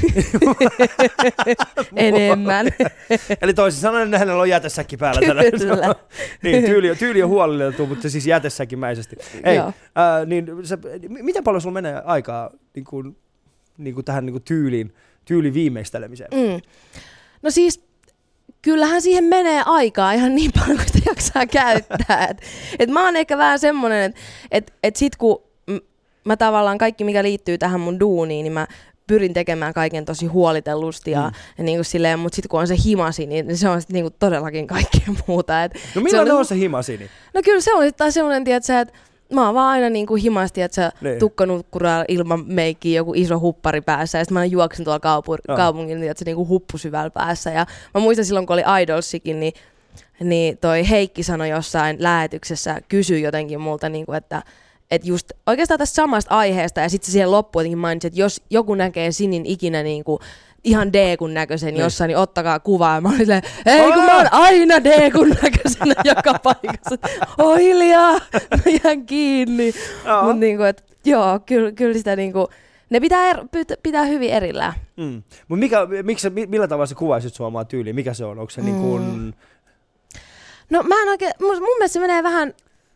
Enemmän. 1.97 2.67
Eli 3.43 3.55
toisin 3.55 3.81
sanoen 3.81 4.15
hänellä 4.15 4.43
on 4.43 4.49
jätesäkki 4.49 4.97
päällä. 4.97 5.21
Kyllä. 5.59 5.95
niin, 6.43 6.65
tyyli, 6.65 6.97
tyyli 6.97 7.23
on 7.23 7.29
huolellinen, 7.29 7.89
mutta 7.89 8.11
siis 8.11 8.27
jätesäkkimäisesti. 8.27 9.17
Ei, 9.45 9.59
äh, 9.59 9.73
niin, 10.27 10.47
se, 10.63 10.79
miten 11.09 11.45
paljon 11.45 11.61
sulla 11.61 11.75
menee 11.75 12.03
aikaa 12.05 12.51
niin 12.75 12.85
kuin, 12.85 13.17
niin 13.79 13.95
kuin 13.95 14.05
tähän 14.05 14.27
niin 14.27 14.35
kuin 14.35 14.45
tyyliin? 14.45 14.95
Tyyli 15.25 15.55
viimeistelemiseen? 15.55 16.31
Mm. 16.33 16.61
No 17.43 17.51
siis 17.51 17.85
kyllähän 18.63 19.03
siihen 19.03 19.25
menee 19.25 19.63
aikaa 19.67 20.13
ihan 20.13 20.35
niin 20.35 20.51
paljon 20.59 20.77
kuin 20.77 20.87
sitä 20.87 21.11
jaksaa 21.11 21.47
käyttää. 21.47 22.27
et, 22.31 22.43
et 22.79 22.91
mä 22.91 23.05
oon 23.05 23.17
ehkä 23.17 23.39
vähän 23.39 23.59
semmonen, 23.59 24.05
että 24.05 24.21
et, 24.51 24.73
et 24.83 24.97
sit 24.97 25.17
kun 25.17 25.43
mä 26.25 26.37
tavallaan 26.37 26.79
kaikki 26.79 27.05
mikä 27.05 27.23
liittyy 27.23 27.59
tähän 27.59 27.81
mun 27.81 28.01
duuniin, 28.01 28.45
niin 28.45 28.53
mä 28.53 28.67
pyrin 29.07 29.35
tekemään 29.35 29.75
kaiken 29.75 30.05
tosi 30.05 30.27
huolitellusti 30.27 31.11
ja, 31.11 31.21
mm. 31.21 31.35
ja 31.59 31.65
niin 31.65 31.79
kuin 31.79 31.85
silleen, 31.85 32.19
mutta 32.19 32.37
sitten 32.37 32.49
kun 32.49 32.61
on 32.61 32.67
se 32.67 32.77
himasi, 32.85 33.27
niin 33.27 33.57
se 33.57 33.69
on 33.69 33.81
sitten 33.81 33.95
niin 33.95 34.05
kuin 34.05 34.15
todellakin 34.19 34.67
kaikkea 34.67 35.15
muuta. 35.27 35.65
Et 35.65 35.75
no 35.95 36.03
millainen 36.03 36.27
se 36.27 36.33
on, 36.33 36.39
on 36.39 36.45
se 36.45 36.57
himasi? 36.57 37.11
No 37.35 37.43
kyllä 37.45 37.61
se 37.61 37.75
on 37.75 37.83
sitten 37.83 37.99
taas 37.99 38.15
semmoinen, 38.15 38.45
että 38.49 38.87
mä 39.33 39.47
oon 39.47 39.55
vaan 39.55 39.69
aina 39.69 39.91
niinku 39.91 40.15
himasti, 40.15 40.63
että 40.63 40.75
sä 40.75 40.93
niin. 41.01 41.19
tukkanukkuraa 41.19 42.05
ilman 42.09 42.45
meikkiä 42.47 42.97
joku 42.97 43.13
iso 43.15 43.41
huppari 43.41 43.81
päässä. 43.81 44.19
Ja 44.19 44.25
sitten 44.25 44.35
mä 44.35 44.45
juoksin 44.45 44.85
tuolla 44.85 44.99
kaupur- 45.01 45.57
kaupungin, 45.57 46.03
että 46.03 46.19
se 46.19 46.25
niinku 46.25 46.49
huppu 46.49 46.79
syvällä 46.79 47.11
päässä. 47.11 47.51
Ja 47.51 47.67
mä 47.95 48.01
muistan 48.01 48.25
silloin, 48.25 48.47
kun 48.47 48.55
oli 48.55 48.83
Idolsikin, 48.83 49.41
niin, 49.41 49.53
niin 50.21 50.59
toi 50.59 50.91
Heikki 50.91 51.23
sanoi 51.23 51.49
jossain 51.49 51.97
lähetyksessä, 52.01 52.81
kysyi 52.89 53.23
jotenkin 53.23 53.61
multa, 53.61 53.89
niinku, 53.89 54.13
että 54.13 54.43
että 54.91 55.09
just 55.09 55.33
oikeastaan 55.47 55.79
tästä 55.79 55.95
samasta 55.95 56.37
aiheesta, 56.37 56.81
ja 56.81 56.89
sitten 56.89 57.13
siihen 57.13 57.31
loppuun 57.31 57.63
jotenkin 57.63 57.79
mainitsi, 57.79 58.07
että 58.07 58.21
jos 58.21 58.43
joku 58.51 58.75
näkee 58.75 59.13
Sinin 59.13 59.47
ikinä 59.47 59.83
niinku 59.83 60.21
ihan 60.65 60.93
D-kun 60.93 61.35
näköisen 61.35 61.75
niin. 61.75 61.83
jossain, 61.83 62.09
niin 62.09 62.19
ottakaa 62.19 62.61
kuvaa. 62.61 62.95
Ja 62.95 63.01
mä 63.01 63.09
olin 63.09 63.19
silleen, 63.19 63.43
ei 63.67 63.93
kun 63.93 64.05
mä 64.05 64.17
oon 64.17 64.27
aina 64.31 64.85
D-kun 64.85 65.29
näköisenä 65.29 65.95
joka 66.15 66.39
paikassa. 66.39 66.97
Oh 67.39 67.57
hiljaa, 67.59 68.13
mä 68.33 68.79
jään 68.85 69.07
kiinni. 69.07 69.69
Oh. 69.69 70.25
Mutta 70.25 70.41
niinku, 70.41 70.63
et, 70.63 70.85
joo, 71.05 71.41
kyllä, 71.47 71.73
kyllä 71.73 71.95
sitä 71.95 72.17
niinku, 72.17 72.49
ne 72.91 73.01
pitää, 73.01 73.31
er, 73.31 73.39
pitää 73.83 74.05
hyvin 74.05 74.31
erillään. 74.31 74.73
Mm. 74.97 75.23
Mut 75.49 75.59
mikä, 75.59 75.79
miksi, 76.03 76.31
millä 76.31 76.69
tavalla 76.69 76.87
sä 76.87 76.95
kuvaisit 76.95 77.35
sua 77.35 77.47
omaa 77.47 77.65
tyyliä? 77.65 77.93
Mikä 77.93 78.15
se 78.15 78.25
on? 78.25 78.39
Onko 78.39 78.51
se 78.51 78.63
niinku 78.63 78.99
mm. 78.99 79.05
niin 79.05 79.13
kuin... 79.13 79.35
No 80.71 80.83
mä 80.83 81.03
en 81.03 81.09
oikein, 81.09 81.33
mun, 81.41 81.55
mun 81.55 81.77
mielestä 81.79 81.93
se 81.93 82.01
menee 82.01 82.23
vähän, 82.23 82.55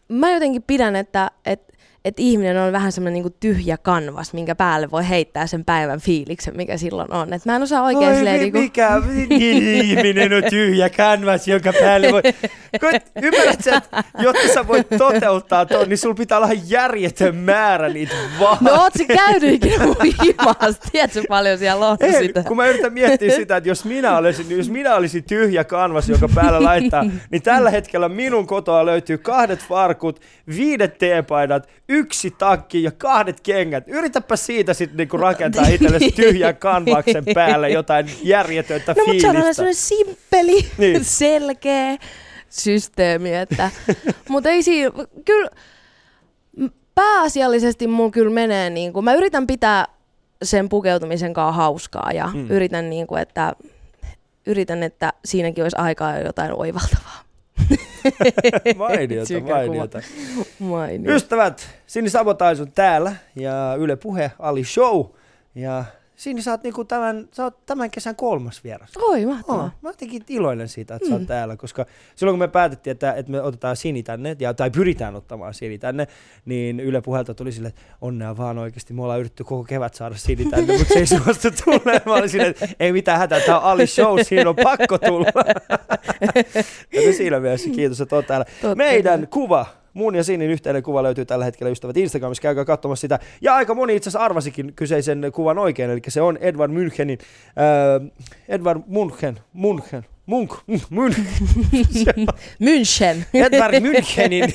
mä 0.08 0.30
jotenkin 0.30 0.62
pidän, 0.62 0.96
että, 0.96 1.30
että 1.46 1.73
että 2.04 2.22
ihminen 2.22 2.56
on 2.56 2.72
vähän 2.72 2.92
semmoinen 2.92 3.14
niinku 3.14 3.36
tyhjä 3.40 3.76
kanvas, 3.76 4.32
minkä 4.32 4.54
päälle 4.54 4.90
voi 4.90 5.08
heittää 5.08 5.46
sen 5.46 5.64
päivän 5.64 6.00
fiiliksen, 6.00 6.56
mikä 6.56 6.76
silloin 6.76 7.12
on. 7.12 7.32
Et 7.32 7.44
mä 7.44 7.56
en 7.56 7.62
osaa 7.62 7.82
oikein 7.82 8.10
Oi, 8.10 8.16
silleen... 8.16 8.40
Niinku... 8.40 8.58
Mikä 8.58 9.02
ihminen 9.84 10.32
on 10.32 10.42
tyhjä 10.50 10.90
kanvas, 10.90 11.48
jonka 11.48 11.72
päälle 11.80 12.12
voi... 12.12 12.22
Ymmärrät 13.22 13.60
sä, 13.64 13.76
että 13.76 14.04
jotta 14.18 14.48
sä 14.54 14.68
voit 14.68 14.86
toteuttaa 14.98 15.66
ton, 15.66 15.88
niin 15.88 15.98
sulla 15.98 16.14
pitää 16.14 16.38
olla 16.38 16.50
järjetön 16.66 17.36
määrä 17.36 17.88
niitä 17.88 18.14
vaatteita. 18.40 18.76
No 18.76 18.82
oot 18.82 18.92
sä 18.98 19.04
käynyt 19.04 19.52
ikinä? 19.52 19.84
Tiedätkö 20.92 21.22
paljon 21.28 21.58
siellä 21.58 21.88
on 21.88 21.96
Ei, 22.00 22.12
sitä? 22.12 22.42
kun 22.42 22.56
mä 22.56 22.66
yritän 22.66 22.92
miettiä 22.92 23.36
sitä, 23.36 23.56
että 23.56 23.68
jos 23.68 23.84
minä 23.84 24.16
olisin, 24.16 24.56
jos 24.58 24.70
minä 24.70 24.94
olisin 24.94 25.24
tyhjä 25.24 25.64
kanvas, 25.64 26.08
joka 26.08 26.28
päällä 26.34 26.62
laittaa, 26.62 27.04
niin 27.30 27.42
tällä 27.42 27.70
hetkellä 27.70 28.08
minun 28.08 28.46
kotoa 28.46 28.86
löytyy 28.86 29.18
kahdet 29.18 29.60
farkut, 29.60 30.20
viidet 30.56 30.98
teepaidat, 30.98 31.68
yksi 31.94 32.30
takki 32.30 32.82
ja 32.82 32.90
kahdet 32.90 33.40
kengät. 33.40 33.84
Yritäpä 33.86 34.36
siitä 34.36 34.74
sitten 34.74 34.96
niinku 34.96 35.16
rakentaa 35.16 35.66
itsellesi 35.74 36.12
tyhjän 36.12 36.56
kanvaksen 36.56 37.24
päälle 37.34 37.70
jotain 37.70 38.10
järjetöntä 38.22 38.94
no, 38.98 39.04
fiilistä. 39.04 39.32
No 39.32 39.38
mutta 39.38 39.52
se 39.52 39.62
on 39.62 39.74
simppeli, 39.74 40.70
niin. 40.78 41.04
selkeä 41.24 41.96
systeemi. 42.48 43.34
Että, 43.34 43.70
mutta 44.28 44.50
ei 44.50 44.62
siinä, 44.62 44.90
kyllä 45.24 45.50
pääasiallisesti 46.94 47.86
mulla 47.86 48.10
kyllä 48.10 48.32
menee, 48.32 48.70
niin 48.70 48.92
kuin, 48.92 49.04
mä 49.04 49.14
yritän 49.14 49.46
pitää 49.46 49.86
sen 50.42 50.68
pukeutumisen 50.68 51.34
kanssa 51.34 51.52
hauskaa 51.52 52.10
ja 52.14 52.30
mm. 52.34 52.50
yritän, 52.50 52.90
niin 52.90 53.06
kuin, 53.06 53.22
että, 53.22 53.52
yritän, 54.46 54.82
että 54.82 55.12
siinäkin 55.24 55.64
olisi 55.64 55.76
aikaa 55.76 56.18
jotain 56.18 56.52
oivaltavaa. 56.52 57.23
mainiota, 58.76 59.40
mainiota. 59.40 60.02
Mainio. 60.58 61.14
Ystävät, 61.14 61.68
Sini 61.86 62.10
Sabotage 62.10 62.62
on 62.62 62.72
täällä 62.72 63.16
ja 63.36 63.76
Yle 63.78 63.96
Puhe, 63.96 64.30
Ali 64.38 64.64
Show. 64.64 65.06
Ja 65.54 65.84
Siinä 66.16 66.42
sä 66.42 66.50
oot, 66.50 66.62
niinku 66.62 66.84
tämän, 66.84 67.28
sä 67.32 67.44
oot 67.44 67.66
tämän 67.66 67.90
kesän 67.90 68.16
kolmas 68.16 68.64
vieras. 68.64 68.96
Oi, 68.96 69.26
mahtavaa. 69.26 69.64
Oh, 69.64 69.70
mä 69.82 69.88
jotenkin 69.88 70.22
iloinen 70.28 70.68
siitä, 70.68 70.94
että 70.94 71.06
mm. 71.06 71.08
sä 71.08 71.14
oot 71.14 71.22
mm. 71.22 71.26
täällä, 71.26 71.56
koska 71.56 71.86
silloin 72.16 72.32
kun 72.34 72.38
me 72.38 72.48
päätettiin, 72.48 72.92
että, 72.92 73.12
että 73.12 73.32
me 73.32 73.42
otetaan 73.42 73.76
Sini 73.76 74.02
tänne, 74.02 74.36
ja, 74.38 74.54
tai 74.54 74.70
pyritään 74.70 75.16
ottamaan 75.16 75.54
Sini 75.54 75.78
tänne, 75.78 76.06
niin 76.44 76.80
Yle 76.80 77.00
Puhelta 77.00 77.34
tuli 77.34 77.52
sille, 77.52 77.68
että 77.68 77.82
onnea 78.00 78.36
vaan 78.36 78.58
oikeasti, 78.58 78.94
me 78.94 79.02
ollaan 79.02 79.20
yritetty 79.20 79.44
koko 79.44 79.64
kevät 79.64 79.94
saada 79.94 80.14
Sini 80.14 80.44
tänne, 80.44 80.78
mutta 80.78 80.92
se 80.94 80.98
ei 80.98 81.06
suostu 81.24 81.48
tulla. 81.64 82.00
Mä 82.06 82.14
olin 82.14 82.28
silleen, 82.28 82.50
että 82.50 82.68
ei 82.80 82.92
mitään 82.92 83.18
hätää, 83.18 83.40
tää 83.40 83.58
on 83.58 83.64
Ali 83.64 83.86
Show, 83.86 84.18
siinä 84.22 84.50
on 84.50 84.56
pakko 84.56 84.98
tulla. 84.98 85.26
ja 87.06 87.12
siinä 87.12 87.40
mielessä 87.40 87.70
kiitos, 87.70 88.00
että 88.00 88.16
oot 88.16 88.26
täällä. 88.26 88.46
Totta. 88.62 88.74
Meidän 88.74 89.28
kuva 89.28 89.66
Mun 89.94 90.14
ja 90.14 90.24
Sinin 90.24 90.50
yhteinen 90.50 90.82
kuva 90.82 91.02
löytyy 91.02 91.24
tällä 91.24 91.44
hetkellä 91.44 91.70
ystävät 91.70 91.96
Instagramissa, 91.96 92.42
käykää 92.42 92.64
katsomassa 92.64 93.00
sitä. 93.00 93.18
Ja 93.40 93.54
aika 93.54 93.74
moni 93.74 93.96
itse 93.96 94.08
asiassa 94.08 94.24
arvasikin 94.24 94.72
kyseisen 94.76 95.30
kuvan 95.34 95.58
oikein, 95.58 95.90
eli 95.90 96.00
se 96.08 96.22
on 96.22 96.36
Edward 96.36 96.72
Münchenin, 96.72 97.18
äh, 97.20 98.24
Edward 98.48 98.78
München, 98.78 99.40
München, 99.54 100.04
Munk, 100.26 100.54
München. 100.90 101.26
München. 102.58 103.26
Edward 103.34 103.80
Münchenin 103.80 104.54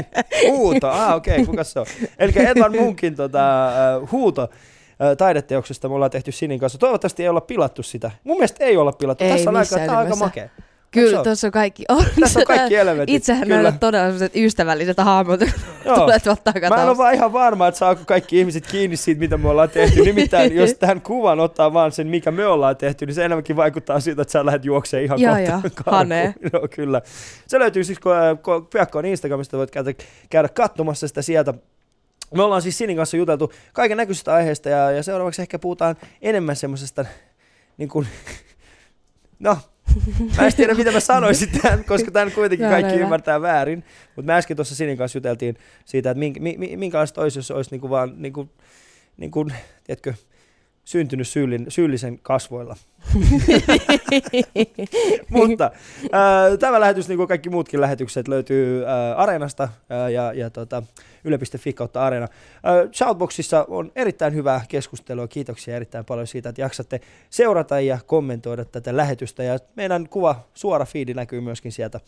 huuto. 0.50 0.88
Ah, 0.88 1.14
okei, 1.14 1.34
okay, 1.34 1.46
kuka 1.46 1.64
se 1.64 1.80
on? 1.80 1.86
Eli 2.18 2.32
Edward 2.36 2.76
Munkin 2.76 3.16
tota, 3.16 3.70
uh, 4.02 4.12
huuto 4.12 4.42
uh, 4.42 5.16
taideteoksesta 5.18 5.88
me 5.88 5.94
ollaan 5.94 6.10
tehty 6.10 6.32
Sinin 6.32 6.58
kanssa. 6.58 6.78
Toivottavasti 6.78 7.22
ei 7.22 7.28
olla 7.28 7.40
pilattu 7.40 7.82
sitä. 7.82 8.10
Mun 8.24 8.36
mielestä 8.36 8.64
ei 8.64 8.76
olla 8.76 8.92
pilattu. 8.92 9.24
Ei 9.24 9.30
Tässä 9.30 9.50
on 9.50 9.56
aika, 9.56 9.76
tämä 9.76 9.92
on 9.92 9.98
aika 9.98 10.16
makea. 10.16 10.48
Kyllä, 10.90 11.18
on? 11.18 11.24
tuossa 11.24 11.46
on 11.46 11.52
kaikki. 11.52 11.84
On, 11.88 12.04
Tässä 12.20 12.40
on 12.40 12.46
kaikki 12.46 12.76
elementit, 12.76 13.16
Itsehän 13.16 13.42
kyllä. 13.42 13.62
näytät 13.62 13.80
todella 13.80 14.04
sellaiset 14.04 14.36
ystävälliset 14.36 14.96
hahmot, 14.98 15.40
kun 15.40 15.94
tulet 15.94 16.22
tuolta 16.22 16.52
Mä 16.70 16.82
en 16.82 16.88
ole 16.88 16.96
vaan 16.96 17.14
ihan 17.14 17.32
varma, 17.32 17.68
että 17.68 17.78
saako 17.78 18.02
kaikki 18.06 18.38
ihmiset 18.38 18.66
kiinni 18.66 18.96
siitä, 18.96 19.18
mitä 19.18 19.36
me 19.36 19.48
ollaan 19.48 19.70
tehty. 19.70 20.00
Nimittäin, 20.00 20.56
jos 20.56 20.74
tähän 20.74 21.00
kuvan 21.00 21.40
ottaa 21.40 21.72
vaan 21.72 21.92
sen, 21.92 22.06
mikä 22.06 22.30
me 22.30 22.46
ollaan 22.46 22.76
tehty, 22.76 23.06
niin 23.06 23.14
se 23.14 23.24
enemmänkin 23.24 23.56
vaikuttaa 23.56 24.00
siitä, 24.00 24.22
että 24.22 24.32
sä 24.32 24.46
lähdet 24.46 24.64
juokseen 24.64 25.04
ihan 25.04 25.20
Joo, 25.20 25.34
kohta 25.34 25.50
joo, 25.50 25.96
hanee. 25.96 26.34
Joo, 26.52 26.68
kyllä. 26.74 27.02
Se 27.46 27.58
löytyy 27.58 27.84
siis, 27.84 27.98
piakkoon 28.72 29.04
Instagramista 29.04 29.56
voit 29.56 29.70
käydä, 29.70 29.92
käydä 30.30 30.48
katsomassa 30.48 31.08
sitä 31.08 31.22
sieltä. 31.22 31.54
Me 32.34 32.42
ollaan 32.42 32.62
siis 32.62 32.78
Sinin 32.78 32.96
kanssa 32.96 33.16
juteltu 33.16 33.52
kaiken 33.72 33.96
näköisistä 33.96 34.34
aiheista 34.34 34.68
ja, 34.68 34.90
ja 34.90 35.02
seuraavaksi 35.02 35.42
ehkä 35.42 35.58
puhutaan 35.58 35.96
enemmän 36.22 36.56
semmoisesta, 36.56 37.04
niin 37.76 37.88
kuin, 37.88 38.06
no, 39.38 39.58
Mä 40.36 40.46
en 40.46 40.54
tiedä, 40.56 40.74
mitä 40.74 40.92
mä 40.92 41.00
sanoisin 41.00 41.48
tämän, 41.62 41.84
koska 41.84 42.10
tämän 42.10 42.32
kuitenkin 42.32 42.64
Joo, 42.64 42.72
kaikki 42.72 43.00
ymmärtää 43.00 43.42
väärin. 43.42 43.84
Mutta 44.16 44.32
mä 44.32 44.36
äsken 44.36 44.56
tuossa 44.56 44.74
Sinin 44.74 44.98
kanssa 44.98 45.16
juteltiin 45.16 45.56
siitä, 45.84 46.10
että 46.10 46.18
minkä, 46.18 46.40
mi, 46.40 46.54
mi- 46.58 46.76
minkälaista 46.76 47.20
olisi, 47.20 47.38
jos 47.38 47.50
olisi 47.50 47.70
niinku 47.70 47.90
vaan, 47.90 48.12
niinku, 48.16 48.48
niinku, 49.16 49.46
tiedätkö, 49.84 50.14
syntynyt 50.90 51.28
syyllin, 51.28 51.66
syyllisen 51.68 52.18
kasvoilla. 52.18 52.76
Mutta 55.28 55.70
ää, 56.12 56.56
tämä 56.56 56.80
lähetys, 56.80 57.08
niin 57.08 57.16
kuin 57.16 57.28
kaikki 57.28 57.50
muutkin 57.50 57.80
lähetykset, 57.80 58.28
löytyy 58.28 58.86
ää, 58.86 59.14
Areenasta 59.14 59.68
ää, 59.90 60.08
ja, 60.08 60.32
ja 60.32 60.50
tota, 60.50 60.82
yle.fi 61.24 61.72
kautta 61.72 62.06
Areena. 62.06 62.28
Ää, 62.62 62.74
Shoutboxissa 62.92 63.64
on 63.68 63.92
erittäin 63.96 64.34
hyvää 64.34 64.64
keskustelua. 64.68 65.28
Kiitoksia 65.28 65.76
erittäin 65.76 66.04
paljon 66.04 66.26
siitä, 66.26 66.48
että 66.48 66.60
jaksatte 66.60 67.00
seurata 67.30 67.80
ja 67.80 67.98
kommentoida 68.06 68.64
tätä 68.64 68.96
lähetystä. 68.96 69.42
Ja 69.42 69.58
meidän 69.76 70.08
kuva, 70.08 70.48
suora 70.54 70.84
fiidi 70.84 71.14
näkyy 71.14 71.40
myöskin 71.40 71.72
sieltä 71.72 72.00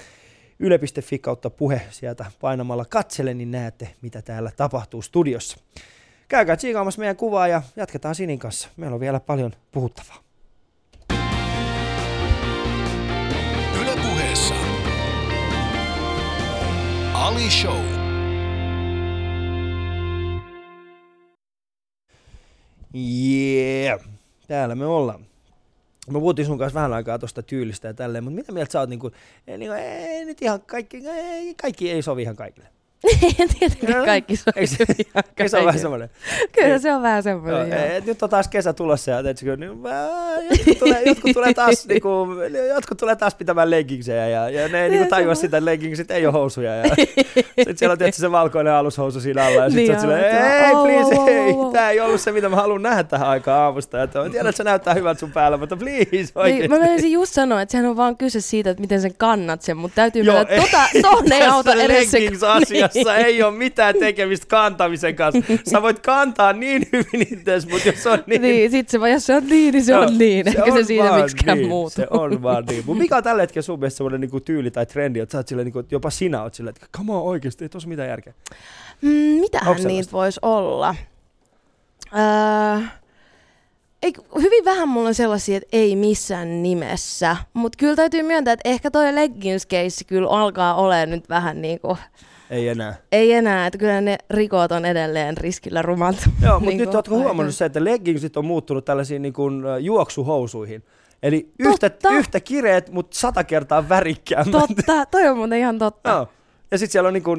yle.fi 0.59 1.19
kautta 1.19 1.51
puhe 1.51 1.83
sieltä 1.91 2.25
painamalla 2.41 2.85
katsele, 2.85 3.35
niin 3.35 3.51
näette, 3.51 3.89
mitä 4.01 4.23
täällä 4.23 4.51
tapahtuu 4.57 5.03
studiossa. 5.03 5.57
Käykää 6.33 6.57
tsiikaamassa 6.57 6.99
meidän 6.99 7.17
kuvaa 7.17 7.49
ja 7.49 7.63
jatketaan 7.77 8.15
Sinin 8.15 8.39
kanssa. 8.39 8.69
Meillä 8.77 8.95
on 8.95 9.01
vielä 9.01 9.21
paljon 9.21 9.53
puhuttavaa. 9.73 10.17
Yle 13.81 13.97
puheessa. 14.03 14.55
Ali 17.15 17.51
Show. 17.51 17.85
Yeah, 22.95 24.01
täällä 24.49 24.75
me 24.75 24.87
ollaan. 24.87 25.21
Me 26.07 26.21
puhuttiin 26.21 26.47
sun 26.47 26.59
kanssa 26.59 26.75
vähän 26.75 26.93
aikaa 26.93 27.19
tuosta 27.19 27.43
tyylistä 27.43 27.89
ja 27.89 27.95
tälleen, 27.95 28.25
mutta 28.25 28.37
mitä 28.37 28.53
mieltä 28.53 28.73
sä 28.73 28.81
oot, 28.81 28.91
niin 28.91 29.01
kuin, 29.01 29.15
ei, 29.47 29.59
niin 29.59 29.71
kuin, 29.71 29.81
ei 29.83 30.25
nyt 30.25 30.43
ihan 30.43 30.61
kaikki, 30.61 31.09
ei, 31.09 31.55
kaikki 31.55 31.91
ei 31.91 32.03
sovi 32.03 32.23
ihan 32.23 32.37
kaikille. 32.37 32.82
Tietenkin 33.59 34.05
kaikki 34.05 34.37
se 34.37 34.51
Ei 34.57 34.67
se- 34.67 34.85
Ei 35.39 35.49
se 35.49 35.59
on 35.59 35.65
vähän 35.65 35.81
semmoinen. 35.81 36.11
Kyllä 36.53 36.79
se 36.79 36.93
on 36.93 37.03
vähän 37.03 37.17
Joo, 37.17 37.23
semmoinen. 37.23 37.69
joo. 37.71 37.97
et 37.97 38.07
nyt 38.07 38.23
on 38.23 38.31
taas 38.31 38.49
kesä 38.49 38.73
tulossa 38.73 39.11
ja 39.11 39.23
teetkö, 39.23 39.57
niin, 39.57 39.71
jotkut, 40.51 40.79
tulee, 40.79 41.03
jotkut, 41.09 41.31
tulee 41.35 41.55
taas, 41.55 41.87
niinku, 41.89 42.27
jotkut 42.69 42.99
tulee 42.99 43.17
taas 43.17 43.35
pitämään 43.35 43.71
leggingsejä 43.71 44.29
ja, 44.29 44.51
ja 44.51 44.69
ne 44.69 44.83
ei 44.85 44.91
niinku 44.91 45.09
tajua 45.11 45.35
sitä, 45.35 45.57
että 45.57 45.65
leggingsit 45.65 46.11
ei 46.11 46.27
ole 46.27 46.33
housuja. 46.33 46.75
Ja 46.77 46.85
sitten 47.57 47.77
siellä 47.79 47.93
on 47.93 47.99
tietysti 47.99 48.21
se 48.21 48.31
valkoinen 48.31 48.73
alushousu 48.73 49.21
siinä 49.21 49.45
alla 49.47 49.63
ja 49.65 49.71
sitten 49.71 49.77
Niin 49.77 50.01
sä 50.01 50.07
oot 50.07 50.15
on, 50.15 50.21
silleen, 50.21 50.65
ei 50.65 50.71
please, 50.73 51.21
oh, 51.21 51.29
ei, 51.29 51.51
oh, 51.53 51.61
oh. 51.67 51.73
tää 51.73 51.91
ei 51.91 52.01
ollut 52.01 52.21
se 52.21 52.33
mitä 52.33 52.49
mä 52.49 52.57
haluan 52.57 52.83
nähdä 52.83 53.03
tähän 53.03 53.29
aikaan 53.29 53.61
aamusta. 53.61 53.99
Ja 53.99 54.07
tiedän, 54.07 54.31
että 54.47 54.53
se 54.53 54.65
näyttää 54.65 54.95
hyvältä 54.95 55.21
sun 55.21 55.33
päällä, 55.33 55.57
mutta 55.57 55.77
please 55.77 56.09
Niin, 56.13 56.29
oikeesti. 56.35 56.69
mä 56.69 56.79
menisin 56.79 57.13
just 57.13 57.33
sanoa, 57.33 57.63
että 57.63 57.73
sehän 57.73 57.87
on 57.87 57.97
vaan 57.97 58.17
kyse 58.17 58.41
siitä, 58.41 58.71
että 58.71 58.81
miten 58.81 59.01
sen 59.01 59.15
kannat 59.19 59.63
sen, 59.63 59.77
mutta 59.77 59.95
täytyy 59.95 60.23
Joo, 60.23 60.41
että 60.41 60.57
tota, 60.57 60.83
tohon 61.03 61.33
ei 61.33 61.43
auta 61.43 61.71
Tässä 62.92 62.92
se... 62.93 62.99
leggings-asiassa 62.99 63.17
ei 63.17 63.43
ole 63.43 63.53
mitään 63.55 63.95
tekemistä 64.01 64.47
kantamisen 64.47 65.17
kanssa. 65.17 65.43
Sä 65.71 65.83
voit 65.83 65.99
kantaa 65.99 66.53
niin 66.53 66.89
hyvin 66.93 67.27
itseäsi, 67.33 67.69
mutta 67.69 67.89
jos 67.89 68.07
on 68.07 68.25
niin... 68.27 68.43
Niin, 68.43 68.71
sit 68.71 68.89
se 68.89 69.01
vaan, 69.01 69.11
jos 69.11 69.27
se 69.27 69.37
on 69.37 69.47
niin, 69.47 69.73
niin 69.73 69.85
se 69.85 69.93
Joo, 69.93 70.03
on 70.03 70.19
niin, 70.19 70.49
eikä 70.49 70.65
se 70.65 70.73
on 70.73 70.85
siitä 70.85 71.05
vaan 71.05 71.21
miksikään 71.21 71.59
niin, 71.59 71.69
muutu. 71.69 71.91
Se 71.91 72.07
on 72.11 72.43
vaan 72.43 72.65
niin. 72.67 72.83
Mut 72.87 72.99
mikä 72.99 73.17
on 73.17 73.23
tällä 73.23 73.43
hetkellä 73.43 73.63
sun 73.63 73.79
mielestä 73.79 73.97
semmoinen 73.97 74.21
niinku 74.21 74.41
tyyli 74.41 74.71
tai 74.71 74.87
trendi, 74.87 75.21
että 75.21 75.33
sä 75.33 75.39
oot 75.39 75.49
silleen, 75.49 75.65
niinku, 75.65 75.79
että 75.79 75.95
jopa 75.95 76.11
sinä 76.11 76.43
oot 76.43 76.55
silleen, 76.55 76.75
että 76.77 76.99
come 76.99 77.13
on 77.13 77.23
oikeesti, 77.23 77.65
ei 77.65 77.69
tossa 77.69 77.89
mitään 77.89 78.09
järkeä. 78.09 78.33
Mm, 79.03 79.11
mitähän 79.11 79.77
niitä 79.85 80.13
voisi 80.13 80.41
olla? 80.43 80.95
Öö, 82.15 82.87
ei, 84.03 84.13
hyvin 84.43 84.65
vähän 84.65 84.89
mulla 84.89 85.09
on 85.09 85.15
sellaisia, 85.15 85.57
että 85.57 85.69
ei 85.73 85.97
missään 85.97 86.63
nimessä. 86.63 87.37
Mutta 87.53 87.77
kyllä 87.77 87.97
täytyy 87.97 88.23
myöntää, 88.23 88.53
että 88.53 88.69
ehkä 88.69 88.91
toi 88.91 89.15
leggings-keissi 89.15 90.05
kyllä 90.05 90.29
alkaa 90.29 90.75
olemaan 90.75 91.11
nyt 91.11 91.29
vähän 91.29 91.63
niinku, 91.63 91.97
Ei 92.53 92.69
enää. 92.69 92.95
ei 93.13 93.33
enää, 93.33 93.67
että 93.67 93.79
kyllä 93.79 94.01
ne 94.01 94.19
rikot 94.31 94.73
on 94.73 94.85
edelleen 94.85 95.37
riskillä 95.37 95.83
rumat. 95.83 96.17
Joo, 96.43 96.55
mutta 96.61 96.71
Niinku 96.71 96.85
nyt 96.85 96.95
ootko 96.95 97.17
huomannut 97.17 97.55
se, 97.55 97.65
että 97.65 97.85
leggingsit 97.85 98.37
on 98.37 98.45
muuttunut 98.45 98.85
tällaisiin 98.85 99.23
niin 99.23 99.33
kuin, 99.33 99.65
juoksuhousuihin. 99.81 100.85
Eli 101.23 101.53
yhtä, 101.59 101.91
Totta. 101.91 102.11
yhtä 102.11 102.41
kireet, 102.41 102.91
mutta 102.91 103.19
sata 103.19 103.45
kertaa 103.45 103.89
värikkäämmät. 103.89 104.53
Totta, 104.53 105.07
toi 105.07 105.29
on 105.29 105.37
muuten 105.37 105.59
ihan 105.59 105.79
totta. 105.79 106.11
Joo. 106.11 106.29
Ja 106.71 106.79
sitten 106.79 106.93
siellä 106.93 107.07
on 107.07 107.13
niinku, 107.15 107.37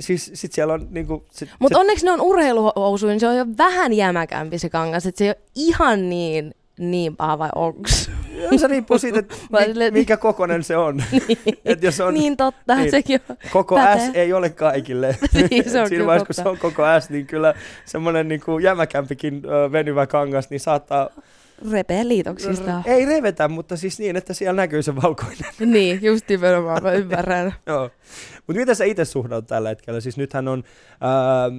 siis 0.00 0.30
sit 0.34 0.52
siellä 0.52 0.74
on 0.74 0.86
niinku, 0.90 1.26
sit, 1.30 1.48
Mutta 1.58 1.74
sit, 1.74 1.80
onneksi 1.80 2.04
ne 2.06 2.12
on 2.12 2.20
urheiluhousuja, 2.20 3.10
niin 3.10 3.20
se 3.20 3.28
on 3.28 3.36
jo 3.36 3.46
vähän 3.58 3.92
jämäkämpi 3.92 4.58
se 4.58 4.68
kangas, 4.68 5.06
että 5.06 5.18
se 5.18 5.24
ei 5.24 5.30
ole 5.30 5.38
ihan 5.54 6.10
niin, 6.10 6.54
niin 6.80 7.16
paha 7.16 7.38
vai 7.38 7.48
onks? 7.54 8.10
Se 8.56 8.66
riippuu 8.66 8.98
siitä, 8.98 9.18
että 9.18 9.34
mi, 9.52 9.90
minkä 9.90 10.16
kokonen 10.16 10.64
se 10.64 10.76
on. 10.76 11.02
Et 11.64 11.82
jos 11.82 12.00
on 12.00 12.14
niin 12.14 12.36
totta, 12.36 12.74
niin. 12.74 12.90
sekin 12.90 13.20
on. 13.30 13.36
koko 13.52 13.76
pätee. 13.76 14.06
S 14.06 14.10
ei 14.14 14.32
ole 14.32 14.50
kaikille. 14.50 15.16
Niin, 15.50 15.70
se 15.70 15.80
on 15.80 15.88
Siinä 15.88 16.06
vaiheessa, 16.06 16.26
kun 16.26 16.34
se 16.34 16.48
on 16.48 16.58
koko 16.58 16.82
S, 17.00 17.10
niin 17.10 17.26
kyllä 17.26 17.54
semmoinen 17.84 18.28
niinku 18.28 18.58
jämäkämpikin 18.58 19.42
ö, 19.44 19.72
venyvä 19.72 20.06
kangas, 20.06 20.50
niin 20.50 20.60
saattaa, 20.60 21.10
Repee 21.72 22.08
liitoksista. 22.08 22.82
ei 22.84 23.04
revetä, 23.06 23.48
mutta 23.48 23.76
siis 23.76 23.98
niin, 23.98 24.16
että 24.16 24.34
siellä 24.34 24.62
näkyy 24.62 24.82
se 24.82 24.96
valkoinen. 24.96 25.50
niin, 25.72 25.98
just 26.02 26.28
nimenomaan, 26.28 26.82
mä 26.82 26.92
ymmärrän. 26.92 27.54
Joo. 27.66 27.90
Mutta 28.46 28.60
miten 28.60 28.76
sä 28.76 28.84
itse 28.84 29.04
suhtaudut 29.04 29.46
tällä 29.46 29.68
hetkellä? 29.68 30.00
Siis 30.00 30.16
nythän 30.16 30.48
on, 30.48 30.64
ää, 31.00 31.50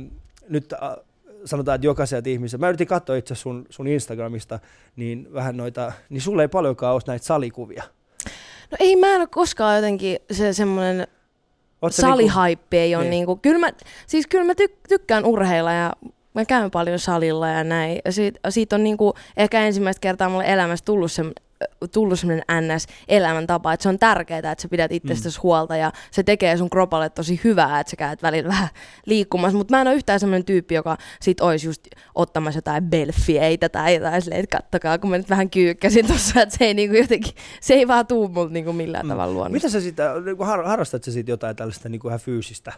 nyt 0.50 0.74
ää, 0.74 0.98
sanotaan, 1.46 1.76
että 1.76 1.88
jokaiselta 1.88 2.30
ihmiseltä, 2.30 2.66
mä 2.66 2.70
yritin 2.70 2.88
katsoa 2.88 3.16
itse 3.16 3.36
sun, 3.36 3.66
sun 3.70 3.88
Instagramista, 3.88 4.60
niin 4.96 5.28
vähän 5.34 5.58
noita, 5.58 5.92
niin 6.10 6.22
sulle 6.22 6.42
ei 6.42 6.48
paljonkaan 6.48 6.94
ole 6.94 7.02
näitä 7.08 7.26
salikuvia. 7.26 7.84
No 8.72 8.78
ei, 8.80 8.96
mä 8.96 9.08
en 9.16 9.20
ole 9.22 9.28
koskaan 9.28 9.76
jotenkin 9.76 10.18
se 10.32 10.54
semmoinen 10.54 11.08
sä 11.90 12.02
salihaippi 12.02 12.78
ei 12.78 12.96
ole 12.96 13.04
Niin. 13.04 13.10
niinku, 13.12 13.36
kyllä 13.36 13.60
mä, 13.60 13.70
siis 14.08 14.28
kyllä 14.28 14.44
mä 14.46 14.54
tyk- 14.54 14.78
tykkään 14.90 15.26
urheilla 15.26 15.74
ja 15.74 15.94
mä 16.34 16.46
käyn 16.46 16.72
paljon 16.72 17.00
salilla 17.00 17.48
ja 17.50 17.64
näin. 17.64 18.00
Ja 18.06 18.12
siitä, 18.12 18.40
siitä 18.50 18.76
on 18.76 18.84
niinku, 18.84 19.14
ehkä 19.38 19.62
ensimmäistä 19.62 20.00
kertaa 20.02 20.30
mulle 20.30 20.46
elämässä 20.48 20.86
tullut 20.86 21.12
se 21.12 21.24
tullut 21.92 22.20
semmoinen 22.20 22.46
NS-elämäntapa, 22.62 23.74
että 23.74 23.84
se 23.84 23.90
on 23.90 24.00
tärkeää, 24.00 24.52
että 24.52 24.62
sä 24.62 24.70
pidät 24.70 24.92
itsestäsi 24.92 25.40
mm. 25.40 25.44
huolta 25.44 25.78
ja 25.78 25.92
se 26.12 26.24
tekee 26.24 26.58
sun 26.58 26.70
kropalle 26.70 27.10
tosi 27.10 27.42
hyvää, 27.44 27.80
että 27.80 27.92
sä 27.92 27.96
käyt 27.96 28.24
välillä 28.24 28.50
vähän 28.50 28.70
liikkumassa, 29.06 29.58
mutta 29.58 29.74
mä 29.76 29.82
en 29.82 29.88
ole 29.88 29.96
yhtään 29.96 30.20
semmoinen 30.20 30.46
tyyppi, 30.46 30.76
joka 30.76 30.98
sit 31.22 31.42
olisi 31.42 31.68
just 31.68 31.88
ottamassa 32.16 32.58
jotain 32.58 32.84
belfieitä 32.84 33.70
tai 33.70 33.96
jotain 33.96 34.22
silleen, 34.22 34.44
että 34.44 34.58
kattokaa, 34.58 34.98
kun 34.98 35.10
mä 35.10 35.18
nyt 35.18 35.30
vähän 35.30 35.50
kyykkäsin 35.50 36.08
tossa, 36.08 36.42
että 36.42 36.58
se 36.58 36.66
ei 36.66 36.74
niinku 36.74 36.96
jotenkin, 36.96 37.34
se 37.62 37.74
ei 37.74 37.88
vaan 37.88 38.08
tuu 38.08 38.28
multa 38.28 38.54
niinku 38.54 38.74
millään 38.74 39.06
mm. 39.06 39.10
tavalla 39.10 39.34
luonnosta. 39.34 39.54
Mitä 39.54 39.70
sä 39.70 39.82
sitä, 39.82 40.14
niinku 40.26 40.44
har, 40.44 40.66
harrastat 40.66 41.04
sä 41.04 41.12
siitä 41.12 41.32
jotain 41.32 41.56
tällaista 41.56 41.90
niinku 41.90 42.08
ihan 42.08 42.20
fyysistä? 42.20 42.74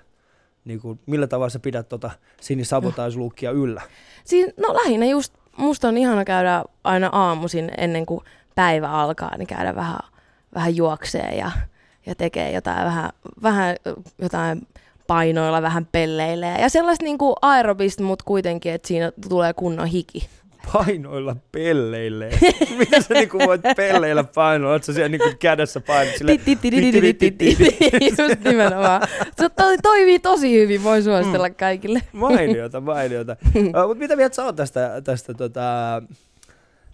Niinku, 0.66 1.00
millä 1.06 1.28
tavalla 1.28 1.50
sä 1.50 1.60
pidät 1.60 1.90
tota 1.90 2.12
sinisabotaisuukkia 2.42 3.52
yllä? 3.52 3.82
Siis, 4.24 4.54
no 4.58 4.74
lähinnä 4.74 5.06
just, 5.06 5.34
musta 5.58 5.88
on 5.88 5.98
ihana 5.98 6.26
käydä 6.26 6.64
aina 6.84 7.10
aamuisin 7.12 7.72
ennen 7.78 8.06
kuin 8.06 8.22
päivä 8.56 8.90
alkaa, 8.90 9.38
niin 9.38 9.48
käydä 9.48 9.76
vähän, 9.76 10.00
vähän 10.56 10.76
juoksee 10.76 11.36
ja, 11.36 11.52
ja 12.06 12.16
tekee 12.16 12.52
jotain 12.52 12.86
vähän, 12.86 13.10
vähän 13.44 13.76
jotain 14.22 14.68
painoilla, 15.08 15.62
vähän 15.62 15.88
pelleilee. 15.92 16.62
Ja 16.62 16.70
sellaista 16.70 17.04
niinku 17.04 17.36
aerobista, 17.42 18.04
mutta 18.04 18.26
kuitenkin, 18.28 18.72
että 18.74 18.88
siinä 18.88 19.12
tulee 19.30 19.54
kunnon 19.54 19.88
hiki. 19.88 20.30
Painoilla 20.74 21.36
pelleille. 21.52 22.30
Miten 22.78 23.04
sä 23.04 23.14
niinku 23.14 23.40
voit 23.40 23.62
pelleillä 23.76 24.24
painoilla? 24.24 24.74
Oot 24.74 24.84
sä 24.84 24.94
siellä 24.94 25.10
niinku 25.10 25.32
kädessä 25.40 25.80
painot 25.80 26.16
silleen? 26.18 26.38
Just 28.20 28.44
nimenomaan. 28.44 29.02
Se 29.40 29.50
to- 29.50 29.78
toimii 29.84 30.20
tosi 30.20 30.60
hyvin, 30.60 30.84
voi 30.84 31.02
suositella 31.02 31.50
kaikille. 31.50 32.02
Mainiota, 32.12 32.82
mainiota. 32.82 33.36
uh, 33.56 33.64
Mutta 33.64 33.96
mitä 33.96 34.16
mieltä 34.16 34.36
sä 34.36 34.46
oot 34.46 34.56
tästä, 34.56 35.02
tästä 35.04 35.34
tota, 35.34 35.62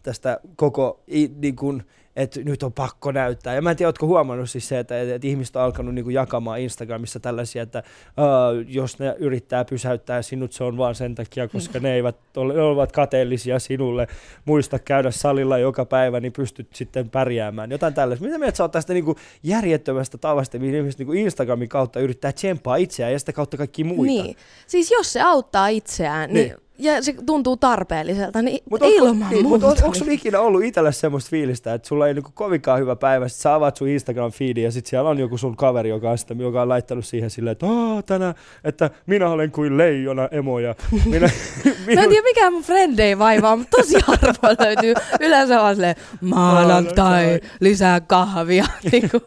tästä 0.04 0.40
koko 0.56 1.04
niin 1.42 1.56
kuin, 1.56 1.84
että 2.16 2.40
nyt 2.44 2.64
on 2.64 2.74
pakko 2.74 3.12
näyttää. 3.12 3.56
Ja 3.56 3.62
mä 3.62 3.72
en 3.72 3.78
tiedä, 3.78 3.88
ootko 3.88 4.08
huomannut 4.08 4.50
siis 4.50 4.68
se, 4.68 4.80
että, 4.80 5.02
että, 5.02 5.16
että 5.16 5.28
ihmiset 5.28 5.56
on 5.56 5.62
alkanut 5.62 5.96
niin 5.96 6.06
kuin 6.06 6.14
jakamaan 6.14 6.60
Instagramissa 6.60 7.20
tällaisia, 7.20 7.64
että 7.64 7.84
uh, 8.08 8.66
jos 8.68 9.00
ne 9.00 9.16
yrittää 9.20 9.66
pysäyttää 9.66 10.22
sinut, 10.22 10.54
se 10.54 10.64
on 10.64 10.78
vaan 10.78 10.96
sen 10.96 11.16
takia, 11.16 11.48
koska 11.48 11.80
ne 11.80 11.94
eivät 11.94 12.16
ole, 12.38 12.54
ne 12.54 12.62
ovat 12.62 12.92
kateellisia 12.92 13.60
sinulle. 13.60 14.08
Muista 14.46 14.80
käydä 14.80 15.12
salilla 15.12 15.58
joka 15.58 15.86
päivä, 15.86 16.20
niin 16.20 16.34
pystyt 16.34 16.68
sitten 16.76 17.10
pärjäämään. 17.10 17.72
Jotain 17.72 17.94
tällaista. 17.94 18.26
Mitä 18.26 18.38
mieltä 18.38 18.58
sä 18.58 18.64
oot 18.64 18.72
tästä 18.72 18.94
niin 18.94 19.06
kuin 19.06 19.18
järjettömästä 19.44 20.18
tavasta, 20.18 20.60
mihin 20.60 20.76
ihmiset 20.76 21.00
niin 21.00 21.08
kuin 21.08 21.20
Instagramin 21.20 21.70
kautta 21.70 22.00
yrittää 22.00 22.32
tsemppaa 22.32 22.76
itseään 22.76 23.14
ja 23.14 23.20
sitä 23.20 23.34
kautta 23.34 23.58
kaikki 23.58 23.84
muita? 23.84 24.24
Niin. 24.24 24.36
Siis 24.68 24.92
jos 24.92 25.14
se 25.14 25.22
auttaa 25.22 25.68
itseään, 25.68 26.34
niin, 26.34 26.48
Niin. 26.48 26.69
Ja 26.80 27.02
se 27.04 27.14
tuntuu 27.26 27.58
tarpeelliselta, 27.58 28.42
niin 28.42 28.60
Mut 28.72 28.82
onko- 28.82 28.96
ilman 28.96 29.30
niin, 29.30 29.46
muuta. 29.46 29.66
Mutta 29.68 29.86
onko 29.86 29.96
sulla 29.96 30.12
ikinä 30.12 30.40
ollut 30.40 30.64
itselle 30.64 30.92
semmoista 30.92 31.30
fiilistä, 31.30 31.74
että 31.74 31.88
sulla 31.88 32.08
ei 32.08 32.14
niinku 32.14 32.32
kovinkaan 32.34 32.80
hyvä 32.80 32.96
päivä, 32.96 33.28
sit 33.28 33.38
sä 33.42 33.54
avaat 33.56 33.78
sun 33.78 33.88
Instagram-feedin 33.88 34.60
ja 34.64 34.72
sit 34.72 34.86
siellä 34.86 35.10
on 35.10 35.20
joku 35.20 35.38
sun 35.38 35.56
kaveri, 35.56 35.90
joka 35.90 36.12
on, 36.12 36.18
sitä, 36.18 36.36
joka 36.38 36.62
on 36.62 36.70
laittanut 36.70 37.06
siihen 37.06 37.30
silleen, 37.30 37.52
että 37.52 37.66
tänään, 38.06 38.36
että 38.64 38.90
minä 39.06 39.30
olen 39.30 39.52
kuin 39.52 39.78
leijona 39.78 40.28
emo 40.32 40.60
ja 40.60 40.76
minä, 41.06 41.30
Mä 41.96 42.02
en 42.04 42.10
tiedä 42.10 42.24
mikä 42.24 42.52
mun 42.52 42.64
frendei 42.64 43.20
vaivaa, 43.20 43.56
mutta 43.56 43.78
tosi 43.78 43.96
harvoin 44.04 44.58
löytyy 44.60 44.94
yleensä 45.20 45.58
vaan 45.60 45.76
silleen 45.76 45.96
maanantai, 46.22 47.40
lisää 47.60 48.00
kahvia, 48.02 48.66
niin 48.92 49.10
kuin, 49.10 49.24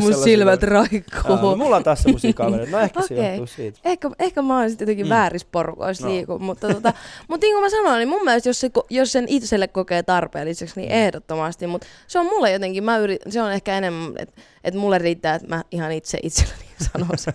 mun 0.00 0.14
silmät 0.24 0.62
Aa, 0.62 0.68
roikkuu. 0.68 1.56
mulla 1.56 1.76
on 1.76 1.82
taas 1.84 2.02
semmosia 2.02 2.32
kavereita, 2.42 2.72
no 2.72 2.78
ehkä 2.78 3.00
se 3.02 3.14
Okei. 3.14 3.26
johtuu 3.26 3.46
siitä. 3.46 3.78
Ehkä, 3.84 4.10
ehkä 4.18 4.42
mä 4.42 4.58
oon 4.58 4.68
sitten 4.70 4.84
jotenkin 4.86 5.06
Mm. 5.06 5.10
väärissä 5.10 5.48
porukoissa 5.52 6.04
No. 6.06 6.10
no. 6.12 6.16
liikun, 6.16 6.42
mutta, 6.42 6.68
tota, 6.74 6.89
mutta 7.28 7.44
niin 7.44 7.54
kuin 7.54 7.62
mä 7.62 7.70
sanoin, 7.70 7.98
niin 7.98 8.08
mun 8.08 8.24
mielestä 8.24 8.48
jos, 8.48 8.60
se, 8.60 8.70
jos 8.90 9.12
sen 9.12 9.24
itselle 9.28 9.68
kokee 9.68 10.02
tarpeelliseksi, 10.02 10.80
niin 10.80 10.92
ehdottomasti, 10.92 11.66
mutta 11.66 11.86
se 12.06 12.18
on 12.18 12.26
mulle 12.26 12.52
jotenkin, 12.52 12.84
mä 12.84 12.98
yrit, 12.98 13.22
se 13.28 13.42
on 13.42 13.52
ehkä 13.52 13.78
enemmän, 13.78 14.12
että 14.18 14.40
et 14.64 14.74
mulle 14.74 14.98
riittää, 14.98 15.34
että 15.34 15.48
mä 15.48 15.64
ihan 15.70 15.92
itse 15.92 16.18
itselleni 16.22 16.64
sanon 16.92 17.18
sen. 17.18 17.34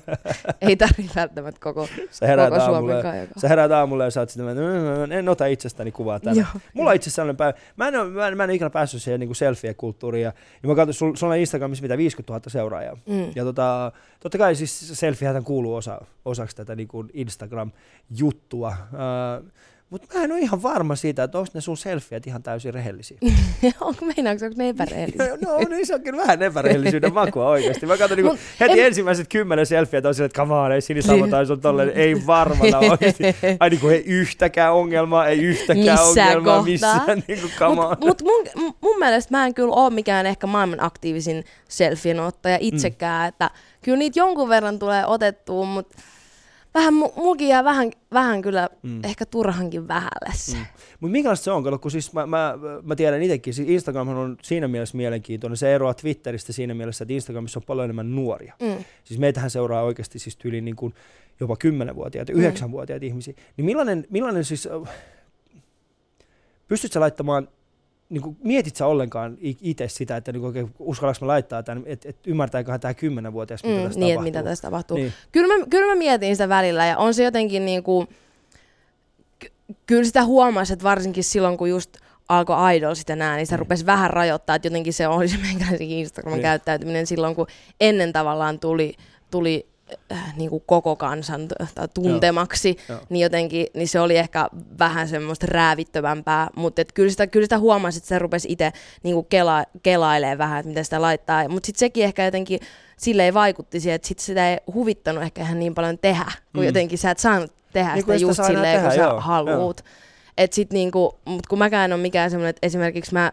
Ei 0.61 0.75
tarvitse 0.75 1.11
välttämättä 1.15 1.59
koko, 1.61 1.87
Sä 2.11 2.25
koko 2.49 2.65
Suomen 2.65 3.01
kaiken. 3.01 3.27
sä 3.37 3.47
heräät 3.47 3.71
aamulla 3.71 4.03
ja 4.03 4.11
sä 4.11 4.19
oot 4.19 4.29
sitä, 4.29 4.43
että 4.51 5.15
en 5.15 5.29
ota 5.29 5.45
itsestäni 5.45 5.91
kuvaa. 5.91 6.19
Joo. 6.35 6.45
Mulla 6.73 6.89
on 6.89 6.95
itse 6.95 7.03
asiassa 7.07 7.15
sellainen 7.15 7.37
päivä. 7.37 7.57
Mä 7.75 7.87
en, 7.87 7.95
ole, 7.95 8.09
mä 8.09 8.27
en, 8.27 8.37
mä 8.37 8.43
en 8.43 8.49
ole 8.49 8.55
ikinä 8.55 8.69
päässyt 8.69 9.01
siihen 9.01 9.19
niin 9.19 9.35
selfie-kulttuuriin. 9.35 10.23
Ja, 10.23 10.33
ja 10.63 10.69
mä 10.69 10.75
katson, 10.75 10.93
sul, 10.93 11.15
sulla 11.15 11.33
on 11.33 11.39
Instagramissa 11.39 11.81
mitä 11.81 11.97
50 11.97 12.33
000 12.33 12.43
seuraajaa. 12.47 12.97
Mm. 13.05 13.31
Ja 13.35 13.43
tota, 13.43 13.91
totta 14.19 14.37
kai 14.37 14.55
siis 14.55 14.99
selfiehän 14.99 15.43
kuuluu 15.43 15.75
osa, 15.75 16.01
osaksi 16.25 16.55
tätä 16.55 16.75
niin 16.75 16.87
kuin 16.87 17.09
Instagram-juttua. 17.13 18.67
Uh, 18.93 19.51
mutta 19.89 20.17
mä 20.17 20.23
en 20.23 20.31
ole 20.31 20.39
ihan 20.39 20.63
varma 20.63 20.95
siitä, 20.95 21.23
että 21.23 21.37
onko 21.37 21.51
ne 21.53 21.61
sun 21.61 21.77
selfiet 21.77 22.27
ihan 22.27 22.43
täysin 22.43 22.73
rehellisiä. 22.73 23.17
onko 23.81 24.05
meinaanko, 24.05 24.45
onko 24.45 24.57
ne 24.57 24.69
epärehellisiä? 24.69 25.37
no 25.45 25.57
niin 25.69 25.85
se 25.85 25.95
on 25.95 26.01
kyllä 26.01 26.17
vähän 26.21 26.41
epärehellisyyden 26.41 27.13
makua 27.13 27.49
oikeasti. 27.49 27.85
Mä 27.85 27.97
katson 27.97 28.17
niin 28.17 28.25
Mut 28.25 28.39
heti 28.59 28.79
en- 28.79 28.85
ensimmäiset 28.87 29.27
kymmenen 29.27 29.65
selfietä 29.65 30.07
on 30.07 30.13
silleen, 30.13 30.25
että 30.25 30.41
come 30.41 30.53
on, 30.53 30.71
ei 30.71 30.81
sinisamotais 30.81 31.51
on 31.51 31.61
tolleen, 31.61 31.91
ei 31.95 32.27
varmana 32.27 32.79
oikeasti. 32.79 33.23
Ai 33.59 33.69
niin 33.69 33.79
kuin 33.79 33.93
ei 33.95 34.03
yhtäkään 34.05 34.73
ongelmaa, 34.73 35.27
ei 35.27 35.39
yhtäkään 35.43 35.77
Missään 35.77 36.07
ongelmaa 36.07 36.55
kohtaa. 36.55 36.63
missään. 36.63 37.23
Niin 37.27 37.39
kuin, 37.41 37.51
come 37.59 37.81
on. 37.81 37.97
Mutta 38.01 38.23
mut 38.23 38.47
mun, 38.55 38.75
mun 38.81 38.99
mielestä 38.99 39.37
mä 39.37 39.45
en 39.45 39.53
kyllä 39.53 39.73
ole 39.73 39.93
mikään 39.93 40.25
ehkä 40.25 40.47
maailman 40.47 40.83
aktiivisin 40.83 41.43
selfien 41.69 42.19
ottaja 42.19 42.57
itsekään, 42.61 43.23
mm. 43.23 43.27
että 43.27 43.49
kyllä 43.81 43.97
niitä 43.97 44.19
jonkun 44.19 44.49
verran 44.49 44.79
tulee 44.79 45.05
otettua, 45.05 45.65
mutta 45.65 45.97
vähän, 46.75 46.93
mu- 46.93 47.13
mulkin 47.15 47.47
jää 47.47 47.63
vähän, 47.63 47.91
vähän 48.13 48.41
kyllä 48.41 48.69
Mm. 48.83 48.89
mm. 48.89 48.99
ehkä 49.03 49.25
turhankin 49.25 49.87
vähälle 49.87 50.33
se. 50.33 50.57
Mm. 50.57 50.65
Mutta 50.99 51.11
minkälaista 51.11 51.43
se 51.43 51.51
on, 51.51 51.63
kato, 51.63 51.79
kun 51.79 51.91
siis 51.91 52.13
mä, 52.13 52.25
mä, 52.25 52.53
mä 52.83 52.95
tiedän 52.95 53.21
itsekin, 53.21 53.53
siis 53.53 53.69
Instagram 53.69 54.07
on 54.09 54.37
siinä 54.41 54.67
mielessä 54.67 54.97
mielenkiintoinen, 54.97 55.57
se 55.57 55.75
eroaa 55.75 55.93
Twitteristä 55.93 56.53
siinä 56.53 56.73
mielessä, 56.73 57.03
että 57.03 57.13
Instagramissa 57.13 57.59
on 57.59 57.63
paljon 57.67 57.83
enemmän 57.85 58.15
nuoria. 58.15 58.53
Mm. 58.61 58.83
Siis 59.03 59.19
meitähän 59.19 59.49
seuraa 59.49 59.83
oikeasti 59.83 60.19
siis 60.19 60.37
yli 60.43 60.61
niin 60.61 60.75
kuin 60.75 60.93
jopa 61.39 61.55
10-vuotiaita, 61.55 62.33
9-vuotiaita 62.33 63.05
ihmisiä. 63.05 63.33
Niin 63.57 63.65
millainen, 63.65 64.05
millainen 64.09 64.43
siis, 64.43 64.67
pystyt 66.67 66.91
sä 66.91 66.99
laittamaan, 66.99 67.47
niin 68.09 68.21
kuin, 68.21 68.37
mietit 68.43 68.75
sä 68.75 68.85
ollenkaan 68.87 69.37
itse 69.41 69.87
sitä, 69.87 70.17
että 70.17 70.31
niin 70.31 70.39
kuin, 70.39 70.47
oikein, 70.47 70.71
uskallanko 70.79 71.17
mä 71.21 71.27
laittaa 71.27 71.63
tämän, 71.63 71.83
että 71.85 72.09
et, 72.09 72.17
ymmärtääköhän 72.27 72.79
tämä 72.79 72.91
10-vuotias, 72.93 73.63
mitä 73.63 73.77
Mm, 73.77 73.83
tässä 73.83 73.99
niin, 73.99 74.09
tapahtuu. 74.13 74.23
mitä 74.23 74.43
tässä 74.43 74.61
tapahtuu. 74.61 74.97
Niin. 74.97 75.13
Kyllä 75.31 75.57
mä, 75.57 75.65
kyllä 75.69 75.87
mä 75.87 75.95
mietin 75.95 76.35
sitä 76.35 76.49
välillä 76.49 76.85
ja 76.85 76.97
on 76.97 77.13
se 77.13 77.23
jotenkin 77.23 77.65
niinku, 77.65 78.07
ky- 79.39 79.51
kyllä 79.85 80.03
sitä 80.03 80.23
huomasi, 80.23 80.73
että 80.73 80.83
varsinkin 80.83 81.23
silloin 81.23 81.57
kun 81.57 81.69
just 81.69 81.97
alkoi 82.29 82.75
Idol 82.77 82.93
sitä 82.95 83.15
nää, 83.15 83.35
niin 83.35 83.47
se 83.47 83.55
Mm. 83.55 83.59
rupesi 83.59 83.85
vähän 83.85 84.09
rajoittaa, 84.09 84.55
että 84.55 84.65
jotenkin 84.65 84.93
se 84.93 85.07
oli 85.07 85.27
se 85.27 85.37
Instagramin 85.79 86.37
Niin. 86.37 86.41
käyttäytyminen 86.41 87.07
silloin, 87.07 87.35
kun 87.35 87.47
ennen 87.79 88.13
tavallaan 88.13 88.59
tuli, 88.59 88.93
tuli 89.31 89.65
niin 90.35 90.49
kuin 90.49 90.63
koko 90.65 90.95
kansan 90.95 91.47
tuntemaksi, 91.93 92.77
Joo. 92.89 92.99
niin 93.09 93.23
jotenkin 93.23 93.67
niin 93.73 93.87
se 93.87 93.99
oli 93.99 94.17
ehkä 94.17 94.49
vähän 94.79 95.07
semmoista 95.07 95.45
räävittömämpää, 95.49 96.49
mutta 96.55 96.81
et 96.81 96.91
kyllä, 96.91 97.09
sitä, 97.09 97.27
kyllä 97.27 97.45
sitä 97.45 97.59
huomasi, 97.59 97.97
että 97.97 98.07
se 98.07 98.19
rupesi 98.19 98.47
itse 98.51 98.71
niin 99.03 99.25
kela, 99.25 99.63
kelailemaan 99.83 100.37
vähän, 100.37 100.59
että 100.59 100.67
miten 100.67 100.85
sitä 100.85 101.01
laittaa, 101.01 101.49
mutta 101.49 101.65
sitten 101.65 101.79
sekin 101.79 102.03
ehkä 102.03 102.25
jotenkin 102.25 102.59
silleen 102.97 103.33
vaikutti 103.33 103.79
siihen, 103.79 103.95
että 103.95 104.07
sit 104.07 104.19
sitä 104.19 104.49
ei 104.51 104.57
huvittanut 104.73 105.23
ehkä 105.23 105.41
ihan 105.41 105.59
niin 105.59 105.75
paljon 105.75 105.97
tehdä, 105.97 106.31
kun 106.53 106.63
Mm. 106.63 106.65
jotenkin 106.65 106.97
sä 106.97 107.11
et 107.11 107.19
saanut 107.19 107.51
tehdä 107.73 107.93
Niin 107.93 108.01
sitä 108.01 108.13
ei 108.13 108.21
just 108.21 108.43
silleen, 108.43 108.81
kun 108.81 108.89
tehdä, 108.91 109.03
sä 109.03 109.09
joo, 109.09 109.19
haluut. 109.19 109.81
Et 110.37 110.53
sit 110.53 110.73
niinku, 110.73 111.19
mut 111.25 111.47
kun 111.47 111.59
mäkään 111.59 111.85
en 111.85 111.93
ole 111.93 112.01
mikään 112.01 112.29
semmoinen, 112.31 112.49
että 112.49 112.67
esimerkiksi 112.67 113.13
mä, 113.13 113.31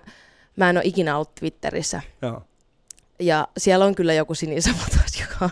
mä 0.57 0.71
en 0.71 0.77
ole 0.77 0.85
ikinä 0.85 1.15
ollut 1.17 1.35
Twitterissä, 1.35 2.01
Joo. 2.23 2.43
ja 3.19 3.49
siellä 3.59 3.85
on 3.85 3.95
kyllä 3.95 4.13
joku 4.13 4.35
sinisamotas, 4.35 5.21
joka 5.21 5.37
on... 5.45 5.51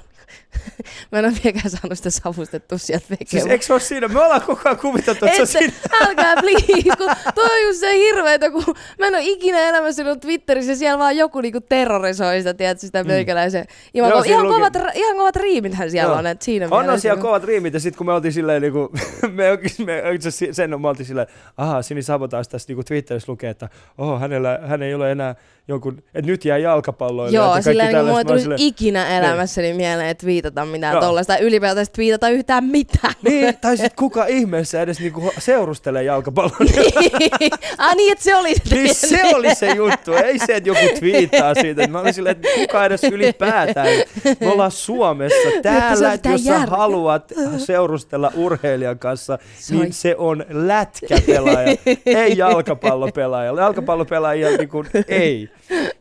Mä 1.12 1.18
en 1.18 1.24
ole 1.24 1.32
vieläkään 1.44 1.70
saanut 1.70 1.98
sitä 1.98 2.10
savustettua 2.10 2.78
sieltä 2.78 3.06
Siis 3.24 3.42
vekeä. 3.44 3.52
eikö 3.52 3.64
se 3.64 3.72
ole 3.72 3.80
siinä? 3.80 4.08
Me 4.08 4.20
ollaan 4.20 4.42
koko 4.42 4.60
ajan 4.64 4.78
kuviteltu, 4.78 5.24
että 5.26 5.36
se 5.36 5.42
on 5.42 5.46
siinä. 5.46 5.72
älkää 6.00 6.34
please, 6.36 6.82
kun 6.98 7.10
toi 7.34 7.44
on 7.60 7.66
just 7.66 7.80
se 7.80 7.92
hirveetä, 7.98 8.50
kun 8.50 8.64
mä 8.98 9.06
en 9.06 9.14
ole 9.14 9.22
ikinä 9.24 9.58
elämässä 9.68 10.02
ollut 10.02 10.20
Twitterissä, 10.20 10.74
siellä 10.74 10.98
vaan 10.98 11.16
joku 11.16 11.40
niinku 11.40 11.60
terrorisoi 11.60 12.38
sitä, 12.38 12.54
tiedätkö, 12.54 12.80
sitä 12.80 13.02
Mm. 13.04 13.06
meikäläisen. 13.08 13.64
Ihan, 13.94 14.10
Joo, 14.10 14.20
ko- 14.20 14.26
ihan, 14.28 14.46
kovat, 14.46 14.72
ihan 14.94 15.16
kovat 15.16 15.36
riimithän 15.36 15.90
siellä 15.90 16.10
Joo. 16.12 16.18
on, 16.18 16.26
että 16.26 16.44
siinä 16.44 16.68
On, 16.70 16.90
on 16.90 17.00
siellä 17.00 17.14
niinku- 17.16 17.26
kovat 17.26 17.44
riimit, 17.44 17.74
ja 17.74 17.80
sitten 17.80 17.98
kun 17.98 18.06
me 18.06 18.12
oltiin 18.12 18.32
silleen, 18.32 18.62
niin 18.62 18.72
kuin, 18.72 18.88
me, 19.36 19.50
oikein- 19.50 19.86
me 19.86 20.02
asiassa 20.18 20.46
sen 20.54 20.80
me 20.80 20.88
oltiin 20.88 21.06
silleen, 21.06 21.26
aha, 21.56 21.82
Sini 21.82 22.02
Sabotaas 22.02 22.48
tässä 22.48 22.72
niin 22.74 22.84
Twitterissä 22.84 23.32
lukee, 23.32 23.50
että 23.50 23.68
oho, 23.98 24.18
hänellä, 24.18 24.58
hän 24.66 24.82
ei 24.82 24.94
ole 24.94 25.12
enää 25.12 25.34
jonkun, 25.68 25.98
että 26.14 26.30
nyt 26.30 26.44
jää 26.44 26.58
jalkapalloille. 26.58 27.36
Joo, 27.36 27.50
että 27.56 27.62
sillä 27.62 27.82
kaikki 27.82 27.96
niin 27.96 28.06
mulle 28.06 28.06
tällaiset. 28.06 28.14
Mä 28.14 28.18
oon 28.18 28.26
tulisi 28.26 28.42
silleen, 28.42 28.60
ikinä 28.60 29.18
elämässäni 29.18 29.72
mieleen, 29.72 30.08
että 30.08 30.26
viitata 30.42 30.64
mitään 30.64 30.92
Joo. 30.92 31.00
tollaista, 31.02 31.38
ylipäätään 31.38 31.86
viitata 31.98 32.28
yhtään 32.28 32.64
mitään. 32.64 33.14
Niin, 33.22 33.56
tai 33.60 33.76
sitten 33.76 33.96
kuka 33.96 34.26
ihmeessä 34.26 34.82
edes 34.82 35.00
niinku 35.00 35.32
seurustelee 35.38 36.02
jalkapalloa. 36.02 36.56
ah 37.78 37.96
niin, 37.96 38.12
että 38.12 38.24
se 38.24 38.36
oli 38.36 38.54
se 38.54 38.74
niin 38.74 38.94
se 38.94 39.20
oli 39.34 39.54
se 39.54 39.70
juttu, 39.74 40.12
ei 40.14 40.38
se, 40.38 40.56
että 40.56 40.68
joku 40.68 40.80
twiittaa 40.98 41.54
siitä. 41.54 41.86
Mä 41.86 42.00
olin 42.00 42.14
silleen, 42.14 42.36
että 42.36 42.48
kuka 42.56 42.84
edes 42.84 43.04
ylipäätään. 43.04 43.88
Me 44.40 44.48
ollaan 44.48 44.70
Suomessa 44.70 45.48
täällä, 45.62 46.12
että 46.12 46.28
jos 46.28 46.44
sä 46.44 46.58
haluat 46.58 47.32
seurustella 47.58 48.32
urheilijan 48.34 48.98
kanssa, 48.98 49.38
Se 49.58 49.74
niin 49.74 49.86
on- 49.86 49.92
se 49.92 50.14
on 50.18 50.44
lätkäpelaaja, 50.50 51.76
ei 52.06 52.36
jalkapallopelaaja. 52.38 53.52
Jalkapallopelaaja 53.56 54.56
niin 54.56 54.68
kuin, 54.68 54.86
ei. 55.08 55.48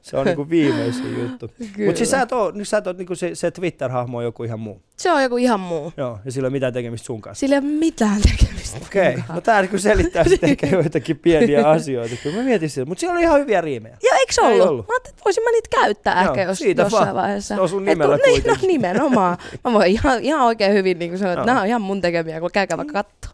Se 0.02 0.18
on 0.18 0.26
niin 0.26 0.36
kuin 0.36 0.50
viimeisin 0.50 1.20
juttu. 1.20 1.52
Mutta 1.86 1.98
siis 1.98 2.12
sä 2.12 2.22
et 2.22 2.32
oo, 2.32 2.54
sä 2.64 2.78
et 2.78 2.88
oo, 2.88 2.94
niin 2.94 3.08
kuin 3.08 3.18
se, 3.18 3.36
se 3.36 3.52
Twitter-hahmo 3.52 4.22
joku 4.30 4.44
ihan 4.44 4.60
muu. 4.60 4.82
Se 4.98 5.12
on 5.12 5.24
joku 5.24 5.38
ihan 5.38 5.60
muu. 5.60 5.94
Joo, 5.98 6.20
ja 6.26 6.32
sillä 6.32 6.46
ei 6.46 6.48
ole 6.48 6.52
mitään 6.54 6.74
tekemistä 6.74 7.06
sun 7.06 7.22
kanssa. 7.22 7.40
Sillä 7.40 7.56
ei 7.56 7.60
ole 7.60 7.68
mitään 7.68 8.22
tekemistä. 8.22 8.78
Okei, 8.82 9.14
okay. 9.14 9.36
no 9.36 9.42
tää 9.42 9.62
niin 9.62 9.80
selittää 9.80 10.24
sitten 10.24 10.50
ehkä 10.50 10.68
joitakin 10.78 11.20
pieniä 11.20 11.70
asioita. 11.70 12.16
Kyllä 12.24 12.38
mä 12.38 12.44
mietin 12.44 12.70
sitä, 12.70 12.86
mutta 12.86 13.00
siellä 13.00 13.14
oli 13.14 13.24
ihan 13.24 13.40
hyviä 13.40 13.62
riimejä. 13.62 13.98
Joo, 14.04 14.18
eikö 14.20 14.34
se 14.34 14.42
ollut? 14.42 14.68
ollut. 14.68 14.88
Mä 14.88 14.94
ajattelin, 14.94 15.14
että 15.14 15.26
voisin 15.26 15.44
mä 15.44 15.52
niitä 15.52 15.70
käyttää 15.72 16.24
Joo, 16.24 16.34
ehkä 16.34 16.42
jos, 16.42 16.58
siitä 16.58 16.82
jossain 16.82 17.04
vaan. 17.04 17.16
vaiheessa. 17.16 17.56
Se 17.56 17.62
on 17.62 17.70
sun 17.70 17.84
Et 17.84 17.90
nimellä 17.90 18.16
niin, 18.18 18.24
kuitenkin. 18.24 18.62
No 18.62 18.68
nimenomaan. 18.68 19.38
Mä 19.64 19.74
voin 19.74 19.92
ihan, 19.92 20.24
ihan 20.24 20.42
oikein 20.42 20.74
hyvin 20.74 21.00
niin 21.00 21.18
sanoa, 21.18 21.34
että 21.34 21.40
Joo. 21.40 21.46
nämä 21.46 21.62
on 21.62 21.68
ihan 21.68 21.82
mun 21.82 22.02
tekemiä, 22.02 22.40
kun 22.40 22.50
käykää 22.54 22.78
vaikka 22.78 22.94
kattoo. 22.94 23.32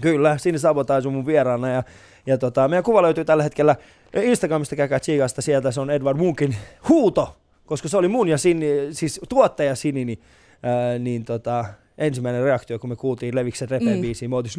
Kyllä, 0.00 0.38
siinä 0.38 0.58
Sabotage 0.58 1.08
on 1.08 1.14
mun 1.14 1.26
vieraana 1.26 1.68
ja, 1.68 1.82
ja 2.26 2.38
tota, 2.38 2.68
meidän 2.68 2.84
kuva 2.84 3.02
löytyy 3.02 3.24
tällä 3.24 3.42
hetkellä 3.42 3.76
Instagramista, 4.14 4.76
käykää 4.76 5.00
tsiikasta, 5.00 5.42
sieltä 5.42 5.70
se 5.70 5.80
on 5.80 5.90
Edward 5.90 6.18
Munkin 6.18 6.56
huuto, 6.88 7.36
koska 7.66 7.88
se 7.88 7.96
oli 7.96 8.08
mun 8.08 8.28
ja 8.28 8.38
Sini, 8.38 8.66
siis 8.90 9.20
tuottaja 9.28 9.74
Sinini, 9.74 10.18
ää, 10.62 10.98
niin 10.98 11.24
tota, 11.24 11.64
ensimmäinen 11.98 12.42
reaktio, 12.44 12.78
kun 12.78 12.90
me 12.90 12.96
kuultiin 12.96 13.34
Leviksen 13.34 13.70
repeen 13.70 13.96
Mm. 13.96 14.02
me 14.30 14.36
oltiin? 14.36 14.52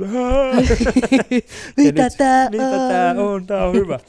Mitä 1.78 2.04
nyt- 2.04 2.14
tää 2.18 2.50
Mitä 2.50 2.64
on? 2.64 2.90
tää 2.90 3.16
on? 3.18 3.46
Tää 3.48 3.66
on 3.68 3.74
hyvä. 3.74 4.00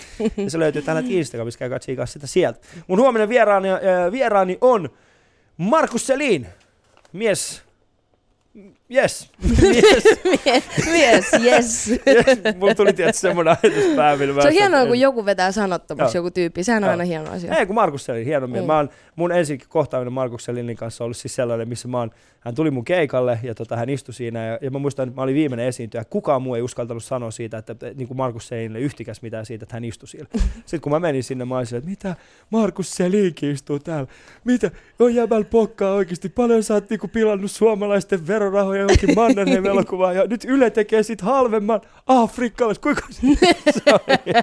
ja 0.45 0.51
se 0.51 0.59
löytyy 0.59 0.83
tällä 0.83 1.03
Instagramissa, 1.09 1.59
käykää 1.59 1.79
tsiikaa 1.79 2.07
sitä 2.07 2.27
sieltä. 2.27 2.61
Mun 2.87 3.01
huominen 3.01 3.29
vieraani, 3.29 3.69
ää, 3.71 4.13
vieraani 4.13 4.59
on 4.61 4.91
Markus 5.57 6.07
Selin, 6.07 6.47
mies 7.13 7.63
Yes. 8.91 9.30
yes. 9.62 10.05
Mies, 10.93 11.32
yes. 11.45 11.89
yes. 11.89 11.91
Mulla 12.59 12.74
tuli 12.74 12.93
tietysti 12.93 13.20
semmoinen 13.20 13.57
ajatus 13.62 13.97
päälle. 13.97 14.43
Se 14.43 14.49
on 14.49 14.53
hienoa, 14.53 14.87
kun 14.87 15.01
joku 15.01 15.24
vetää 15.24 15.53
sanottomaksi 15.53 16.18
joku 16.18 16.30
tyyppi. 16.30 16.64
Sehän 16.64 16.85
on 16.85 16.91
aina 16.91 17.05
hieno 17.05 17.30
asia. 17.30 17.57
Ei, 17.57 17.66
kun 17.66 17.74
Markus 17.74 18.05
Selin, 18.05 18.24
hieno 18.24 18.47
mies. 18.47 18.62
Mm. 18.62 18.66
Mä 18.66 18.76
oon, 18.76 18.89
mun 19.16 19.32
ensi 19.32 19.59
kohtaaminen 19.59 20.12
Markus 20.12 20.45
Selinin 20.45 20.76
kanssa 20.76 21.05
ollut 21.05 21.16
siis 21.16 21.35
sellainen, 21.35 21.68
missä 21.68 21.89
mä 21.89 21.99
oon, 21.99 22.11
hän 22.41 22.55
tuli 22.55 22.70
mun 22.70 22.85
keikalle 22.85 23.39
ja 23.43 23.55
tota, 23.55 23.76
hän 23.76 23.89
istui 23.89 24.14
siinä 24.14 24.47
ja, 24.47 24.59
ja 24.62 24.70
mä 24.70 24.78
muistan, 24.78 25.09
että 25.09 25.20
mä 25.20 25.22
olin 25.22 25.35
viimeinen 25.35 25.66
esiintyjä. 25.66 26.05
Kukaan 26.05 26.43
muu 26.43 26.55
ei 26.55 26.62
uskaltanut 26.62 27.05
sanoa 27.05 27.30
siitä, 27.30 27.59
että, 27.59 27.72
että 27.72 27.87
niin 27.95 28.09
kuin 28.09 28.18
Markus 28.18 28.49
Selinille 28.49 28.80
yhtikäs 28.80 29.22
mitään 29.22 29.47
siitä, 29.47 29.64
että 29.64 29.76
hän 29.76 29.85
istui 29.85 30.09
siellä. 30.09 30.28
Sitten 30.55 30.80
kun 30.80 30.93
mä 30.93 31.01
menin 31.01 31.24
sinne, 31.24 31.45
mä 31.45 31.57
olin 31.57 31.66
silleen, 31.66 31.93
että 31.93 32.09
mitä 32.09 32.16
Markus 32.51 32.91
Selinkin 32.91 33.51
istuu 33.51 33.78
täällä? 33.78 34.07
Mitä? 34.45 34.70
On 34.99 35.14
jäbäl 35.14 35.45
pokkaa 35.45 35.95
oikeasti. 35.95 36.28
Paljon 36.28 36.62
sä 36.62 36.74
oot 36.74 36.91
niinku 36.91 37.09
pilannut 37.09 37.51
suomalaisten 37.51 38.26
verorahoja 38.26 38.74
johonkin 38.79 39.14
Mannerheim 39.14 39.66
elokuvaan 39.66 40.16
ja 40.16 40.25
nyt 40.27 40.45
Yle 40.45 40.70
tekee 40.70 41.03
sit 41.03 41.20
halvemman 41.20 41.81
afrikkalais. 42.07 42.79
Kuinka 42.79 43.03
se 43.70 43.83
on? 43.93 44.01
Ja 44.35 44.43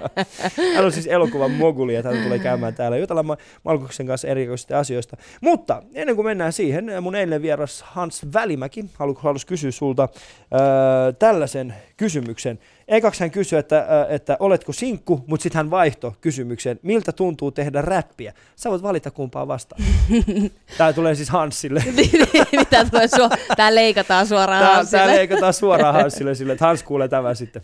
Hän 0.74 0.84
on 0.84 0.92
siis 0.92 1.06
elokuvan 1.06 1.50
moguli, 1.50 1.94
että 1.96 2.12
hän 2.12 2.22
tulee 2.24 2.38
käymään 2.38 2.74
täällä 2.74 2.96
jutella 2.96 3.22
Ma- 3.22 3.36
Markuksen 3.64 4.06
kanssa 4.06 4.28
erikoisista 4.28 4.78
asioista. 4.78 5.16
Mutta 5.40 5.82
ennen 5.94 6.16
kuin 6.16 6.26
mennään 6.26 6.52
siihen, 6.52 6.90
mun 7.00 7.14
eilen 7.14 7.42
vieras 7.42 7.82
Hans 7.82 8.26
Välimäki 8.34 8.84
halu- 8.98 9.18
halusi 9.18 9.46
kysyä 9.46 9.70
sulta 9.70 10.08
öö, 10.54 11.12
tällaisen 11.12 11.74
kysymyksen. 11.96 12.58
Ekaksi 12.92 13.20
hän 13.20 13.30
kysyi, 13.30 13.58
että, 13.58 14.06
että 14.08 14.36
oletko 14.40 14.72
sinkku, 14.72 15.24
mutta 15.26 15.42
sitten 15.42 15.58
hän 15.58 15.70
vaihtoi 15.70 16.12
kysymyksen, 16.20 16.78
miltä 16.82 17.12
tuntuu 17.12 17.50
tehdä 17.50 17.82
räppiä. 17.82 18.32
Sä 18.56 18.70
voit 18.70 18.82
valita 18.82 19.10
kumpaa 19.10 19.48
vastaan. 19.48 19.82
Tämä 20.78 20.92
tulee 20.92 21.14
siis 21.14 21.30
Hansille. 21.30 21.84
Tää, 22.70 22.84
tulee 22.84 23.08
suo- 23.08 23.30
tää 23.56 23.74
leikataan 23.74 24.26
suoraan 24.26 24.60
Tämä, 24.60 24.70
tämä 24.70 24.76
Hansille. 24.76 25.06
leikataan 25.06 25.54
suoraan 25.54 25.94
Hansille 26.02 26.34
sille, 26.34 26.52
että 26.52 26.66
Hans 26.66 26.82
kuulee 26.82 27.08
tämän 27.08 27.36
sitten. 27.36 27.62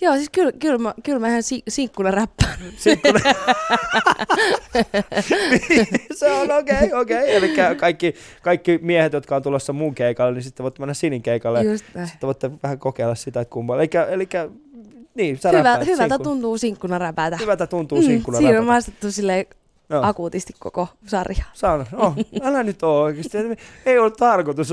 Joo, 0.00 0.14
siis 0.16 0.30
kyllä, 0.30 0.52
kyllä, 0.52 0.78
mä, 0.78 0.94
kyllä 1.04 1.18
mä 1.18 1.28
ihan 1.28 1.42
si- 1.42 1.62
sinkkuna 1.68 2.10
räppään. 2.10 2.58
Kun... 2.58 3.20
se 6.18 6.32
on 6.32 6.50
okei, 6.50 6.76
okay, 6.76 6.88
okei. 7.00 7.16
Okay. 7.16 7.28
Eli 7.28 7.76
kaikki, 7.76 8.14
kaikki 8.42 8.78
miehet, 8.82 9.12
jotka 9.12 9.36
on 9.36 9.42
tulossa 9.42 9.72
mun 9.72 9.94
keikalle, 9.94 10.32
niin 10.32 10.42
sitten 10.42 10.64
voitte 10.64 10.80
mennä 10.80 10.94
Sinin 10.94 11.22
keikalle. 11.22 11.62
Just 11.62 11.84
näin. 11.94 12.08
Sitten 12.08 12.26
voitte 12.26 12.50
vähän 12.62 12.78
kokeilla 12.78 13.14
sitä, 13.14 13.40
että 13.40 13.52
kummaa. 13.52 13.76
Eli, 13.76 13.90
eli 14.08 14.28
niin, 15.14 15.38
sä 15.38 15.48
Hyvä, 15.48 15.62
räppäät 15.62 15.86
hyvältä 15.86 16.14
sinkkuna. 16.14 16.30
tuntuu 16.30 16.58
sinkkuna 16.58 16.98
räpätä. 16.98 17.36
Hyvältä 17.36 17.66
tuntuu 17.66 18.02
sinkkuna 18.02 18.38
Siinä 18.38 18.50
on 18.50 18.54
räpätä. 18.56 18.72
vastattu 18.72 19.12
silleen 19.12 19.46
Joo. 19.90 20.02
akuutisti 20.02 20.52
koko 20.58 20.88
sarja. 21.06 21.44
Saan, 21.52 21.86
oh, 21.92 22.14
älä 22.42 22.62
nyt 22.62 22.82
oo 22.82 23.02
oikeesti. 23.02 23.38
Ei 23.86 23.98
ollut 23.98 24.16
tarkoitus 24.16 24.72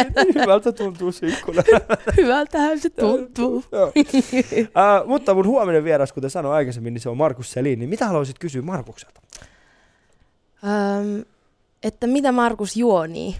että 0.00 0.24
hyvältä 0.40 0.72
tuntuu 0.72 1.12
sinkkuna. 1.12 1.62
Hyvältähän 2.16 2.80
se 2.80 2.90
tuntuu. 2.90 3.64
Joo. 3.72 3.86
uh, 3.86 5.08
mutta 5.08 5.34
mun 5.34 5.46
huominen 5.46 5.84
vieras, 5.84 6.12
kuten 6.12 6.30
sanoin 6.30 6.54
aikaisemmin, 6.54 6.94
niin 6.94 7.02
se 7.02 7.08
on 7.08 7.16
Markus 7.16 7.52
Selin. 7.52 7.78
Niin 7.78 7.90
mitä 7.90 8.06
haluaisit 8.06 8.38
kysyä 8.38 8.62
Markukselta? 8.62 9.20
Öm, 10.64 11.24
että 11.82 12.06
mitä 12.06 12.32
Markus 12.32 12.76
juonii? 12.76 13.36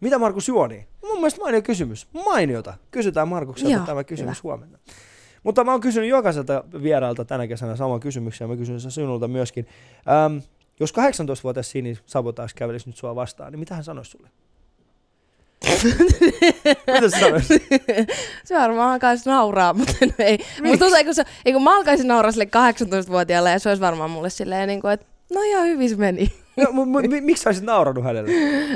Mitä 0.00 0.18
Markus 0.18 0.48
juoni? 0.48 0.86
Mun 1.02 1.16
mielestä 1.16 1.40
mainio 1.40 1.62
kysymys. 1.62 2.06
Mainiota. 2.12 2.74
Kysytään 2.90 3.28
Markukselta 3.28 3.72
Joo, 3.72 3.86
tämä 3.86 4.04
kysymys 4.04 4.42
huomenna. 4.42 4.78
Mutta 5.42 5.64
mä 5.64 5.70
oon 5.70 5.80
kysynyt 5.80 6.08
jokaiselta 6.08 6.64
vieraalta 6.82 7.24
tänä 7.24 7.46
kesänä 7.46 7.76
saman 7.76 8.00
kysymyksen 8.00 8.44
ja 8.44 8.48
mä 8.48 8.56
kysyn 8.56 8.80
sen 8.80 8.90
sinulta 8.90 9.28
myöskin. 9.28 9.66
Ähm, 10.08 10.38
jos 10.80 10.92
18-vuotias 10.92 11.70
Sini 11.70 11.98
Sabotage 12.06 12.52
kävelisi 12.56 12.88
nyt 12.88 12.96
sua 12.96 13.14
vastaan, 13.14 13.52
niin 13.52 13.60
mitä 13.60 13.74
hän 13.74 13.84
sanoisi 13.84 14.10
sulle? 14.10 14.28
mitä 16.86 17.10
sä 17.10 17.20
sanoisit? 17.20 17.62
Se 18.44 18.54
varmaan 18.54 18.92
alkaisi 18.92 19.30
nauraa, 19.30 19.74
mutta 19.74 19.92
no 20.00 20.12
ei. 20.18 20.38
Musta 20.62 20.78
tuntuu, 20.78 20.96
eikö, 20.96 21.14
se, 21.14 21.24
eikö 21.44 21.58
mä 21.58 21.76
alkaisin 21.76 22.08
nauraa 22.08 22.32
sille 22.32 22.44
18-vuotiaalle 22.44 23.50
ja 23.50 23.58
se 23.58 23.68
olisi 23.68 23.82
varmaan 23.82 24.10
mulle 24.10 24.30
silleen, 24.30 24.68
niin 24.68 24.80
kuin, 24.80 24.92
että 24.92 25.06
no 25.34 25.42
ihan 25.42 25.66
hyvin 25.66 25.90
se 25.90 25.96
meni. 25.96 26.32
No, 26.56 26.72
mu, 26.72 26.84
mi- 26.84 27.20
miksi 27.20 27.42
sä 27.42 27.48
olisit 27.48 27.64
nauranut 27.64 28.04
hänelle? 28.04 28.30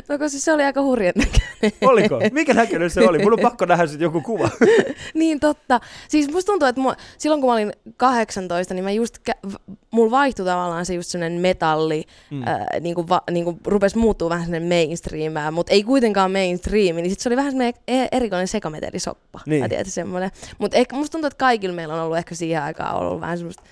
No 0.09 0.19
koska 0.19 0.39
se 0.39 0.53
oli 0.53 0.63
aika 0.63 0.83
hurjan 0.83 1.13
näköinen. 1.17 1.79
Oliko? 1.91 2.21
Mikä 2.33 2.55
näköinen 2.55 2.91
se 2.91 3.09
oli? 3.09 3.19
Mun 3.19 3.33
on 3.33 3.39
pakko 3.43 3.65
nähdä 3.65 3.87
sit 3.87 4.01
joku 4.01 4.21
kuva. 4.21 4.49
niin 5.15 5.41
totta. 5.41 5.81
Siis 6.09 6.31
musta 6.33 6.53
tuntuu, 6.53 6.69
että 6.69 6.81
mua, 6.81 6.97
silloin 7.19 7.41
kun 7.41 7.51
mä 7.51 7.55
olin 7.55 7.73
18, 7.97 8.75
niin 8.75 8.85
mä 8.85 8.91
just, 8.91 9.19
kä- 9.31 9.51
mulla 9.91 10.11
vaihtui 10.11 10.47
tavallaan 10.47 10.87
se 10.87 10.95
just 10.95 11.09
semmonen 11.09 11.33
metalli, 11.41 12.05
Mm. 12.31 12.37
mm. 12.37 12.43
ää, 12.47 12.67
niin 12.81 12.95
kuin, 12.95 13.09
va, 13.09 13.23
niin 13.31 13.45
kuin 13.45 13.61
rupesi 13.67 13.99
muuttuu 13.99 14.29
vähän 14.29 14.45
semmonen 14.45 14.69
mainstreamaa, 14.69 15.51
mutta 15.51 15.73
ei 15.73 15.83
kuitenkaan 15.83 16.33
mainstream, 16.33 16.97
niin 16.97 17.11
sit 17.11 17.21
se 17.21 17.29
oli 17.29 17.37
vähän 17.37 17.53
semmonen 17.53 17.75
e- 17.89 18.09
erikoinen 18.13 18.49
sekametelisoppa. 18.49 19.41
Niin. 19.47 19.63
Mä 19.63 19.69
tiedän, 19.69 19.87
semmonen. 19.91 20.31
Mutta 20.59 20.77
musta 20.93 21.13
tuntuu, 21.13 21.27
että 21.27 21.39
kaikilla 21.39 21.75
meillä 21.75 21.95
on 21.95 22.01
ollut 22.01 22.19
ehkä 22.19 22.35
siihen 22.35 22.63
aikaan 22.63 22.97
ollut 22.97 23.21
vähän 23.21 23.39
semmoista 23.39 23.63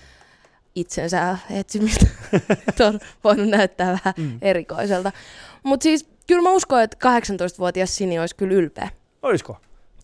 itsensä 0.75 1.37
etsimistä. 1.49 2.05
on 2.87 2.99
voinut 3.23 3.47
näyttää 3.49 3.87
vähän 3.87 4.13
Mm. 4.17 4.37
erikoiselta. 4.41 5.11
Mutta 5.63 5.83
siis 5.83 6.05
kyllä 6.27 6.41
mä 6.41 6.51
uskon, 6.51 6.81
että 6.81 6.97
18-vuotias 6.97 7.95
Sini 7.95 8.19
olisi 8.19 8.35
kyllä 8.35 8.53
ylpeä. 8.53 8.89
Olisiko? 9.23 9.53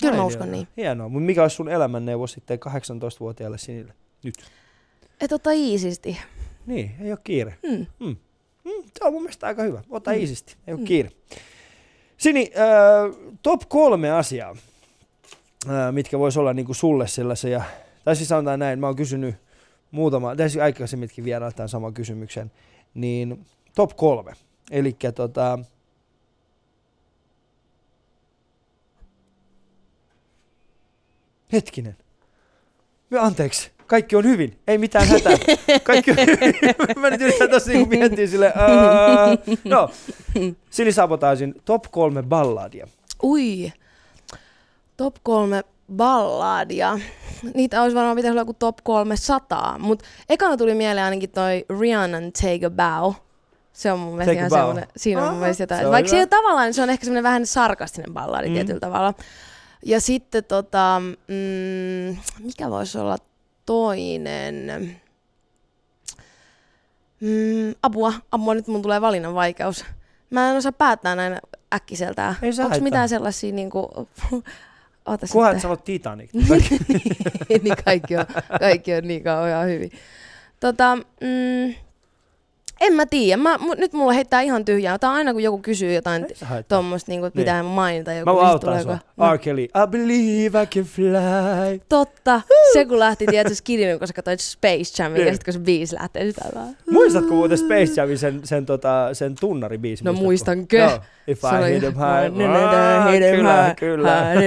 Kyllä 0.01 0.13
mä 0.13 0.17
Mainiota. 0.17 0.27
uskon 0.27 0.51
niin. 0.51 0.67
Hienoa. 0.77 1.09
Mutta 1.09 1.25
mikä 1.25 1.41
olisi 1.41 1.55
sun 1.55 1.69
elämänneuvos 1.69 2.31
sitten 2.31 2.59
18-vuotiaalle 2.59 3.57
Sinille? 3.57 3.93
Nyt. 4.23 4.35
Että 5.21 5.35
ota 5.35 5.51
iisisti. 5.51 6.17
Niin, 6.65 6.91
ei 7.01 7.11
ole 7.11 7.19
kiire. 7.23 7.57
Mm. 7.63 7.85
Mm. 7.99 8.15
Mm, 8.63 8.83
se 8.99 9.03
on 9.05 9.13
mun 9.13 9.21
mielestä 9.21 9.47
aika 9.47 9.63
hyvä. 9.63 9.81
Ota. 9.89 10.11
Mm. 10.11 10.17
iisisti, 10.17 10.55
ei 10.67 10.73
ole 10.73 10.81
Mm. 10.81 10.85
kiire. 10.85 11.11
Sini, 12.17 12.51
äh, 12.57 13.37
top 13.43 13.61
kolme 13.69 14.11
asiaa, 14.11 14.55
äh, 15.69 15.91
mitkä 15.93 16.19
vois 16.19 16.37
olla 16.37 16.53
niinku 16.53 16.73
sulle 16.73 17.07
sellaisia, 17.07 17.61
tai 18.05 18.15
siis 18.15 18.29
sanotaan 18.29 18.59
näin, 18.59 18.79
mä 18.79 18.87
oon 18.87 18.95
kysynyt 18.95 19.35
muutama, 19.91 20.35
tässä 20.35 20.63
aikaisemminkin 20.63 21.23
vieraat 21.23 21.55
tämän 21.55 21.69
saman 21.69 21.93
kysymyksen, 21.93 22.51
niin 22.93 23.45
top 23.75 23.91
kolme. 23.95 24.33
Eli 24.71 24.95
tota, 25.15 25.59
hetkinen. 31.53 31.97
Me 33.09 33.19
anteeksi. 33.19 33.71
Kaikki 33.87 34.15
on 34.15 34.23
hyvin. 34.23 34.59
Ei 34.67 34.77
mitään 34.77 35.07
hätää. 35.07 35.33
Kaikki 35.83 36.11
on 36.11 36.17
hyvin. 36.17 36.55
Mä 36.97 37.09
nyt 37.09 37.21
yritän 37.21 37.49
tässä 37.49 37.71
niinku 37.71 37.89
miettiä 37.89 38.27
sille. 38.27 38.53
No, 39.63 39.89
Sili 40.69 40.91
Sabotaasin 40.91 41.55
top 41.65 41.83
kolme 41.91 42.23
balladia. 42.23 42.87
Ui. 43.23 43.73
Top 44.97 45.15
kolme 45.23 45.63
balladia. 45.95 46.99
Niitä 47.55 47.81
olisi 47.81 47.95
varmaan 47.95 48.15
pitäisi 48.15 48.31
olla 48.31 48.41
joku 48.41 48.53
top 48.53 48.77
300. 48.83 49.77
Mutta 49.79 50.05
ekana 50.29 50.57
tuli 50.57 50.75
mieleen 50.75 51.05
ainakin 51.05 51.29
toi 51.29 51.65
Rihannan 51.79 52.31
Take 52.31 52.65
a 52.65 52.69
Bow. 52.69 53.13
Se 53.73 53.91
on 53.91 53.99
mun 53.99 54.09
mielestä 54.11 54.31
Take 54.31 54.37
ihan 54.39 54.49
semmoinen, 54.51 54.87
siinä 54.97 55.23
on 55.23 55.29
mun 55.29 55.39
mielestä 55.39 55.63
jotain. 55.63 55.79
se 55.81 55.85
on 55.85 55.91
Vaikka 55.91 56.11
hyvä. 56.11 56.21
se 56.21 56.27
tavallaan 56.27 56.73
se 56.73 56.81
on 56.81 56.89
ehkä 56.89 57.05
semmoinen 57.05 57.23
vähän 57.23 57.45
sarkastinen 57.45 58.13
balladi 58.13 58.47
Mm. 58.47 58.53
tietyllä 58.53 58.79
tavalla. 58.79 59.13
Ja 59.85 60.01
sitten 60.01 60.43
tota, 60.43 61.01
mm, 61.27 62.17
mikä 62.43 62.69
voisi 62.69 62.97
olla 62.97 63.17
toinen? 63.65 64.55
Mm, 67.21 67.75
apua, 67.83 68.13
apua, 68.31 68.53
nyt 68.53 68.67
mun 68.67 68.81
tulee 68.81 69.01
valinnan 69.01 69.33
vaikeus. 69.35 69.85
Mä 70.29 70.49
en 70.51 70.57
osaa 70.57 70.71
päättää 70.71 71.15
näin 71.15 71.37
äkkiseltään. 71.75 72.35
Onko 72.65 72.77
mitään 72.79 73.09
sellaisia 73.09 73.51
niinku... 73.53 74.07
Ota 75.07 75.27
Kunhan 75.31 75.53
sitten. 75.53 75.61
sanot 75.61 75.83
Titanic. 75.83 76.29
niin 77.63 77.75
kaikki 77.85 78.17
on, 78.17 78.25
kaikki 78.59 78.93
on 78.93 79.03
niin 79.03 79.23
ihan 79.49 79.67
hyvin. 79.67 79.91
Tota, 80.59 80.95
mm, 80.95 81.75
en 82.81 82.93
mä 82.93 83.05
tiedä. 83.05 83.41
Mä, 83.41 83.57
mu, 83.57 83.73
nyt 83.77 83.93
mulla 83.93 84.13
heittää 84.13 84.41
ihan 84.41 84.65
tyhjää. 84.65 84.99
Tää 84.99 85.09
on 85.09 85.15
aina 85.15 85.33
kun 85.33 85.43
joku 85.43 85.57
kysyy 85.57 85.93
jotain 85.93 86.25
tuommoista, 86.67 87.11
niin 87.11 87.25
että 87.25 87.37
pitää 87.37 87.63
mainita 87.63 88.13
joku. 88.13 88.29
Mä 88.29 88.35
voin 88.35 88.45
niin 88.45 88.51
auttaa 88.51 88.69
tulee 88.69 88.83
sua. 88.83 88.99
No. 89.17 89.33
R. 89.33 89.37
Kelly. 89.37 89.63
I 89.63 89.87
believe 89.91 90.63
I 90.63 90.65
can 90.65 90.83
fly. 90.83 91.79
Totta. 91.89 92.41
Se 92.73 92.85
kun 92.85 92.99
lähti, 92.99 93.25
tiedätkö, 93.25 93.55
skidin, 93.55 93.97
kun 93.99 94.07
sä 94.07 94.13
katsoit 94.13 94.39
Space 94.39 95.03
Jamin 95.03 95.13
Niin. 95.17 95.27
ja 95.27 95.33
sitten 95.33 95.45
kun 95.45 95.53
se 95.53 95.65
biisi 95.65 95.95
lähtee 95.95 96.25
sitä 96.25 96.45
vaan. 96.55 96.67
Muistatko 96.91 97.33
muuten 97.33 97.57
Space 97.57 97.91
Jamin 98.01 98.17
sen, 98.17 98.41
sen, 98.43 98.65
tota, 98.65 99.09
sen 99.13 99.35
tunnaribiisin? 99.39 100.05
No 100.05 100.13
muistankö? 100.13 100.77
Joo. 100.77 100.99
If 101.27 101.41
Se 101.41 101.47
I 101.47 101.59
oli- 101.59 101.73
hit 101.73 101.81
him 101.83 101.91
high. 101.93 102.37
No, 102.39 102.47
no, 102.47 102.53
no, 103.05 103.11
hit 103.11 103.23
him 103.23 103.35
Kyllä, 103.35 103.63
high, 103.65 103.75
kyllä. 103.75 104.33
high, 104.33 104.43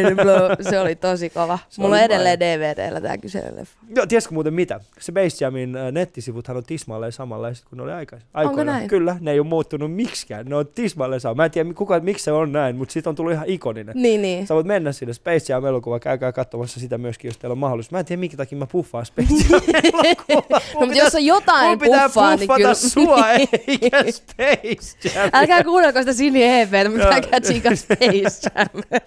hit. 0.59 0.69
Se 0.71 0.81
oli 0.81 0.95
tosi 0.97 1.31
kova. 1.31 1.59
Se 1.69 1.81
Mulla 1.81 1.97
on 1.97 2.03
edelleen 2.03 2.41
DVDllä 2.41 3.01
tää 3.01 3.19
kyseinen 3.19 3.57
leffa. 3.57 3.79
Joo, 3.97 4.07
tiesitkö 4.07 4.35
muuten 4.35 4.55
mitä? 4.55 4.81
Se 4.99 5.13
Space 5.13 5.45
Jamin 5.45 5.77
äh, 5.77 5.93
nettisivuthan 5.93 6.57
on 6.57 6.65
tismalleen 6.65 7.13
samanlaiset 7.13 7.65
kuin 7.69 7.77
ne 7.77 7.83
oli 7.83 7.93
aikaisemmin. 7.93 8.49
Onko 8.49 8.65
näin? 8.65 8.89
Kyllä, 8.89 9.17
ne 9.21 9.31
ei 9.31 9.41
ole 9.41 9.47
muuttunut 9.47 9.93
miksikään. 9.95 10.47
Ne 10.47 10.57
on 10.57 10.67
tismalleen 10.67 11.21
sama. 11.21 11.35
Mä 11.35 11.45
en 11.45 11.51
tiedä, 11.51 11.73
kuka, 11.75 12.01
miksi 12.01 12.25
se 12.25 12.33
on 12.33 12.53
näin, 12.53 12.77
mutta 12.77 12.93
siitä 12.93 13.11
on 13.11 13.17
tullut 13.17 13.33
ihan 13.33 13.49
ikoninen. 13.49 13.95
Niin, 13.97 14.23
niin. 14.23 14.47
Sä 14.47 14.55
voit 14.61 14.67
mennä 14.67 14.93
sinne 14.93 15.13
Space 15.15 15.53
Jam 15.53 15.65
elokuva, 15.65 16.01
käykää 16.01 16.33
katsomassa 16.33 16.81
sitä 16.81 16.99
myöskin, 16.99 17.29
jos 17.29 17.39
teillä 17.39 17.53
on 17.53 17.59
mahdollisuus. 17.59 17.93
Mä 17.93 17.99
en 17.99 18.05
tiedä, 18.05 18.21
minkä 18.21 18.37
takia 18.37 18.59
mä 18.59 18.67
puffaan 18.67 19.07
Space 19.07 19.35
Jam 19.51 19.63
elokuvaa. 19.85 20.61
No, 20.75 20.81
mutta 20.81 20.95
jos 20.95 21.15
on 21.15 21.25
jotain 21.25 21.79
puffaa, 21.79 22.37
niin 22.37 22.39
puffata 22.39 22.57
kyllä. 22.57 22.75
sua, 22.75 23.31
eikä 23.33 24.05
Space 24.21 25.09
Jam. 25.15 25.31
Älkää 25.33 25.65
kuunnelko 25.65 25.99
sitä 25.99 26.13
Sini 26.13 26.61
EPtä, 26.61 26.89
mutta 26.89 27.41
tsiikaa 27.41 27.75
Space 27.75 28.51
Jam. 28.55 29.01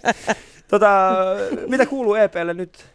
Tota, 0.67 1.11
mitä 1.67 1.85
kuuluu 1.85 2.15
EPlle 2.15 2.53
nyt? 2.53 2.92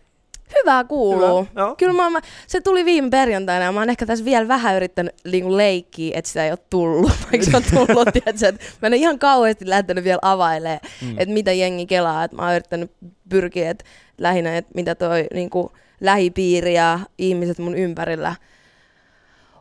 Hyvää 0.61 0.84
kuuluu. 0.84 1.46
Hyvä, 1.51 1.61
joo. 1.62 1.76
Kyllä 1.76 1.92
mä, 1.92 2.11
mä, 2.11 2.20
se 2.46 2.61
tuli 2.61 2.84
viime 2.84 3.11
perjantaina 3.11 3.64
ja 3.64 3.72
mä 3.72 3.80
oon 3.80 3.90
ehkä 3.90 4.07
tässä 4.07 4.24
vielä 4.24 4.49
vähän 4.49 4.76
yrittänyt 4.76 5.14
niinku 5.24 5.57
leikkiä, 5.57 6.18
että 6.18 6.28
sitä 6.28 6.44
ei 6.44 6.51
ole 6.51 6.59
tullut. 6.70 7.12
Vaikka 7.32 7.51
se 7.51 7.57
on 7.57 7.62
tullut, 7.86 8.09
tiedätkö, 8.12 8.49
että 8.49 8.64
mä 8.82 8.86
en 8.86 8.94
ihan 8.94 9.18
kauheasti 9.18 9.68
lähtenyt 9.68 10.05
vielä 10.05 10.18
availemaan, 10.22 10.80
mm. 11.03 11.14
että 11.18 11.34
mitä 11.34 11.53
jengi 11.53 11.86
kelaa. 11.86 12.24
Että 12.24 12.36
mä 12.36 12.42
oon 12.42 12.55
yrittänyt 12.55 12.90
pyrkiä, 13.28 13.70
että 13.70 13.84
lähinnä, 14.18 14.57
että 14.57 14.72
mitä 14.74 14.94
toi 14.94 15.26
niinku, 15.34 15.72
lähipiiri 16.01 16.74
ja 16.74 17.01
ihmiset 17.18 17.59
mun 17.59 17.74
ympärillä 17.74 18.34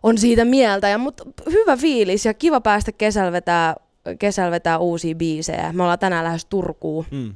on 0.03 0.17
siitä 0.17 0.45
mieltä. 0.45 0.89
Ja, 0.89 0.97
mutta 0.97 1.23
hyvä 1.51 1.77
fiilis 1.77 2.25
ja 2.25 2.33
kiva 2.33 2.61
päästä 2.61 2.91
kesällä 2.91 3.31
vetää, 3.31 3.75
kesällä 4.19 4.51
vetää 4.51 4.77
uusia 4.77 5.15
biisejä. 5.15 5.73
Me 5.73 5.83
ollaan 5.83 5.99
tänään 5.99 6.25
lähes 6.25 6.45
Turkuun. 6.45 7.05
Mm. 7.11 7.35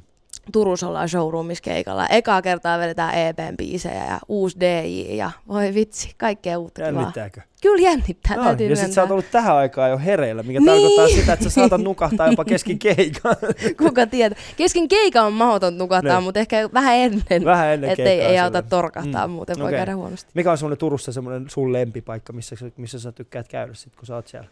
Turussa 0.52 0.88
ollaan 0.88 1.08
showroomissa 1.08 1.62
keikalla. 1.64 2.06
Ekaa 2.06 2.42
kertaa 2.42 2.78
vedetään 2.78 3.14
EPn 3.14 3.56
biisejä 3.56 4.04
ja 4.06 4.20
uusi 4.28 4.60
DJ 4.60 5.14
ja 5.16 5.30
voi 5.48 5.74
vitsi, 5.74 6.14
kaikkea 6.18 6.58
uutta 6.58 6.82
kivaa. 6.82 7.00
Jännittääkö? 7.00 7.40
Kyllä 7.62 7.82
jännittää, 7.88 8.36
No, 8.36 8.44
täytyy 8.44 8.68
ja 8.68 8.76
sit 8.76 8.92
sä 8.92 9.02
oot 9.02 9.10
ollut 9.10 9.24
tähän 9.32 9.56
aikaan 9.56 9.90
jo 9.90 9.98
hereillä, 9.98 10.42
mikä 10.42 10.58
Niin. 10.60 10.66
tarkoittaa 10.66 11.08
sitä, 11.08 11.32
että 11.32 11.42
sä 11.44 11.50
saatat 11.50 11.80
nukahtaa 11.80 12.28
jopa 12.30 12.44
kesken 12.44 12.78
keikan. 12.96 13.36
Kuka 13.78 14.06
tietää. 14.06 14.38
Kesken 14.56 14.88
keikan 14.88 15.26
on 15.26 15.32
mahdoton 15.32 15.78
nukahtaa, 15.78 16.16
Niin. 16.16 16.24
mutta 16.24 16.40
ehkä 16.40 16.68
vähän 16.74 16.94
ennen. 16.96 17.44
Vähän 17.44 17.68
ennen 17.68 17.90
Että 17.90 18.02
ei, 18.02 18.20
ei 18.20 18.38
auta 18.38 18.62
torkahtaa, 18.62 19.26
Mm. 19.26 19.32
muuten 19.32 19.58
voi 19.58 19.66
Okei. 19.66 19.78
käydä 19.78 19.96
huonosti. 19.96 20.30
Mikä 20.34 20.50
on 20.50 20.58
semmoinen 20.58 20.78
Turussa 20.78 21.12
semmoinen 21.12 21.50
sun 21.50 21.72
lempipaikka, 21.72 22.32
missä, 22.32 22.56
sä- 22.56 22.70
missä 22.76 22.98
sä 22.98 23.12
tykkäät 23.12 23.48
käydä 23.48 23.74
sit, 23.74 23.96
kun 23.96 24.06
sä 24.06 24.14
oot 24.14 24.28
siellä? 24.28 24.48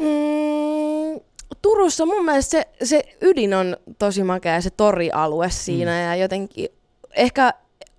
Mm, 0.00 0.31
Turussa 1.62 2.06
mun 2.06 2.24
mielestä 2.24 2.50
se, 2.50 2.68
se 2.84 3.02
ydin 3.20 3.54
on 3.54 3.76
tosi 3.98 4.22
makea, 4.22 4.60
se 4.60 4.70
torialue 4.70 5.50
siinä 5.50 5.90
Mm. 5.90 6.04
ja 6.04 6.16
jotenkin 6.16 6.68
ehkä 7.16 7.54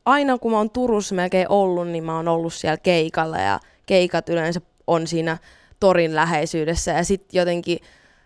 aina 0.06 0.38
kun 0.38 0.52
mä 0.52 0.58
oon 0.58 0.70
Turussa 0.70 1.16
melkein 1.16 1.50
ollut, 1.50 1.88
niin 1.88 2.04
mä 2.04 2.16
oon 2.16 2.28
ollut 2.28 2.54
siellä 2.54 2.78
keikalla 2.78 3.38
ja 3.38 3.60
keikat 3.86 4.30
yleensä 4.30 4.62
on 4.88 5.08
siinä 5.08 5.38
torin 5.80 6.16
läheisyydessä 6.16 6.92
ja 6.92 7.04
sitten 7.04 7.40
jotenkin 7.40 7.80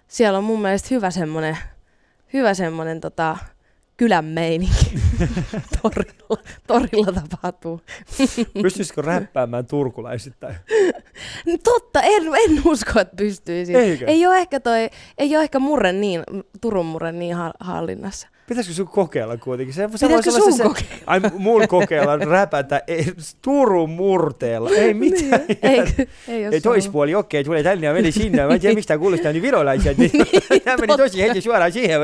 siellä 0.07 0.37
on 0.37 0.43
mun 0.43 0.61
mielestä 0.61 0.87
hyvä 0.91 1.11
semmonen, 1.11 1.57
hyvä 2.33 2.53
semmonen 2.53 3.01
tota, 3.01 3.37
kylän 3.97 4.25
meininki 4.25 4.99
torilla, 5.81 6.43
torilla 6.67 7.21
tapahtuu. 7.29 7.81
Pystyisikö 8.61 9.01
räppäämään 9.01 9.65
turkulaisittain? 9.65 10.55
Totta, 11.63 12.01
en, 12.01 12.23
en 12.23 12.61
usko, 12.65 12.99
että 12.99 13.15
pystyisin. 13.15 13.75
Eikö? 13.75 14.05
Ei 14.05 14.27
ole 14.27 14.37
ehkä, 14.37 14.59
toi, 14.59 14.89
ei 15.17 15.35
ole 15.35 15.43
ehkä 15.43 15.59
murre 15.59 15.93
niin, 15.93 16.23
Turun 16.61 16.85
murre 16.85 17.11
niin 17.11 17.35
ha- 17.35 17.53
hallinnassa. 17.59 18.27
Pitäisikö 18.47 18.75
sun 18.75 18.87
kokeilla 18.87 19.37
kuitenkin? 19.37 19.73
Se, 19.73 19.89
se 19.95 20.07
Pitäisikö 20.07 20.31
sun 20.31 20.53
se, 20.53 20.63
kokeilla? 20.63 21.03
Ai 21.07 21.19
mun 21.37 21.67
kokeilla 21.67 22.17
räpätä 22.17 22.81
ei, 22.87 23.05
Turun 23.41 23.89
murteella. 23.89 24.69
Ei 24.69 24.93
mitään. 24.93 25.41
Niin, 25.47 25.59
ei, 25.61 25.79
ei, 26.27 26.45
Ei 26.51 26.61
toispuoli, 26.61 27.15
okei, 27.15 27.43
tulee 27.43 27.63
tänne 27.63 27.87
ja 27.87 27.93
meni 27.93 28.11
sinne. 28.11 28.45
Mä 28.45 28.53
en 28.53 28.59
tiedä, 28.59 28.75
mistä 28.75 28.97
kuulostaa 28.97 29.31
niin 29.31 29.41
virolaiset. 29.41 29.97
Niin, 30.07 30.11
Tämä 30.63 30.77
meni 30.77 30.97
tosi 30.97 31.21
heti 31.21 31.41
suoraan 31.41 31.71
siihen. 31.71 31.99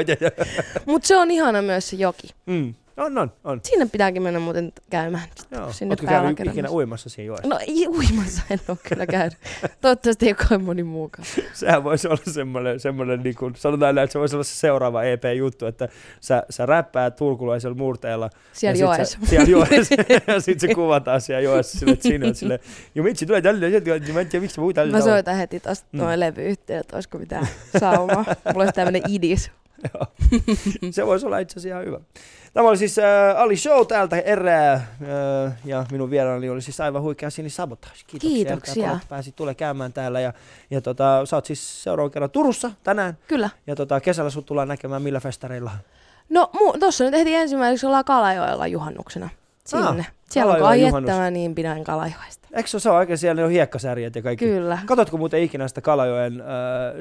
Mutta 0.86 1.08
se 1.08 1.18
on 1.18 1.32
ihana 1.32 1.62
myös 1.62 1.90
se 1.90 1.96
joki. 1.96 2.28
Mm. 2.46 2.74
On, 2.98 3.18
on, 3.18 3.32
on. 3.44 3.60
Sinne 3.64 3.86
pitääkin 3.86 4.24
mennä 4.24 4.40
muuten 4.40 4.74
käymään. 4.90 5.24
Joo. 5.52 5.74
Sinne 5.74 5.94
Ootko 5.94 6.08
käynyt 6.08 6.40
ikinä 6.40 6.70
uimassa 6.70 7.10
siinä 7.10 7.28
joessa? 7.28 7.48
No 7.48 7.60
ei, 7.68 7.88
uimassa 7.88 8.42
en 8.50 8.60
ole 8.68 8.78
kyllä 8.90 9.06
käynyt. 9.06 9.38
Toivottavasti 9.82 10.28
ei 10.28 10.34
kovin 10.34 10.64
moni 10.66 10.84
muukaan. 10.84 11.28
Sehän 11.54 11.84
voisi 11.84 12.08
olla 12.08 12.22
semmoinen, 12.32 12.80
semmoinen 12.80 13.24
niin 13.24 13.36
kuin, 13.36 13.56
sanotaan 13.56 13.96
näin, 13.96 14.04
että 14.04 14.12
se 14.12 14.20
voisi 14.20 14.36
olla 14.36 14.44
se 14.44 14.56
seuraava 14.56 15.04
EP-juttu, 15.04 15.66
että 15.66 15.90
sä, 16.22 16.44
sä 16.50 16.66
räppäät 16.66 17.16
turkulaisella 17.16 17.76
murteella. 17.78 18.30
Siellä 18.54 18.78
ja 18.78 18.86
joessa. 18.86 19.20
Sit 19.20 19.22
sä, 19.30 19.30
siellä 19.30 19.50
joessa. 19.50 19.96
ja 20.34 20.40
sitten 20.40 20.70
se 20.70 20.76
kuvataan 20.76 21.22
siellä 21.22 21.42
joessa 21.42 21.80
sille, 21.80 21.94
että 21.94 22.04
sinne 22.04 22.28
on 22.28 22.36
silleen, 22.36 22.60
jo 22.96 23.04
mitsi 23.04 23.26
tulee 23.26 23.42
tälle, 23.42 23.70
mä 24.14 24.20
en 24.20 24.28
tiedä 24.28 24.42
miksi 24.42 24.62
mä 24.62 24.74
tälle. 24.74 24.92
Mä 24.92 25.02
soitan 25.02 25.36
heti 25.36 25.60
tosta 25.60 25.88
Mm. 25.92 26.00
noin 26.00 26.20
levyyhtiölle, 26.20 26.80
että 26.80 26.98
olisiko 26.98 27.18
mitään 27.18 27.48
saumaa. 27.80 28.26
Mulla 28.46 28.64
olisi 28.64 28.74
tämmönen 28.74 29.02
idis. 29.10 29.52
Se 30.92 31.06
voisi 31.06 31.26
olla 31.26 31.40
itse 31.40 31.54
asiassa 31.60 31.70
ihan 31.70 31.86
hyvä. 31.86 32.00
Tämä 32.54 32.70
oli 32.70 32.78
siis 32.78 33.00
äh, 33.00 33.06
Ali 33.38 33.58
Show 33.58 33.88
täältä 33.88 34.20
erää, 34.20 34.74
äh, 34.74 35.54
ja 35.66 35.86
minun 35.92 36.10
vieraani 36.10 36.50
oli 36.50 36.62
siis 36.62 36.80
aivan 36.80 37.02
huikea 37.02 37.30
Sini 37.30 37.50
Sabotage. 37.50 37.94
Kiitoksia. 38.08 38.30
Kiitoksia. 38.30 38.92
että 38.92 39.06
Pääsit 39.10 39.36
tulee 39.36 39.54
käymään 39.56 39.94
täällä 39.94 40.20
ja, 40.20 40.34
ja 40.72 40.82
tota, 40.82 41.26
sä 41.26 41.36
oot 41.36 41.46
siis 41.46 41.84
seuraavan 41.84 42.12
kerran 42.12 42.30
Turussa 42.30 42.72
tänään 42.84 43.18
Kyllä. 43.28 43.50
ja 43.68 43.76
tota, 43.76 44.00
kesällä 44.00 44.30
sut 44.30 44.46
tullaan 44.46 44.68
näkemään 44.68 45.02
millä 45.02 45.20
festareilla. 45.20 45.72
No 46.30 46.52
mu- 46.56 46.80
tossa 46.80 47.04
nyt 47.04 47.14
ehti 47.14 47.36
ensimmäiseksi 47.36 47.86
ollaan 47.86 48.06
Kalajoella 48.06 48.68
juhannuksena. 48.68 49.30
Sinne. 49.66 49.86
Ah, 49.86 50.12
Siellä 50.30 50.54
on 50.54 51.04
mä 51.04 51.32
niin 51.32 51.56
pidän 51.56 51.84
Kalajoesta. 51.84 52.48
Eikö 52.54 52.70
se 52.80 52.90
ole 52.90 52.98
oikein 52.98 53.18
siellä 53.18 53.42
ne 53.42 53.46
on 53.46 53.52
hiekkasärjet 53.52 54.16
ja 54.16 54.22
kaikki? 54.22 54.46
Kyllä. 54.46 54.78
Katotko 54.86 55.18
muuten 55.18 55.42
ikinä 55.42 55.68
sitä 55.68 55.82
Kalajoen, 55.82 56.42
äh, 56.42 56.48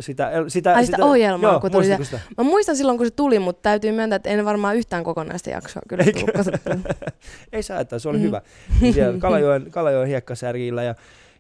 sitä, 0.01 0.31
sitä, 0.49 0.75
Ai 0.75 0.87
sitä 0.87 1.05
ohjelmaa, 1.05 1.51
joo, 1.53 1.61
kun 1.61 1.71
tuli 1.71 1.87
muistatko 1.87 2.05
sitä? 2.05 2.21
Mä 2.39 2.45
muistan 2.45 2.77
silloin, 2.77 2.99
kun 2.99 3.07
se 3.07 3.11
tuli, 3.11 3.39
mutta 3.39 3.63
täytyy 3.63 3.93
myöntää, 3.93 4.17
että 4.17 4.29
en 4.31 4.45
varmaan 4.45 4.77
yhtään 4.77 5.05
kokonaista 5.05 5.51
jaksoa 5.51 5.83
kyllä. 5.89 6.05
Ei 7.53 7.63
saa, 7.63 7.81
että 7.81 7.99
se 7.99 8.09
oli 8.09 8.19
Mm. 8.19 8.25
hyvä. 8.25 8.41
Niin 8.81 8.95
siellä 8.95 9.19
Kalajoen, 9.27 9.67
Kalajoen 9.71 10.09
hiekkasärjillä 10.09 10.83
ja 10.83 10.95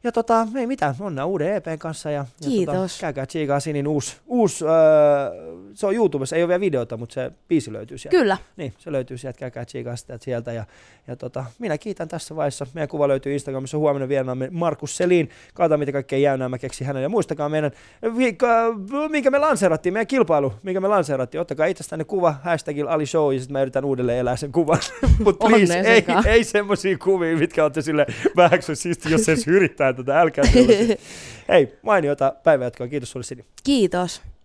ja 0.04 0.12
tota, 0.12 0.46
ei 0.56 0.66
mitään, 0.66 0.94
onnea 1.00 1.26
uuden 1.26 1.54
EPn 1.54 1.78
kanssa 1.78 2.10
ja, 2.10 2.24
ja 2.40 2.48
Kiitos. 2.48 2.74
tota, 2.74 3.00
käykää 3.00 3.26
tsiikaa 3.26 3.60
Sinin 3.60 3.88
uusi, 3.88 4.16
uusi 4.26 4.64
öö, 4.64 4.70
se 5.74 5.86
on 5.86 5.94
YouTubessa, 5.94 6.36
ei 6.36 6.42
ole 6.42 6.48
vielä 6.48 6.60
videota, 6.60 6.96
mutta 6.96 7.14
se 7.14 7.32
biisi 7.48 7.72
löytyy 7.72 7.98
sieltä. 7.98 8.18
Kyllä. 8.18 8.36
Niin, 8.56 8.74
se 8.78 8.92
löytyy 8.92 9.18
sieltä, 9.18 9.38
käykää 9.38 9.64
tsiikaa 9.64 9.96
sitä 9.96 10.18
sieltä 10.20 10.52
ja, 10.52 10.64
ja 11.06 11.16
tota, 11.16 11.44
minä 11.58 11.78
kiitän 11.78 12.08
tässä 12.08 12.36
vaiheessa. 12.36 12.66
Meidän 12.74 12.88
kuva 12.88 13.08
löytyy 13.08 13.32
Instagramissa 13.32 13.78
huomenna 13.78 14.08
vieraamme 14.08 14.48
Markus 14.50 14.96
Selin. 14.96 15.30
Katsotaan 15.54 15.80
mitä 15.80 15.92
kaikkea 15.92 16.18
jäynää 16.18 16.48
mä 16.48 16.58
keksin 16.58 16.86
hänen 16.86 17.02
ja 17.02 17.08
muistakaa 17.08 17.48
meidän, 17.48 17.70
minkä 19.08 19.30
me 19.30 19.38
lanseerattiin, 19.38 19.92
meidän 19.92 20.06
kilpailu, 20.06 20.52
minkä 20.62 20.80
me 20.80 20.88
lanseerattiin. 20.88 21.40
Ottakaa 21.40 21.66
itse 21.66 21.84
tänne 21.88 22.04
kuva, 22.04 22.34
hashtagilla 22.42 22.92
Ali 22.92 23.06
Show 23.06 23.34
ja 23.34 23.40
sitten 23.40 23.52
mä 23.52 23.62
yritän 23.62 23.84
uudelleen 23.84 24.18
elää 24.18 24.36
sen 24.36 24.52
kuvan. 24.52 24.78
Mutta 25.24 25.46
please, 25.46 25.80
ei, 25.80 26.04
ei 26.26 26.44
semmosia 26.44 26.98
kuvia, 26.98 27.36
mitkä 27.36 27.62
olette 27.62 27.82
sille 27.82 28.06
vähäksy 28.36 28.74
siisti, 28.74 29.10
jos 29.10 29.24
se 29.24 29.36
yrittää 29.46 29.91
tätä, 29.96 30.20
älkää. 30.20 30.44
Hei, 31.48 31.78
mainiota 31.82 32.34
päivänjatkoa. 32.42 32.88
Kiitos 32.88 33.10
sulle 33.10 33.24
Sini. 33.24 33.44
Kiitos. 33.64 34.22